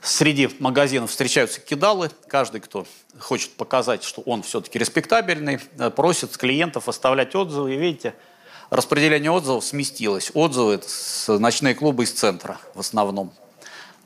Среди 0.00 0.48
магазинов 0.60 1.10
встречаются 1.10 1.60
кидалы. 1.60 2.10
Каждый, 2.28 2.60
кто 2.60 2.86
хочет 3.18 3.52
показать, 3.52 4.04
что 4.04 4.22
он 4.22 4.42
все-таки 4.42 4.78
респектабельный, 4.78 5.58
э, 5.78 5.90
просит 5.90 6.36
клиентов 6.36 6.88
оставлять 6.88 7.34
отзывы. 7.34 7.74
И 7.74 7.76
видите, 7.76 8.14
распределение 8.70 9.30
отзывов 9.30 9.64
сместилось. 9.64 10.30
Отзывы 10.34 10.80
с 10.86 11.26
ночные 11.38 11.74
клубы 11.74 12.04
из 12.04 12.12
центра 12.12 12.58
в 12.74 12.80
основном. 12.80 13.32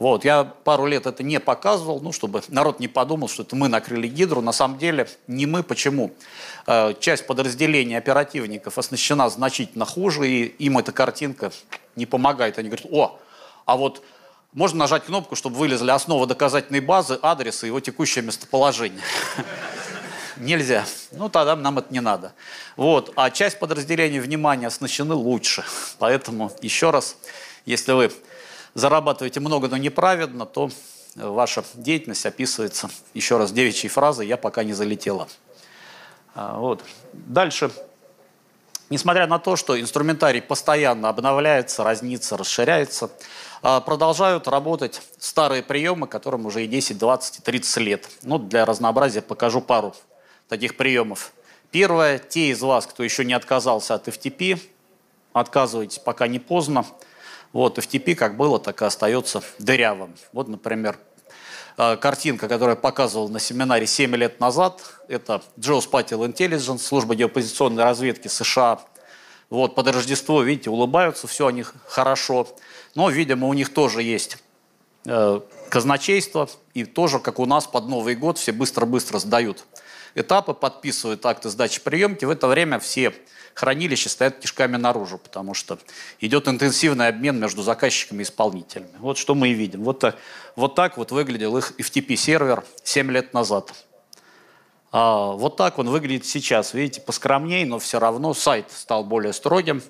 Вот, 0.00 0.24
я 0.24 0.44
пару 0.44 0.86
лет 0.86 1.04
это 1.04 1.22
не 1.22 1.38
показывал, 1.38 2.00
ну, 2.00 2.10
чтобы 2.10 2.42
народ 2.48 2.80
не 2.80 2.88
подумал, 2.88 3.28
что 3.28 3.42
это 3.42 3.54
мы 3.54 3.68
накрыли 3.68 4.08
гидру. 4.08 4.40
На 4.40 4.52
самом 4.52 4.78
деле 4.78 5.06
не 5.26 5.44
мы. 5.44 5.62
Почему? 5.62 6.12
Э, 6.66 6.94
часть 6.98 7.26
подразделений 7.26 7.98
оперативников 7.98 8.78
оснащена 8.78 9.28
значительно 9.28 9.84
хуже, 9.84 10.26
и 10.26 10.44
им 10.44 10.78
эта 10.78 10.92
картинка 10.92 11.52
не 11.96 12.06
помогает. 12.06 12.58
Они 12.58 12.70
говорят, 12.70 12.86
о, 12.90 13.18
а 13.66 13.76
вот 13.76 14.02
можно 14.52 14.80
нажать 14.80 15.04
кнопку, 15.04 15.36
чтобы 15.36 15.56
вылезли 15.56 15.90
основы 15.90 16.26
доказательной 16.26 16.80
базы, 16.80 17.18
адрес 17.22 17.62
и 17.62 17.68
его 17.68 17.80
текущее 17.80 18.24
местоположение. 18.24 19.02
Нельзя. 20.36 20.86
Ну, 21.12 21.28
тогда 21.28 21.54
нам 21.54 21.78
это 21.78 21.92
не 21.92 22.00
надо. 22.00 22.32
Вот. 22.76 23.12
А 23.14 23.30
часть 23.30 23.58
подразделений 23.58 24.18
внимания 24.18 24.66
оснащены 24.66 25.14
лучше. 25.14 25.64
Поэтому 25.98 26.50
еще 26.62 26.90
раз, 26.90 27.16
если 27.64 27.92
вы 27.92 28.12
зарабатываете 28.74 29.38
много, 29.40 29.68
но 29.68 29.76
неправедно, 29.76 30.46
то 30.46 30.70
ваша 31.14 31.64
деятельность 31.74 32.24
описывается, 32.26 32.90
еще 33.14 33.36
раз, 33.36 33.52
девичьей 33.52 33.90
фразой 33.90 34.26
«я 34.26 34.36
пока 34.36 34.64
не 34.64 34.72
залетела». 34.72 35.28
А, 36.34 36.58
вот. 36.58 36.82
Дальше. 37.12 37.70
Несмотря 38.90 39.28
на 39.28 39.38
то, 39.38 39.54
что 39.54 39.80
инструментарий 39.80 40.42
постоянно 40.42 41.08
обновляется, 41.08 41.84
разнится, 41.84 42.36
расширяется, 42.36 43.08
а, 43.62 43.80
продолжают 43.80 44.48
работать 44.48 45.00
старые 45.16 45.62
приемы, 45.62 46.08
которым 46.08 46.46
уже 46.46 46.64
и 46.64 46.66
10, 46.66 46.98
20, 46.98 47.44
30 47.44 47.76
лет. 47.76 48.08
Ну, 48.22 48.38
для 48.38 48.64
разнообразия 48.64 49.22
покажу 49.22 49.60
пару 49.60 49.94
таких 50.48 50.76
приемов. 50.76 51.32
Первое, 51.70 52.18
те 52.18 52.48
из 52.48 52.60
вас, 52.62 52.84
кто 52.88 53.04
еще 53.04 53.24
не 53.24 53.32
отказался 53.32 53.94
от 53.94 54.08
FTP, 54.08 54.60
отказывайтесь, 55.32 56.00
пока 56.00 56.26
не 56.26 56.40
поздно. 56.40 56.84
Вот, 57.52 57.78
FTP 57.78 58.16
как 58.16 58.36
было, 58.36 58.58
так 58.58 58.82
и 58.82 58.84
остается 58.84 59.40
дырявым. 59.60 60.16
Вот, 60.32 60.48
например, 60.48 60.98
картинка, 62.00 62.46
которую 62.46 62.76
я 62.76 62.80
показывал 62.80 63.28
на 63.28 63.40
семинаре 63.40 63.86
7 63.86 64.14
лет 64.16 64.38
назад. 64.38 64.82
Это 65.08 65.42
Geospatial 65.56 66.26
Intelligence, 66.30 66.78
служба 66.78 67.14
геопозиционной 67.14 67.84
разведки 67.84 68.28
США. 68.28 68.80
Вот, 69.48 69.74
под 69.74 69.88
Рождество, 69.88 70.42
видите, 70.42 70.70
улыбаются, 70.70 71.26
все 71.26 71.46
у 71.46 71.50
них 71.50 71.74
хорошо. 71.86 72.46
Но, 72.94 73.08
видимо, 73.08 73.46
у 73.46 73.52
них 73.54 73.72
тоже 73.72 74.02
есть 74.02 74.36
э, 75.06 75.40
казначейство, 75.70 76.50
и 76.74 76.84
тоже, 76.84 77.18
как 77.18 77.38
у 77.38 77.46
нас, 77.46 77.66
под 77.66 77.88
Новый 77.88 78.14
год 78.14 78.38
все 78.38 78.52
быстро-быстро 78.52 79.18
сдают 79.18 79.64
этапы, 80.14 80.54
подписывают 80.54 81.24
акты 81.24 81.48
сдачи 81.48 81.80
приемки. 81.80 82.24
В 82.24 82.30
это 82.30 82.46
время 82.46 82.78
все 82.78 83.14
хранилища 83.54 84.08
стоят 84.08 84.38
кишками 84.38 84.76
наружу, 84.76 85.18
потому 85.18 85.54
что 85.54 85.78
идет 86.20 86.48
интенсивный 86.48 87.08
обмен 87.08 87.38
между 87.38 87.62
заказчиками 87.62 88.20
и 88.20 88.22
исполнителями. 88.22 88.90
Вот 88.98 89.18
что 89.18 89.34
мы 89.34 89.48
и 89.48 89.54
видим. 89.54 89.84
Вот, 89.84 90.00
так, 90.00 90.16
вот 90.56 90.74
так 90.74 90.96
вот 90.96 91.12
выглядел 91.12 91.56
их 91.56 91.72
FTP-сервер 91.78 92.64
7 92.84 93.10
лет 93.10 93.34
назад. 93.34 93.72
А 94.92 95.32
вот 95.32 95.56
так 95.56 95.78
он 95.78 95.88
выглядит 95.88 96.26
сейчас. 96.26 96.74
Видите, 96.74 97.00
поскромнее, 97.00 97.64
но 97.66 97.78
все 97.78 98.00
равно 98.00 98.34
сайт 98.34 98.70
стал 98.72 99.04
более 99.04 99.32
строгим. 99.32 99.82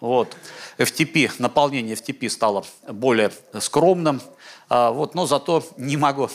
Вот. 0.00 0.36
FTP, 0.78 1.32
наполнение 1.38 1.94
FTP 1.94 2.28
стало 2.28 2.64
более 2.88 3.32
скромным. 3.58 4.20
А, 4.68 4.90
вот, 4.90 5.14
но 5.14 5.26
зато 5.26 5.64
не 5.76 5.96
могу, 5.96 6.28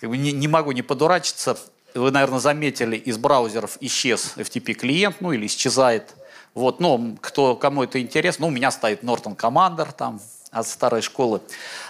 как 0.00 0.10
бы 0.10 0.16
не, 0.16 0.32
не 0.32 0.48
могу 0.48 0.72
не 0.72 0.82
подурачиться. 0.82 1.58
Вы, 1.94 2.10
наверное, 2.10 2.38
заметили, 2.38 2.96
из 2.96 3.16
браузеров 3.18 3.78
исчез 3.80 4.34
FTP-клиент, 4.36 5.20
ну 5.20 5.32
или 5.32 5.46
исчезает. 5.46 6.14
Вот, 6.54 6.80
но 6.80 7.16
кто, 7.20 7.56
кому 7.56 7.84
это 7.84 8.00
интересно, 8.00 8.42
ну, 8.42 8.48
у 8.48 8.50
меня 8.50 8.70
стоит 8.70 9.02
Norton 9.02 9.36
Commander 9.36 9.92
там 9.92 10.20
от 10.50 10.66
старой 10.66 11.02
школы. 11.02 11.40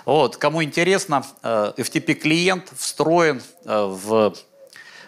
Вот, 0.04 0.36
кому 0.36 0.62
интересно, 0.62 1.24
э, 1.42 1.72
FTP-клиент 1.76 2.70
встроен 2.76 3.42
э, 3.64 3.84
в 3.84 4.34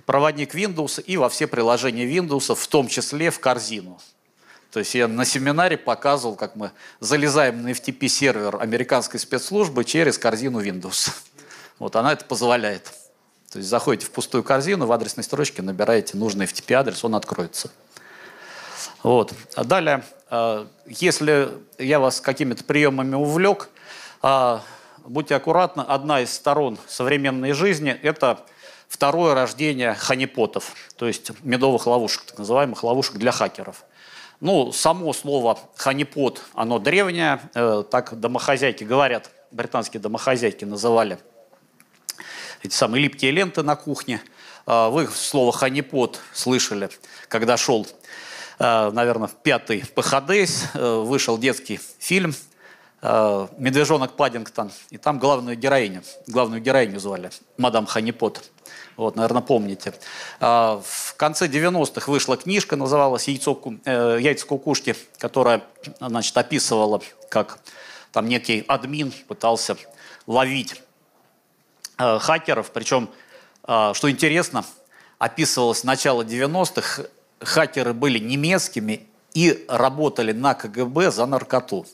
проводник 0.06 0.54
Windows 0.54 1.02
и 1.02 1.16
во 1.16 1.28
все 1.28 1.46
приложения 1.46 2.04
Windows, 2.04 2.54
в 2.54 2.68
том 2.68 2.88
числе 2.88 3.30
в 3.30 3.38
корзину. 3.40 3.98
То 4.72 4.78
есть 4.78 4.94
я 4.94 5.08
на 5.08 5.24
семинаре 5.24 5.76
показывал, 5.76 6.36
как 6.36 6.54
мы 6.54 6.70
залезаем 7.00 7.62
на 7.62 7.68
FTP 7.68 8.08
сервер 8.08 8.56
американской 8.60 9.18
спецслужбы 9.18 9.84
через 9.84 10.16
корзину 10.16 10.62
Windows. 10.62 11.10
Вот 11.78 11.96
она 11.96 12.12
это 12.12 12.24
позволяет. 12.24 12.92
То 13.50 13.58
есть 13.58 13.68
заходите 13.68 14.06
в 14.06 14.10
пустую 14.10 14.44
корзину, 14.44 14.86
в 14.86 14.92
адресной 14.92 15.24
строчке 15.24 15.62
набираете 15.62 16.16
нужный 16.16 16.46
FTP 16.46 16.72
адрес, 16.74 17.04
он 17.04 17.14
откроется. 17.14 17.70
Вот. 19.02 19.32
А 19.56 19.64
далее, 19.64 20.04
а, 20.28 20.66
если 20.86 21.48
я 21.78 21.98
вас 21.98 22.20
какими-то 22.20 22.64
приемами 22.64 23.16
увлек, 23.16 23.68
а, 24.22 24.62
будьте 25.04 25.34
аккуратны, 25.34 25.82
одна 25.82 26.20
из 26.20 26.32
сторон 26.32 26.78
современной 26.86 27.52
жизни– 27.52 27.90
это 28.02 28.40
второе 28.88 29.34
рождение 29.34 29.94
ханипотов, 29.94 30.74
то 30.96 31.06
есть 31.06 31.32
медовых 31.42 31.86
ловушек, 31.86 32.22
так 32.24 32.38
называемых 32.38 32.84
ловушек 32.84 33.16
для 33.16 33.32
хакеров– 33.32 33.84
ну, 34.40 34.72
само 34.72 35.12
слово 35.12 35.58
ханипот, 35.76 36.40
оно 36.54 36.78
древнее, 36.78 37.40
э, 37.54 37.84
так 37.90 38.18
домохозяйки 38.18 38.84
говорят, 38.84 39.30
британские 39.50 40.00
домохозяйки 40.00 40.64
называли 40.64 41.18
эти 42.62 42.72
самые 42.72 43.02
липкие 43.02 43.30
ленты 43.30 43.62
на 43.62 43.76
кухне. 43.76 44.22
Э, 44.66 44.88
вы 44.90 45.08
слово 45.08 45.52
ханипот 45.52 46.20
слышали, 46.32 46.90
когда 47.28 47.56
шел, 47.56 47.86
э, 48.58 48.90
наверное, 48.90 49.28
пятый 49.42 49.84
ПХДС, 49.94 50.74
э, 50.74 50.94
вышел 51.00 51.38
детский 51.38 51.80
фильм 51.98 52.34
э, 53.02 53.48
«Медвежонок 53.58 54.16
Паддингтон», 54.16 54.70
и 54.90 54.98
там 54.98 55.18
главную 55.18 55.56
героиню, 55.56 56.02
главную 56.26 56.60
героиню 56.60 57.00
звали, 57.00 57.30
мадам 57.56 57.86
Ханипот. 57.86 58.50
Вот, 58.96 59.16
наверное, 59.16 59.40
помните. 59.40 59.94
А, 60.40 60.82
в 60.84 61.14
конце 61.16 61.46
90-х 61.46 62.10
вышла 62.10 62.36
книжка, 62.36 62.76
называлась 62.76 63.28
«Яйцо, 63.28 63.58
э, 63.86 64.18
«Яйца 64.20 64.46
кукушки», 64.46 64.94
которая 65.18 65.62
значит, 66.00 66.36
описывала, 66.36 67.00
как 67.30 67.60
там 68.12 68.28
некий 68.28 68.62
админ 68.68 69.12
пытался 69.26 69.76
ловить 70.26 70.82
э, 72.00 72.18
хакеров. 72.18 72.70
Причем, 72.72 73.10
э, 73.66 73.92
что 73.94 74.10
интересно, 74.10 74.64
описывалось 75.18 75.84
начало 75.84 76.22
90-х, 76.22 77.04
хакеры 77.40 77.92
были 77.92 78.18
немецкими 78.18 79.06
и 79.34 79.64
работали 79.68 80.32
на 80.32 80.54
КГБ 80.54 81.10
за 81.10 81.26
наркоту. 81.26 81.86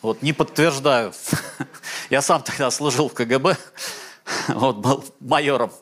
Вот 0.00 0.22
не 0.22 0.32
подтверждаю. 0.32 1.12
Я 2.10 2.22
сам 2.22 2.42
тогда 2.42 2.70
служил 2.70 3.08
в 3.08 3.14
КГБ, 3.14 3.56
вот, 4.48 4.76
был 4.76 5.04
майором 5.20 5.72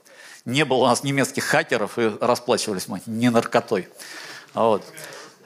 не 0.47 0.65
было 0.65 0.79
у 0.79 0.87
нас 0.87 1.03
немецких 1.03 1.45
хакеров, 1.45 1.99
и 1.99 2.11
расплачивались 2.21 2.89
мы 2.89 3.03
не 3.05 3.31
наркотой. 3.31 3.89
Вот. 4.55 4.83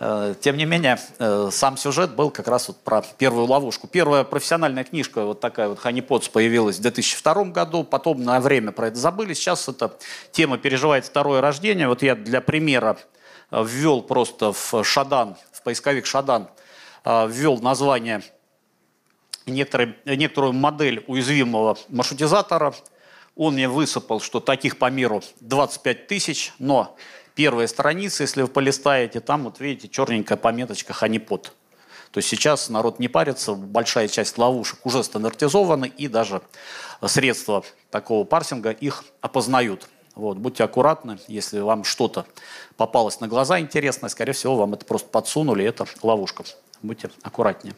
Э, 0.03 0.35
тем 0.41 0.57
не 0.57 0.65
менее, 0.65 0.99
э, 1.19 1.51
сам 1.53 1.77
сюжет 1.77 2.15
был 2.15 2.31
как 2.31 2.49
раз 2.49 2.69
вот 2.69 2.79
про 2.79 3.03
первую 3.19 3.47
ловушку. 3.47 3.87
Первая 3.87 4.25
профессиональная 4.25 4.83
книжка, 4.83 5.27
вот 5.27 5.41
такая 5.41 5.69
вот 5.69 5.79
«Ханипотс» 5.79 6.29
появилась 6.31 6.79
в 6.79 6.81
2002 6.81 7.45
году, 7.51 7.85
потом 7.85 8.25
на 8.25 8.41
время 8.41 8.73
про 8.73 8.89
это 8.89 8.97
забыли. 8.97 9.35
Сейчас 9.35 9.69
эта 9.69 9.95
тема 10.33 10.57
переживает 10.57 11.05
второе 11.05 11.43
рождение. 11.43 11.87
Вот 11.87 12.03
я 12.03 12.15
для 12.15 12.41
примера 12.41 12.97
э, 13.51 13.63
ввел 13.63 14.01
просто 14.01 14.53
в 14.53 14.83
Шадан, 14.83 15.37
в 15.53 15.63
поисковик 15.63 16.07
Шадан, 16.07 16.49
ввел 17.05 17.59
название 17.59 18.23
некоторые, 19.47 19.97
некоторую 20.05 20.53
модель 20.55 21.05
уязвимого 21.07 21.77
маршрутизатора– 21.89 22.75
он 23.37 23.55
мне 23.55 23.69
высыпал, 23.69 24.21
что 24.21 24.41
таких 24.41 24.79
по 24.79 24.91
миру 24.91 25.23
25 25.41 26.07
тысяч, 26.07 26.53
но 26.59 26.97
первая 27.35 27.67
страница, 27.67 28.23
если 28.23 28.43
вы 28.43 28.49
полистаете, 28.49 29.21
там 29.21 29.45
вот 29.45 29.61
видите 29.61 29.89
черненькая 29.89 30.39
пометочка 30.39 30.93
«Ханипот». 30.93 31.53
То 32.11 32.19
есть 32.19 32.29
сейчас 32.29 32.69
народ 32.69 32.99
не 32.99 33.09
парится, 33.09 33.55
большая 33.55 34.09
часть 34.09 34.37
ловушек 34.37 34.85
уже 34.85 35.05
стандартизованы, 35.05 35.87
и 35.87 36.09
даже 36.09 36.43
средства 37.07 37.65
такого 37.91 38.25
парсинга 38.25 38.71
их 38.71 39.05
опознают. 39.21 39.89
Вот, 40.17 40.37
будьте 40.37 40.65
аккуратны, 40.65 41.19
если 41.29 41.61
вам 41.61 41.85
что-то 41.85 42.27
попалось 42.77 43.21
на 43.21 43.29
глаза 43.29 43.61
интересное, 43.61 44.11
скорее 44.11 44.33
всего, 44.33 44.57
вам 44.57 44.75
это 44.75 44.85
просто 44.85 45.09
подсунули, 45.09 45.65
это 45.65 45.87
ловушка. 46.03 46.43
будьте 46.83 47.11
аккуратнее. 47.23 47.75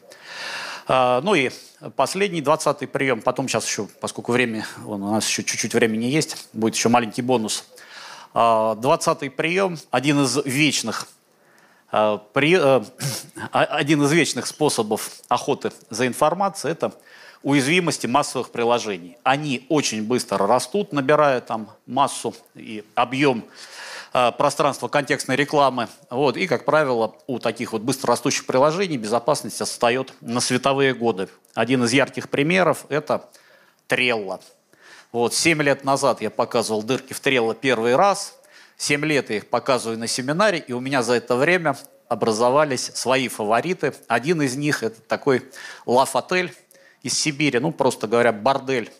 А, 0.87 1.21
ну 1.21 1.35
и 1.35 1.51
последний, 1.95 2.41
двадцатый 2.41 2.87
прием. 2.87 3.21
Потом 3.21 3.47
сейчас 3.47 3.67
еще, 3.67 3.87
поскольку 4.01 4.31
время, 4.31 4.65
у 4.85 4.97
нас 4.97 5.27
еще 5.27 5.43
чуть-чуть 5.43 5.73
времени 5.73 6.05
есть, 6.05 6.47
будет 6.53 6.75
еще 6.75 6.89
маленький 6.89 7.21
бонус. 7.21 7.65
А, 8.33 8.75
двадцатый 8.75 9.29
прием, 9.29 9.77
один 9.91 10.23
из 10.23 10.37
вечных 10.45 11.07
а, 11.91 12.17
при, 12.17 12.55
один 13.51 14.03
из 14.03 14.11
вечных 14.11 14.47
способов 14.47 15.11
охоты 15.29 15.71
за 15.89 16.07
информацией– 16.07 16.71
это 16.73 16.93
уязвимости 17.41 18.07
массовых 18.07 18.51
приложений. 18.51 19.17
Они 19.23 19.65
очень 19.69 20.03
быстро 20.03 20.47
растут, 20.47 20.93
набирая 20.93 21.41
там 21.41 21.69
массу 21.85 22.33
и 22.55 22.83
объем 22.95 23.45
Э, 24.15 24.31
пространство 24.31 24.87
контекстной 24.87 25.35
рекламы. 25.35 25.87
Вот. 26.11 26.37
И, 26.37 26.45
как 26.45 26.65
правило, 26.65 27.15
у 27.25 27.39
таких 27.39 27.73
вот 27.73 27.81
быстрорастущих 27.81 28.45
приложений 28.45 28.97
безопасность 28.97 29.59
отстает 29.59 30.13
на 30.21 30.39
световые 30.39 30.93
годы. 30.93 31.29
Один 31.55 31.83
из 31.83 31.93
ярких 31.93 32.29
примеров– 32.29 32.85
это 32.89 33.27
Trello. 33.89 34.39
Вот, 35.13 35.35
7 35.35 35.61
лет 35.61 35.83
назад 35.83 36.21
я 36.21 36.31
показывал 36.31 36.81
дырки 36.81 37.13
в 37.13 37.21
Trello 37.21 37.53
первый 37.53 37.95
раз. 37.95 38.35
7 38.77 39.05
лет 39.05 39.29
я 39.29 39.37
их 39.37 39.47
показываю 39.47 39.99
на 39.99 40.07
семинаре, 40.07 40.57
и 40.57 40.73
у 40.73 40.79
меня 40.79 41.03
за 41.03 41.13
это 41.13 41.35
время 41.35 41.77
образовались 42.07 42.91
свои 42.95 43.27
фавориты. 43.27 43.93
Один 44.07 44.41
из 44.41 44.55
них– 44.55 44.81
это 44.83 44.99
такой 45.01 45.43
Лаф-отель 45.85 46.51
из 47.03 47.13
Сибири, 47.13 47.59
ну, 47.59 47.71
просто 47.71 48.07
говоря, 48.07 48.33
бордель 48.33 48.91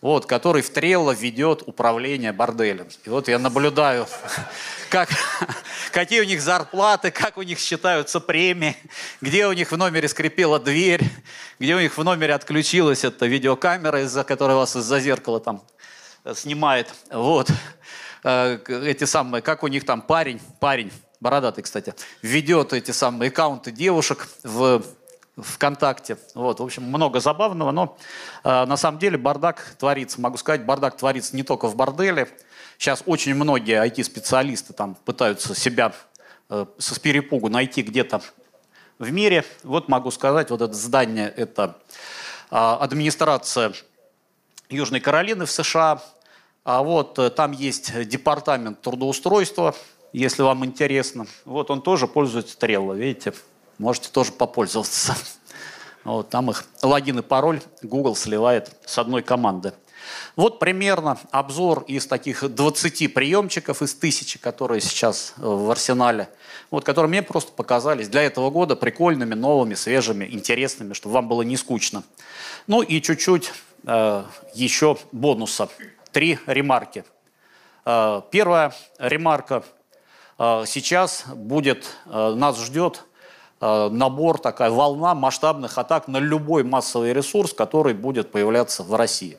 вот, 0.00 0.26
который 0.26 0.62
в 0.62 0.70
Трелло 0.70 1.12
ведет 1.12 1.62
управление 1.66 2.32
борделем. 2.32 2.88
И 3.04 3.10
вот 3.10 3.28
я 3.28 3.38
наблюдаю, 3.38 4.06
как, 4.88 5.10
какие 5.92 6.20
у 6.20 6.24
них 6.24 6.40
зарплаты, 6.40 7.10
как 7.10 7.36
у 7.36 7.42
них 7.42 7.58
считаются 7.58 8.20
премии, 8.20 8.76
где 9.20 9.46
у 9.46 9.52
них 9.52 9.72
в 9.72 9.76
номере 9.76 10.08
скрипела 10.08 10.58
дверь, 10.58 11.04
где 11.58 11.76
у 11.76 11.80
них 11.80 11.96
в 11.96 12.02
номере 12.02 12.34
отключилась 12.34 13.04
эта 13.04 13.26
видеокамера, 13.26 14.02
из-за 14.02 14.24
которой 14.24 14.56
вас 14.56 14.74
из-за 14.74 15.00
зеркала 15.00 15.40
там 15.40 15.62
э, 16.24 16.34
снимает. 16.34 16.88
Вот. 17.10 17.50
Э, 18.24 18.58
эти 18.68 19.04
самые, 19.04 19.42
как 19.42 19.62
у 19.62 19.66
них 19.66 19.84
там 19.84 20.00
парень, 20.00 20.40
парень, 20.60 20.90
бородатый, 21.20 21.60
кстати, 21.60 21.94
ведет 22.22 22.72
эти 22.72 22.90
самые 22.90 23.28
аккаунты 23.28 23.70
девушек 23.70 24.28
в 24.42 24.82
ВКонтакте. 25.36 26.18
Вот, 26.34 26.60
в 26.60 26.62
общем, 26.62 26.84
много 26.84 27.20
забавного, 27.20 27.70
но 27.70 27.98
э, 28.44 28.64
на 28.64 28.76
самом 28.76 28.98
деле 28.98 29.18
бардак 29.18 29.74
творится. 29.78 30.20
Могу 30.20 30.36
сказать, 30.36 30.64
бардак 30.64 30.96
творится 30.96 31.36
не 31.36 31.42
только 31.42 31.68
в 31.68 31.76
борделе. 31.76 32.28
Сейчас 32.78 33.02
очень 33.06 33.34
многие 33.34 33.84
IT-специалисты 33.86 34.72
там 34.72 34.94
пытаются 35.04 35.54
себя 35.54 35.92
э, 36.48 36.66
с 36.78 36.98
перепугу 36.98 37.48
найти 37.48 37.82
где-то 37.82 38.22
в 38.98 39.10
мире. 39.10 39.44
Вот 39.62 39.88
могу 39.88 40.10
сказать, 40.10 40.50
вот 40.50 40.60
это 40.60 40.72
здание– 40.74 41.28
это 41.36 41.76
э, 42.50 42.56
администрация 42.56 43.72
Южной 44.68 45.00
Каролины 45.00 45.46
в 45.46 45.50
США. 45.50 46.02
А 46.64 46.82
вот 46.82 47.18
э, 47.18 47.30
там 47.30 47.52
есть 47.52 48.08
департамент 48.08 48.80
трудоустройства, 48.82 49.74
если 50.12 50.42
вам 50.42 50.64
интересно. 50.64 51.26
Вот 51.44 51.70
он 51.70 51.82
тоже 51.82 52.06
пользуется 52.06 52.56
Trello, 52.58 52.96
видите? 52.96 53.32
Можете 53.80 54.10
тоже 54.10 54.32
попользоваться. 54.32 55.16
Вот, 56.02 56.30
там 56.30 56.50
их 56.50 56.64
логин 56.82 57.18
и 57.18 57.22
пароль 57.22 57.60
Google 57.82 58.16
сливает 58.16 58.74
с 58.86 58.96
одной 58.96 59.22
команды. 59.22 59.74
Вот 60.34 60.58
примерно 60.58 61.18
обзор 61.30 61.84
из 61.86 62.06
таких 62.06 62.48
20 62.48 63.12
приемчиков 63.12 63.82
из 63.82 63.94
тысячи, 63.94 64.38
которые 64.38 64.80
сейчас 64.80 65.34
в 65.36 65.70
арсенале, 65.70 66.30
вот, 66.70 66.84
которые 66.84 67.10
мне 67.10 67.22
просто 67.22 67.52
показались 67.52 68.08
для 68.08 68.22
этого 68.22 68.50
года 68.50 68.76
прикольными, 68.76 69.34
новыми, 69.34 69.74
свежими, 69.74 70.24
интересными, 70.24 70.94
чтобы 70.94 71.16
вам 71.16 71.28
было 71.28 71.42
не 71.42 71.58
скучно. 71.58 72.02
Ну 72.66 72.80
и 72.80 73.02
чуть-чуть 73.02 73.52
э, 73.86 74.24
еще 74.54 74.96
бонуса. 75.12 75.68
Три 76.12 76.38
ремарки. 76.46 77.04
Э, 77.84 78.22
первая 78.30 78.72
ремарка. 78.98 79.64
Э, 80.38 80.64
сейчас 80.66 81.24
будет, 81.26 81.96
э, 82.06 82.34
нас 82.34 82.58
ждет 82.58 83.04
набор, 83.60 84.38
такая 84.38 84.70
волна 84.70 85.14
масштабных 85.14 85.76
атак 85.76 86.08
на 86.08 86.16
любой 86.16 86.64
массовый 86.64 87.12
ресурс, 87.12 87.52
который 87.52 87.92
будет 87.92 88.32
появляться 88.32 88.82
в 88.82 88.94
России. 88.94 89.38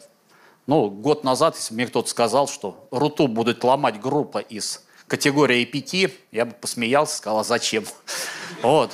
Ну, 0.67 0.89
год 0.89 1.23
назад, 1.23 1.55
если 1.55 1.73
мне 1.73 1.87
кто-то 1.87 2.07
сказал, 2.09 2.47
что 2.47 2.87
РУТУ 2.91 3.27
будет 3.27 3.63
ломать 3.63 3.99
группа 3.99 4.37
из 4.37 4.85
категории 5.07 5.65
5, 5.65 6.13
я 6.31 6.45
бы 6.45 6.53
посмеялся, 6.53 7.17
сказал, 7.17 7.39
а 7.39 7.43
зачем? 7.43 7.83
Вот. 8.61 8.91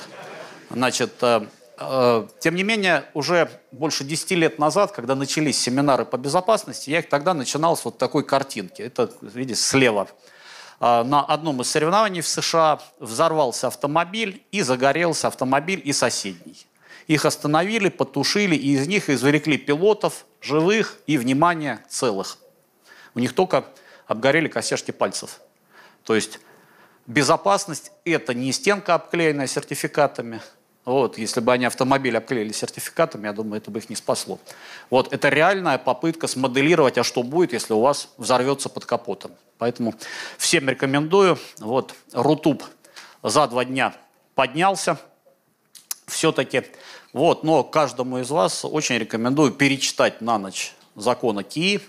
Значит, 0.70 1.12
э, 1.20 1.46
э, 1.78 2.26
тем 2.40 2.54
не 2.54 2.62
менее, 2.62 3.04
уже 3.12 3.50
больше 3.70 4.02
10 4.04 4.30
лет 4.32 4.58
назад, 4.58 4.92
когда 4.92 5.14
начались 5.14 5.60
семинары 5.60 6.04
по 6.04 6.16
безопасности, 6.16 6.90
я 6.90 7.00
их 7.00 7.08
тогда 7.08 7.34
начинал 7.34 7.76
с 7.76 7.84
вот 7.84 7.98
такой 7.98 8.24
картинки. 8.24 8.80
Это, 8.82 9.10
видите, 9.20 9.60
слева 9.60 10.08
на 10.80 11.24
одном 11.24 11.60
из 11.60 11.70
соревнований 11.70 12.20
в 12.20 12.28
США 12.28 12.80
взорвался 13.00 13.66
автомобиль 13.66 14.44
и 14.52 14.62
загорелся 14.62 15.26
автомобиль 15.26 15.80
и 15.84 15.92
соседний. 15.92 16.66
Их 17.08 17.24
остановили, 17.24 17.88
потушили, 17.88 18.54
и 18.54 18.74
из 18.74 18.86
них 18.86 19.08
извлекли 19.10 19.56
пилотов, 19.56 20.26
живых 20.40 20.98
и, 21.06 21.18
внимание, 21.18 21.84
целых. 21.88 22.38
У 23.14 23.18
них 23.18 23.34
только 23.34 23.64
обгорели 24.06 24.46
костяшки 24.48 24.90
пальцев. 24.90 25.40
То 26.04 26.14
есть 26.14 26.38
безопасность– 27.06 27.92
это 28.04 28.34
не 28.34 28.52
стенка, 28.52 28.94
обклеенная 28.94 29.46
сертификатами, 29.46 30.40
вот, 30.88 31.18
если 31.18 31.40
бы 31.40 31.52
они 31.52 31.66
автомобиль 31.66 32.16
обклеили 32.16 32.50
сертификатами, 32.50 33.26
я 33.26 33.34
думаю, 33.34 33.60
это 33.60 33.70
бы 33.70 33.78
их 33.78 33.90
не 33.90 33.94
спасло. 33.94 34.38
Вот, 34.88 35.12
это 35.12 35.28
реальная 35.28 35.76
попытка 35.76 36.26
смоделировать, 36.26 36.96
а 36.96 37.04
что 37.04 37.22
будет, 37.22 37.52
если 37.52 37.74
у 37.74 37.80
вас 37.80 38.08
взорвется 38.16 38.70
под 38.70 38.86
капотом. 38.86 39.32
Поэтому 39.58 39.94
всем 40.38 40.66
рекомендую. 40.66 41.38
Вот, 41.58 41.94
Рутуб 42.14 42.64
за 43.22 43.46
два 43.48 43.66
дня 43.66 43.94
поднялся 44.34 44.98
все-таки. 46.06 46.62
Вот, 47.12 47.44
но 47.44 47.64
каждому 47.64 48.20
из 48.20 48.30
вас 48.30 48.64
очень 48.64 48.96
рекомендую 48.96 49.52
перечитать 49.52 50.22
на 50.22 50.38
ночь 50.38 50.72
закона 50.94 51.42
КИИ, 51.42 51.82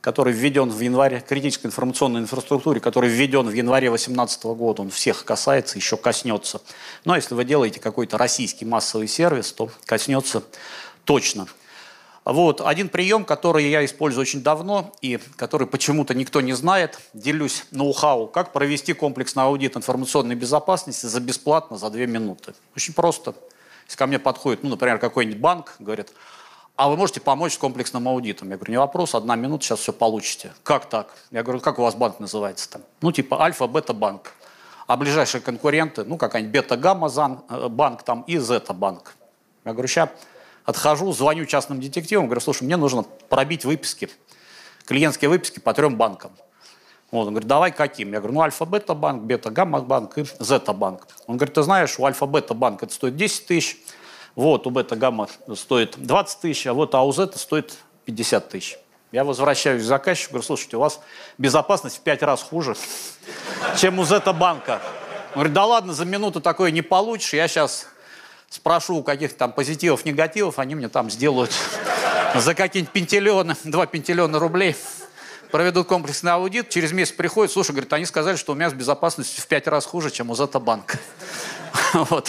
который 0.00 0.32
введен 0.32 0.70
в 0.70 0.80
январе, 0.80 1.24
критической 1.26 1.68
информационной 1.68 2.20
инфраструктуре, 2.20 2.80
который 2.80 3.10
введен 3.10 3.48
в 3.48 3.52
январе 3.52 3.88
2018 3.88 4.44
года, 4.44 4.82
он 4.82 4.90
всех 4.90 5.24
касается, 5.24 5.76
еще 5.76 5.96
коснется. 5.96 6.60
Но 7.04 7.16
если 7.16 7.34
вы 7.34 7.44
делаете 7.44 7.80
какой-то 7.80 8.18
российский 8.18 8.64
массовый 8.64 9.08
сервис, 9.08 9.52
то 9.52 9.70
коснется 9.84 10.42
точно. 11.04 11.46
Вот, 12.26 12.60
один 12.60 12.88
прием, 12.88 13.24
который 13.24 13.70
я 13.70 13.84
использую 13.84 14.22
очень 14.22 14.42
давно 14.42 14.92
и 15.00 15.20
который 15.36 15.68
почему-то 15.68 16.12
никто 16.12 16.40
не 16.40 16.54
знает, 16.54 16.98
делюсь 17.14 17.64
ноу-хау, 17.70 18.26
как 18.26 18.52
провести 18.52 18.94
комплексный 18.94 19.44
аудит 19.44 19.76
информационной 19.76 20.34
безопасности 20.34 21.06
за 21.06 21.20
бесплатно, 21.20 21.78
за 21.78 21.88
две 21.88 22.08
минуты. 22.08 22.54
Очень 22.74 22.94
просто. 22.94 23.36
Если 23.86 23.96
ко 23.96 24.08
мне 24.08 24.18
подходит, 24.18 24.64
ну, 24.64 24.70
например, 24.70 24.98
какой-нибудь 24.98 25.38
банк, 25.38 25.76
говорит, 25.78 26.10
а 26.76 26.90
вы 26.90 26.96
можете 26.96 27.20
помочь 27.20 27.54
с 27.54 27.58
комплексным 27.58 28.06
аудитом? 28.06 28.50
Я 28.50 28.56
говорю, 28.56 28.70
не 28.70 28.78
вопрос, 28.78 29.14
одна 29.14 29.34
минута, 29.34 29.64
сейчас 29.64 29.80
все 29.80 29.92
получите. 29.94 30.52
Как 30.62 30.86
так? 30.86 31.14
Я 31.30 31.42
говорю, 31.42 31.60
как 31.60 31.78
у 31.78 31.82
вас 31.82 31.94
банк 31.94 32.20
называется 32.20 32.70
там? 32.70 32.82
Ну, 33.00 33.12
типа 33.12 33.42
альфа-бета-банк. 33.42 34.32
А 34.86 34.96
ближайшие 34.96 35.40
конкуренты, 35.40 36.04
ну, 36.04 36.18
какая-нибудь 36.18 36.52
бета-гамма-банк 36.52 38.00
э, 38.02 38.04
там 38.04 38.22
и 38.22 38.36
зета-банк. 38.36 39.16
Я 39.64 39.72
говорю, 39.72 39.88
сейчас 39.88 40.10
отхожу, 40.64 41.12
звоню 41.12 41.46
частным 41.46 41.80
детективам, 41.80 42.26
говорю, 42.26 42.40
слушай, 42.40 42.64
мне 42.64 42.76
нужно 42.76 43.04
пробить 43.28 43.64
выписки, 43.64 44.10
клиентские 44.84 45.30
выписки 45.30 45.58
по 45.58 45.72
трем 45.72 45.96
банкам. 45.96 46.32
Вот, 47.10 47.22
он 47.22 47.32
говорит, 47.32 47.48
давай 47.48 47.72
каким? 47.72 48.12
Я 48.12 48.18
говорю, 48.18 48.34
ну, 48.34 48.40
альфа-бета-банк, 48.42 49.22
бета-гамма-банк 49.22 50.18
и 50.18 50.26
зета-банк. 50.40 51.08
Он 51.26 51.36
говорит, 51.36 51.54
ты 51.54 51.62
знаешь, 51.62 51.98
у 51.98 52.04
альфа-бета-банка 52.04 52.84
это 52.84 52.94
стоит 52.94 53.16
10 53.16 53.46
тысяч, 53.46 53.78
вот 54.36 54.66
у 54.66 54.70
бета-гамма 54.70 55.28
стоит 55.54 55.94
20 55.96 56.40
тысяч, 56.40 56.66
а 56.66 56.74
вот 56.74 56.94
а 56.94 57.02
у 57.02 57.12
зета 57.12 57.38
стоит 57.38 57.74
50 58.04 58.48
тысяч. 58.50 58.78
Я 59.10 59.24
возвращаюсь 59.24 59.82
к 59.82 59.84
заказчику, 59.84 60.32
говорю, 60.32 60.46
слушайте, 60.46 60.76
у 60.76 60.80
вас 60.80 61.00
безопасность 61.38 61.96
в 61.96 62.00
5 62.00 62.22
раз 62.22 62.42
хуже, 62.42 62.76
чем 63.78 63.98
у 63.98 64.04
зета-банка. 64.04 64.82
Говорит, 65.32 65.54
да 65.54 65.64
ладно, 65.64 65.94
за 65.94 66.04
минуту 66.04 66.40
такое 66.40 66.70
не 66.70 66.82
получишь, 66.82 67.32
я 67.32 67.48
сейчас 67.48 67.86
спрошу 68.50 68.96
у 68.96 69.02
каких-то 69.02 69.38
там 69.38 69.52
позитивов, 69.52 70.04
негативов, 70.04 70.58
они 70.58 70.74
мне 70.74 70.88
там 70.88 71.10
сделают 71.10 71.50
за 72.34 72.54
какие-нибудь 72.54 72.92
пентиллионы, 72.92 73.56
2 73.64 73.86
пентиллиона 73.86 74.38
рублей, 74.38 74.76
проведут 75.50 75.86
комплексный 75.86 76.32
аудит, 76.32 76.68
через 76.68 76.92
месяц 76.92 77.12
приходят, 77.12 77.52
слушай, 77.52 77.70
говорит, 77.70 77.92
они 77.94 78.04
сказали, 78.04 78.36
что 78.36 78.52
у 78.52 78.54
меня 78.54 78.68
с 78.68 78.74
безопасностью 78.74 79.42
в 79.42 79.46
5 79.46 79.66
раз 79.68 79.86
хуже, 79.86 80.10
чем 80.10 80.30
у 80.30 80.34
зета-банка. 80.34 80.98
Вот. 81.94 82.28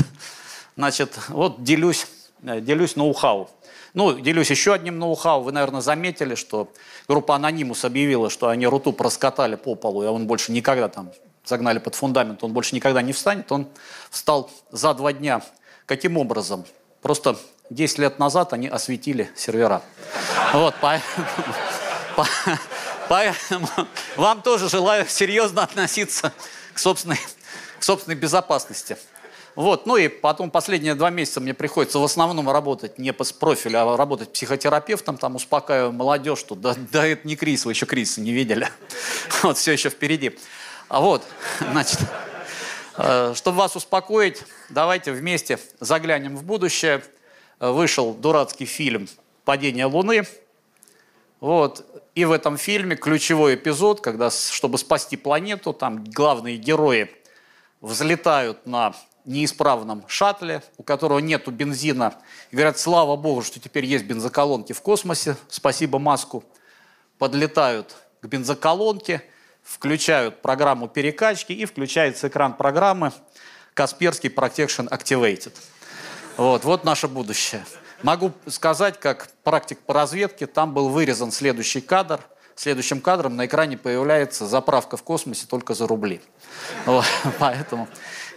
Значит, 0.78 1.20
вот 1.28 1.64
делюсь, 1.64 2.08
э, 2.44 2.62
делюсь 2.62 2.96
ноу-хау. 2.96 3.50
Ну, 3.94 4.18
делюсь 4.18 4.50
еще 4.50 4.74
одним 4.74 5.00
ноу-хау. 5.00 5.42
Вы, 5.42 5.52
наверное, 5.52 5.82
заметили, 5.82 6.36
что 6.36 6.72
группа 7.10 7.36
Анонимус 7.36 7.84
объявила, 7.84 8.30
что 8.30 8.48
они 8.48 8.66
Руту 8.66 8.94
проскатали 8.94 9.56
по 9.56 9.76
полу, 9.76 10.04
и 10.04 10.08
он 10.08 10.28
больше 10.28 10.54
никогда 10.54 10.88
там 10.88 11.12
загнали 11.44 11.80
под 11.80 11.96
фундамент, 11.96 12.44
он 12.44 12.54
больше 12.54 12.76
никогда 12.76 13.02
не 13.02 13.12
встанет. 13.12 13.52
Он 13.52 13.68
встал 14.10 14.50
за 14.72 14.94
два 14.94 15.12
дня 15.12 15.42
Каким 15.88 16.18
образом? 16.18 16.66
Просто 17.02 17.40
10 17.70 18.00
лет 18.00 18.20
назад 18.20 18.52
они 18.52 18.68
осветили 18.68 19.32
сервера. 19.38 19.82
Вот, 20.52 20.76
поэтому, 23.08 23.70
вам 24.18 24.42
тоже 24.42 24.68
желаю 24.68 25.08
серьезно 25.08 25.64
относиться 25.64 26.34
к 26.74 26.80
собственной, 26.80 27.20
к 27.80 27.84
собственной 27.84 28.18
безопасности. 28.18 28.98
Вот, 29.58 29.88
ну 29.88 29.98
и 29.98 30.08
потом 30.08 30.52
последние 30.52 30.94
два 30.94 31.10
месяца 31.10 31.42
мне 31.42 31.56
приходится 31.56 31.98
в 31.98 32.04
основном 32.04 32.48
работать 32.48 33.00
не 33.00 33.12
по 33.12 33.26
профилю, 33.26 33.80
а 33.80 33.98
работать 33.98 34.32
психотерапевтом, 34.32 35.18
там 35.18 35.34
успокаиваю 35.34 35.92
молодежь, 35.92 36.38
что 36.38 36.54
да, 36.54 36.76
да 36.92 37.08
это 37.08 37.28
не 37.28 37.36
кризис, 37.36 37.66
вы 37.66 37.72
еще 37.72 37.88
кризиса 37.88 38.22
не 38.22 38.34
видели. 38.34 38.70
Вот, 39.42 39.58
все 39.58 39.72
еще 39.72 39.90
впереди. 39.90 40.38
А 40.90 41.02
вот, 41.02 41.24
значит, 41.72 42.00
э, 42.98 43.34
чтобы 43.36 43.58
вас 43.58 43.76
успокоить, 43.76 44.44
давайте 44.70 45.12
вместе 45.12 45.58
заглянем 45.80 46.38
в 46.38 46.44
будущее. 46.44 47.04
Вышел 47.60 48.14
дурацкий 48.14 48.66
фильм 48.66 49.10
«Падение 49.44 49.86
Луны». 49.86 50.28
Вот. 51.40 51.84
И 52.14 52.26
в 52.26 52.32
этом 52.32 52.58
фильме 52.58 52.96
ключевой 52.96 53.56
эпизод, 53.56 54.02
когда, 54.02 54.30
чтобы 54.30 54.78
спасти 54.78 55.18
планету, 55.18 55.74
там 55.74 56.04
главные 56.04 56.58
герои 56.58 57.10
взлетают 57.82 58.68
на 58.68 58.94
неисправном 59.28 60.04
шаттле, 60.08 60.64
у 60.78 60.84
которого 60.84 61.20
нету 61.20 61.52
бензина. 61.52 62.16
И 62.52 62.56
говорят, 62.56 62.80
слава 62.80 63.16
богу, 63.16 63.44
что 63.44 63.60
теперь 63.60 63.86
есть 63.86 64.06
бензоколонки 64.06 64.74
в 64.74 64.82
космосе, 64.82 65.38
спасибо 65.50 66.00
Маску. 66.00 66.44
Подлетают 67.18 67.96
к 68.22 68.28
бензоколонке, 68.28 69.24
включают 69.64 70.42
программу 70.42 70.88
перекачки 70.88 71.52
и 71.52 71.66
включается 71.66 72.30
экран 72.30 72.54
программы 72.54 73.12
Касперский 73.74 74.30
Protection 74.30 74.90
Activated. 74.90 75.54
Вот, 76.38 76.64
вот 76.64 76.84
наше 76.84 77.08
будущее. 77.08 77.66
Могу 78.04 78.32
сказать, 78.48 79.00
как 79.00 79.30
практик 79.44 79.80
по 79.80 79.94
разведке, 79.94 80.46
там 80.46 80.74
был 80.74 80.90
вырезан 80.90 81.32
следующий 81.32 81.82
кадр. 81.82 82.22
Следующим 82.56 83.02
кадром 83.02 83.36
на 83.36 83.46
экране 83.46 83.78
появляется 83.78 84.48
заправка 84.48 84.98
в 84.98 85.04
космосе 85.04 85.46
только 85.48 85.76
за 85.76 85.86
рубли. 85.86 86.22
Вот, 86.86 87.06
поэтому 87.40 87.88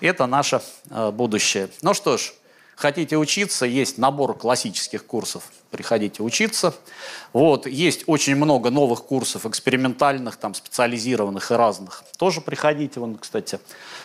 это 0.06 0.26
наше 0.26 0.62
э, 0.90 1.10
будущее. 1.10 1.68
Ну 1.82 1.94
что 1.94 2.16
ж, 2.16 2.32
хотите 2.76 3.16
учиться, 3.16 3.66
есть 3.66 3.98
набор 3.98 4.36
классических 4.36 5.04
курсов, 5.06 5.44
приходите 5.70 6.22
учиться. 6.22 6.74
Вот, 7.32 7.66
есть 7.66 8.04
очень 8.06 8.36
много 8.36 8.70
новых 8.70 9.04
курсов, 9.04 9.46
экспериментальных, 9.46 10.36
там, 10.36 10.54
специализированных 10.54 11.50
и 11.50 11.54
разных. 11.54 12.04
Тоже 12.16 12.40
приходите, 12.40 13.00
вон, 13.00 13.18
кстати, 13.18 13.60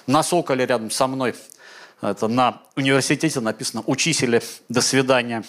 на 0.08 0.24
Соколе 0.24 0.66
рядом 0.66 0.91
со 0.91 1.08
мной, 1.08 1.36
это 2.02 2.28
на 2.28 2.62
университете 2.76 3.39
написано 3.39 3.84
«Учись 3.88 4.22
или 4.22 4.41
до 4.70 4.82
свидания». 4.82 5.43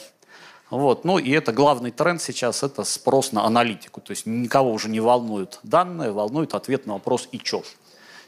Вот. 0.71 1.05
Ну 1.05 1.19
и 1.19 1.31
это 1.31 1.53
главный 1.53 1.91
тренд 1.91 2.21
сейчас, 2.21 2.63
это 2.63 2.83
спрос 2.85 3.33
на 3.33 3.45
аналитику. 3.45 4.01
То 4.01 4.11
есть 4.11 4.27
никого 4.27 4.73
уже 4.73 4.89
не 4.89 5.01
волнуют 5.01 5.61
данные, 5.63 6.11
волнует 6.11 6.55
ответ 6.55 6.87
на 6.87 6.95
вопрос 6.95 7.29
«и 7.31 7.39
чё?». 7.39 7.63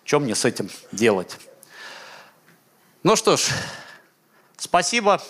Что 0.05 0.21
мне 0.21 0.35
с 0.35 0.45
этим 0.45 0.71
делать? 0.93 1.37
Ну 3.09 3.17
что 3.17 3.39
ж, 3.39 3.49
спасибо. 4.59 5.23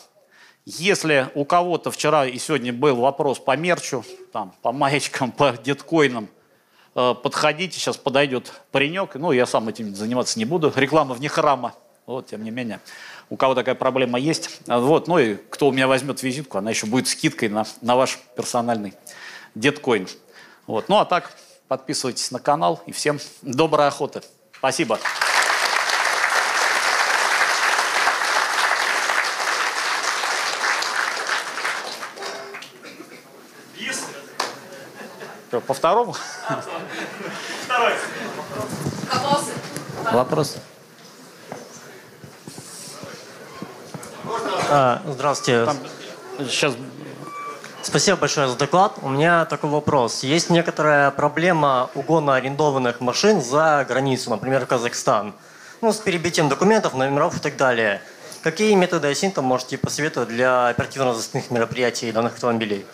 Если 0.65 1.31
у 1.37 1.45
кого-то 1.45 1.93
вчера 1.93 2.27
и 2.27 2.37
сегодня 2.37 2.73
был 2.73 2.97
вопрос 2.97 3.39
по 3.39 3.57
мерчу, 3.57 4.05
там, 4.33 4.53
по 4.63 4.73
маечкам, 4.73 5.31
по 5.39 5.53
деткоинам, 5.53 6.29
э, 6.97 7.15
подходите, 7.23 7.79
сейчас 7.79 7.97
подойдет 7.97 8.53
паренек. 8.73 9.15
Ну, 9.15 9.31
я 9.31 9.47
сам 9.47 9.69
этим 9.69 9.95
заниматься 9.95 10.41
не 10.41 10.45
буду. 10.45 10.73
Реклама 10.75 11.15
вне 11.15 11.29
храма. 11.29 11.73
Вот, 12.05 12.27
тем 12.27 12.43
не 12.43 12.51
менее, 12.51 12.81
у 13.31 13.37
кого 13.37 13.55
такая 13.55 13.77
проблема 13.77 14.19
есть. 14.19 14.59
Вот, 14.67 15.07
ну 15.07 15.21
и 15.21 15.37
кто 15.37 15.69
у 15.69 15.71
меня 15.71 15.87
возьмет 15.87 16.21
визитку, 16.21 16.59
она 16.59 16.71
еще 16.71 16.87
будет 16.87 17.07
скидкой 17.07 17.49
на, 17.49 17.65
на 17.81 17.95
ваш 17.95 18.19
персональный 18.35 18.95
деткоин. 19.55 20.09
Вот. 20.67 20.89
Ну 20.89 20.97
а 20.97 21.05
так, 21.05 21.31
подписывайтесь 21.69 22.33
на 22.33 22.41
канал 22.41 22.83
и 22.87 22.91
всем 22.91 23.21
доброй 23.43 23.87
охоты. 23.87 24.23
Спасибо. 24.59 24.99
Что, 35.59 35.67
по 35.67 35.75
второму? 35.75 36.15
Второй. 37.65 37.93
Вопросы? 39.13 39.53
Вопросы? 40.13 40.59
А, 44.71 45.03
здравствуйте. 45.07 45.65
Там, 45.65 45.77
сейчас. 46.49 46.75
Спасибо 47.83 48.19
большое 48.19 48.49
за 48.49 48.57
доклад. 48.57 48.99
У 49.03 49.09
меня 49.09 49.47
такой 49.47 49.71
вопрос. 49.71 50.23
Есть 50.23 50.51
некоторая 50.51 51.11
проблема 51.11 51.91
угона 51.95 52.37
арендованных 52.37 53.01
машин 53.01 53.43
за 53.43 53.85
границу, 53.89 54.31
например, 54.31 54.65
Казахстан. 54.67 55.35
Ну, 55.81 55.93
с 55.93 55.97
перебитием 55.97 56.49
документов, 56.49 56.95
номеров 56.95 57.37
и 57.37 57.41
так 57.41 57.57
далее. 57.57 58.01
Какие 58.43 58.75
методы 58.75 59.09
ОСИНТа 59.09 59.43
можете 59.43 59.79
посоветовать 59.79 60.29
для 60.29 60.69
оперативно-розыскных 60.69 61.51
мероприятий 61.51 62.13
данных 62.13 62.35
автомобилей? 62.35 62.87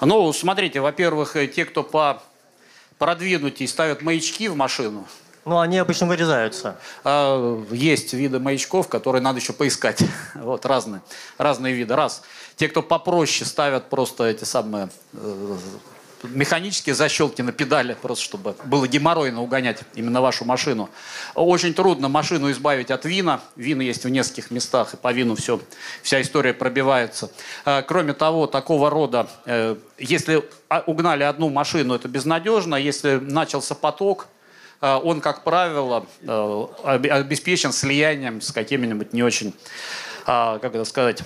Ну, 0.00 0.32
смотрите, 0.32 0.80
во-первых, 0.80 1.34
э, 1.34 1.48
те, 1.48 1.64
кто 1.64 1.82
по 1.82 2.22
продвинутей 2.98 3.66
ставят 3.66 4.02
маячки 4.02 4.48
в 4.48 4.54
машину, 4.54 5.06
ну, 5.44 5.58
они 5.58 5.78
обычно 5.78 6.06
вырезаются. 6.06 6.78
А, 7.02 7.64
есть 7.72 8.12
виды 8.12 8.38
маячков, 8.38 8.86
которые 8.86 9.22
надо 9.22 9.40
еще 9.40 9.52
поискать. 9.52 10.02
Вот, 10.34 10.64
разные, 10.66 11.02
разные 11.36 11.74
виды. 11.74 11.96
Раз. 11.96 12.22
Те, 12.56 12.68
кто 12.68 12.80
попроще, 12.82 13.44
ставят 13.44 13.90
просто 13.90 14.24
эти 14.24 14.44
самые 14.44 14.88
э, 15.14 15.56
механические 16.22 16.94
защелки 16.94 17.42
на 17.42 17.52
педали, 17.52 17.96
просто 18.00 18.24
чтобы 18.24 18.54
было 18.64 18.86
геморройно 18.86 19.42
угонять 19.42 19.80
именно 19.94 20.20
вашу 20.20 20.44
машину. 20.44 20.90
Очень 21.34 21.74
трудно 21.74 22.08
машину 22.08 22.50
избавить 22.50 22.90
от 22.90 23.04
вина. 23.04 23.40
Вин 23.56 23.80
есть 23.80 24.04
в 24.04 24.08
нескольких 24.08 24.50
местах, 24.50 24.94
и 24.94 24.96
по 24.96 25.12
вину 25.12 25.34
все, 25.34 25.60
вся 26.02 26.20
история 26.20 26.54
пробивается. 26.54 27.30
А, 27.64 27.82
кроме 27.82 28.12
того, 28.12 28.46
такого 28.46 28.90
рода, 28.90 29.28
э, 29.46 29.76
если 29.98 30.42
угнали 30.86 31.22
одну 31.24 31.48
машину, 31.48 31.94
это 31.94 32.08
безнадежно. 32.08 32.76
Если 32.76 33.16
начался 33.16 33.74
поток, 33.74 34.28
э, 34.80 34.94
он, 35.02 35.20
как 35.20 35.44
правило, 35.44 36.06
э, 36.22 36.66
обеспечен 36.84 37.72
слиянием 37.72 38.40
с 38.40 38.52
какими-нибудь 38.52 39.12
не 39.12 39.22
очень, 39.22 39.54
а, 40.26 40.58
как 40.58 40.74
это 40.74 40.84
сказать, 40.84 41.22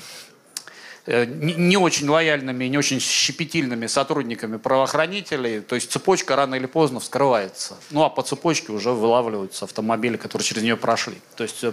не 1.06 1.76
очень 1.76 2.08
лояльными, 2.08 2.64
не 2.64 2.78
очень 2.78 2.98
щепетильными 3.00 3.86
сотрудниками 3.86 4.56
правоохранителей, 4.56 5.60
то 5.60 5.76
есть 5.76 5.90
цепочка 5.92 6.34
рано 6.34 6.56
или 6.56 6.66
поздно 6.66 6.98
вскрывается. 6.98 7.76
Ну 7.90 8.02
а 8.02 8.10
по 8.10 8.22
цепочке 8.22 8.72
уже 8.72 8.90
вылавливаются 8.90 9.66
автомобили, 9.66 10.16
которые 10.16 10.44
через 10.44 10.62
нее 10.62 10.76
прошли. 10.76 11.16
То 11.36 11.44
есть 11.44 11.62
э, 11.62 11.72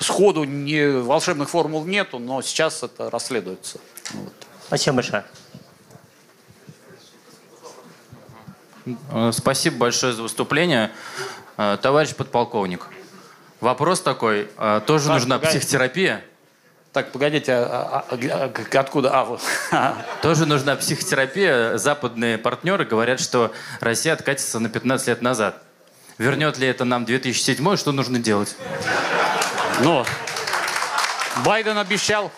сходу 0.00 0.42
не, 0.44 0.88
волшебных 1.00 1.48
формул 1.48 1.84
нету, 1.84 2.18
но 2.18 2.42
сейчас 2.42 2.82
это 2.82 3.08
расследуется. 3.08 3.78
Вот. 4.10 4.32
Спасибо 4.66 4.96
большое. 4.96 5.24
Э, 9.12 9.30
спасибо 9.32 9.76
большое 9.76 10.12
за 10.12 10.22
выступление. 10.22 10.90
Товарищ 11.56 12.14
подполковник, 12.14 12.88
вопрос 13.60 14.02
такой. 14.02 14.48
Тоже 14.86 15.06
так, 15.06 15.14
нужна 15.14 15.38
психотерапия? 15.38 16.22
Так, 16.96 17.12
погодите, 17.12 17.52
а, 17.52 18.06
а, 18.10 18.16
а, 18.16 18.80
откуда? 18.80 19.10
А, 19.12 19.24
вот. 19.26 19.42
Тоже 20.22 20.46
нужна 20.46 20.76
психотерапия. 20.76 21.76
Западные 21.76 22.38
партнеры 22.38 22.86
говорят, 22.86 23.20
что 23.20 23.52
Россия 23.80 24.14
откатится 24.14 24.58
на 24.60 24.70
15 24.70 25.08
лет 25.08 25.20
назад. 25.20 25.62
Вернет 26.16 26.56
ли 26.56 26.66
это 26.66 26.86
нам 26.86 27.04
2007 27.04 27.76
Что 27.76 27.92
нужно 27.92 28.18
делать? 28.18 28.56
Ну, 29.82 30.06
Байден 31.44 31.76
обещал, 31.76 32.32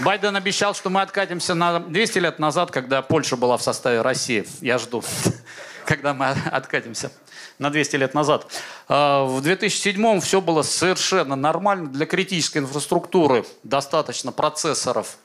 Байден 0.00 0.36
обещал, 0.36 0.74
что 0.74 0.90
мы 0.90 1.00
откатимся 1.00 1.54
на 1.54 1.80
200 1.80 2.18
лет 2.18 2.38
назад, 2.38 2.70
когда 2.70 3.00
Польша 3.00 3.38
была 3.38 3.56
в 3.56 3.62
составе 3.62 4.02
России. 4.02 4.46
Я 4.60 4.76
жду, 4.76 5.02
когда 5.86 6.12
мы 6.12 6.26
откатимся 6.52 7.10
на 7.58 7.70
200 7.70 7.96
лет 7.96 8.14
назад. 8.14 8.46
А, 8.88 9.24
в 9.24 9.40
2007 9.40 10.20
все 10.20 10.40
было 10.40 10.62
совершенно 10.62 11.36
нормально. 11.36 11.88
Для 11.88 12.06
критической 12.06 12.62
инфраструктуры 12.62 13.44
достаточно 13.62 14.32
процессоров 14.32 15.18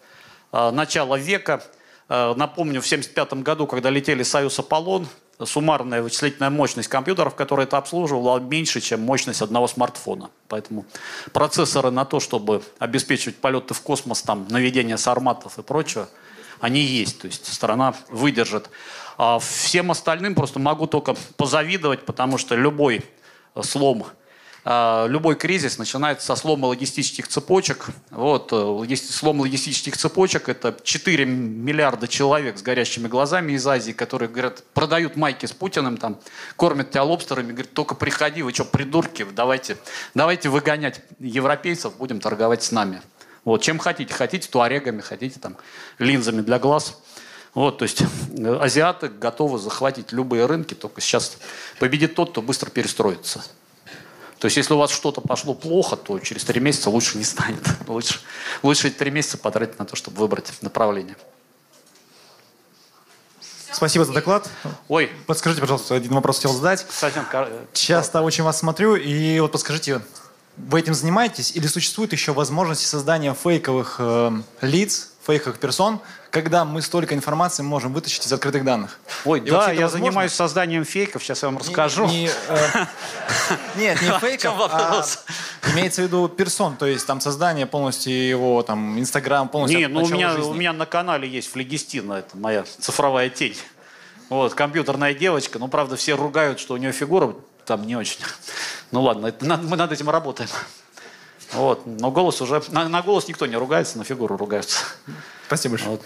а, 0.51 0.71
начала 0.71 1.17
века. 1.17 1.63
А, 2.07 2.34
напомню, 2.36 2.82
в 2.82 2.86
1975 2.86 3.43
году, 3.43 3.67
когда 3.67 3.89
летели 3.89 4.23
«Союз 4.23 4.57
Аполлон», 4.59 5.07
суммарная 5.45 6.01
вычислительная 6.01 6.49
мощность 6.49 6.89
компьютеров, 6.89 7.36
которые 7.36 7.65
это 7.65 7.77
обслуживала, 7.77 8.39
меньше, 8.39 8.82
чем 8.82 9.01
мощность 9.01 9.41
одного 9.41 9.67
смартфона. 9.67 10.30
Поэтому 10.47 10.86
процессоры 11.32 11.91
на 11.91 12.05
то, 12.05 12.19
чтобы 12.19 12.61
обеспечивать 12.77 13.38
полеты 13.38 13.73
в 13.73 13.82
космос, 13.82 14.21
там, 14.21 14.47
наведение 14.49 14.97
сарматов 14.97 15.57
и 15.57 15.61
прочее, 15.61 16.07
они 16.59 16.82
есть. 16.82 17.21
То 17.21 17.27
есть 17.27 17.51
страна 17.51 17.95
выдержит. 18.09 18.69
А 19.22 19.38
всем 19.38 19.91
остальным 19.91 20.34
просто 20.34 20.59
могу 20.59 20.88
только 20.88 21.13
позавидовать, 21.36 22.05
потому 22.05 22.38
что 22.38 22.55
любой 22.55 23.03
слом 23.61 24.05
а, 24.63 25.07
любой 25.07 25.36
кризис 25.36 25.78
начинается 25.78 26.26
со 26.28 26.36
слома 26.38 26.67
логистических 26.67 27.28
цепочек. 27.28 27.88
Вот, 28.11 28.53
э, 28.53 28.95
слом 28.95 29.41
логистических 29.41 29.97
цепочек– 29.97 30.47
это 30.47 30.74
4 30.82 31.26
миллиарда 31.26 32.07
человек 32.07 32.57
с 32.57 32.61
горящими 32.61 33.09
глазами 33.09 33.53
из 33.53 33.67
Азии, 33.67 33.91
которые, 33.91 34.30
говорят, 34.30 34.63
продают 34.74 35.17
майки 35.17 35.45
с 35.45 35.51
Путиным, 35.51 35.97
там, 35.97 36.17
кормят 36.55 36.91
тебя 36.91 37.03
лобстерами, 37.03 37.51
говорят, 37.51 37.74
только 37.74 37.95
приходи, 37.95 38.41
вы 38.41 38.53
что, 38.53 38.63
придурки, 38.63 39.26
давайте, 39.34 39.76
давайте 40.13 40.47
выгонять 40.47 41.01
европейцев, 41.20 41.97
будем 41.97 42.22
торговать 42.22 42.63
с 42.63 42.72
нами. 42.72 43.01
Вот, 43.45 43.61
чем 43.61 43.80
хотите. 43.80 44.13
Хотите 44.13 44.47
туарегами, 44.49 45.01
хотите 45.01 45.39
там 45.39 45.57
линзами 45.97 46.41
для 46.41 46.59
глаз. 46.59 47.01
Вот, 47.53 47.79
то 47.79 47.83
есть 47.83 48.01
э, 48.01 48.57
азиаты 48.61 49.07
готовы 49.07 49.57
захватить 49.57 50.11
любые 50.11 50.45
рынки, 50.45 50.73
только 50.73 51.01
сейчас 51.01 51.37
победит 51.79 52.15
тот, 52.15 52.31
кто 52.31 52.41
быстро 52.41 52.69
перестроится. 52.69 53.43
То 54.39 54.45
есть, 54.45 54.55
если 54.55 54.73
у 54.73 54.77
вас 54.77 54.91
что-то 54.91 55.19
пошло 55.19 55.53
плохо, 55.53 55.97
то 55.97 56.17
через 56.19 56.45
три 56.45 56.61
месяца 56.61 56.89
лучше 56.89 57.17
не 57.17 57.25
станет. 57.25 57.61
Лучше, 57.87 58.21
лучше 58.63 58.87
эти 58.87 58.95
три 58.95 59.11
месяца 59.11 59.37
потратить 59.37 59.77
на 59.79 59.85
то, 59.85 59.97
чтобы 59.97 60.17
выбрать 60.17 60.53
направление. 60.61 61.17
Спасибо 63.71 64.05
за 64.05 64.13
доклад. 64.13 64.49
Ой. 64.87 65.11
Подскажите, 65.27 65.61
пожалуйста, 65.61 65.95
один 65.95 66.13
вопрос 66.13 66.37
хотел 66.37 66.53
задать. 66.53 66.85
Совсем... 66.89 67.25
Часто 67.73 68.21
очень 68.21 68.43
вас 68.43 68.59
смотрю, 68.59 68.95
и 68.95 69.39
вот 69.41 69.51
подскажите, 69.51 70.01
вы 70.55 70.79
этим 70.79 70.93
занимаетесь 70.93 71.55
или 71.55 71.67
существует 71.67 72.11
еще 72.13 72.31
возможность 72.33 72.85
создания 72.85 73.33
фейковых 73.33 73.97
э, 73.99 74.41
лиц, 74.61 75.11
фейковых 75.25 75.59
персон, 75.59 75.99
когда 76.32 76.65
мы 76.65 76.82
столько 76.82 77.15
информации 77.15 77.63
можем 77.63 77.93
вытащить 77.93 78.25
из 78.25 78.34
открытых 78.34 78.63
данных. 78.63 78.99
Ой, 79.25 79.39
и 79.39 79.49
да, 79.49 79.71
я 79.71 79.84
возможно? 79.84 79.89
занимаюсь 79.89 80.34
созданием 80.34 80.86
фейков, 80.86 81.23
сейчас 81.23 81.41
я 81.41 81.49
вам 81.49 81.57
расскажу. 81.57 82.05
Не, 82.05 82.23
не, 82.23 82.27
э, 82.27 82.86
нет, 83.75 84.01
не 84.01 84.19
фейков, 84.19 84.53
а 84.59 85.03
имеется 85.73 86.01
в 86.01 86.05
виду 86.05 86.27
персон, 86.27 86.75
то 86.77 86.86
есть 86.86 87.05
там 87.07 87.21
создание 87.21 87.65
полностью 87.65 88.13
его, 88.13 88.61
там, 88.63 88.99
Инстаграм 88.99 89.49
полностью 89.49 89.80
Нет, 89.80 89.91
ну 89.91 90.03
у 90.03 90.07
меня, 90.07 90.36
у 90.36 90.53
меня 90.53 90.73
на 90.73 90.86
канале 90.86 91.27
есть 91.27 91.51
флегистина, 91.51 92.13
это 92.13 92.38
моя 92.38 92.63
цифровая 92.80 93.30
тень. 93.30 93.57
Вот, 94.30 94.53
компьютерная 94.53 95.15
девочка, 95.15 95.57
ну, 95.57 95.67
правда, 95.67 95.95
все 95.95 96.13
ругают, 96.15 96.59
что 96.59 96.75
у 96.75 96.77
нее 96.77 96.91
фигура 96.91 97.36
там 97.65 97.86
не 97.86 97.95
очень. 97.95 98.19
Ну 98.91 99.01
ладно, 99.01 99.27
это, 99.27 99.45
мы 99.45 99.75
над 99.75 99.91
этим 99.91 100.09
работаем. 100.09 100.49
Вот. 101.53 101.85
Но 101.85 102.11
голос 102.11 102.41
уже... 102.41 102.61
На, 102.69 102.87
на 102.87 103.01
голос 103.01 103.27
никто 103.27 103.45
не 103.45 103.55
ругается, 103.55 103.97
на 103.97 104.03
фигуру 104.03 104.37
ругаются. 104.37 104.85
Спасибо 105.47 105.73
большое. 105.73 105.91
Вот. 105.91 106.01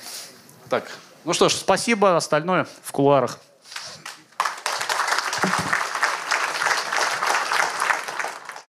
Так. 0.70 0.86
Ну 1.26 1.34
что 1.34 1.50
ж, 1.50 1.54
спасибо. 1.54 2.16
Остальное 2.16 2.68
в 2.84 2.92
кулуарах. 2.92 3.40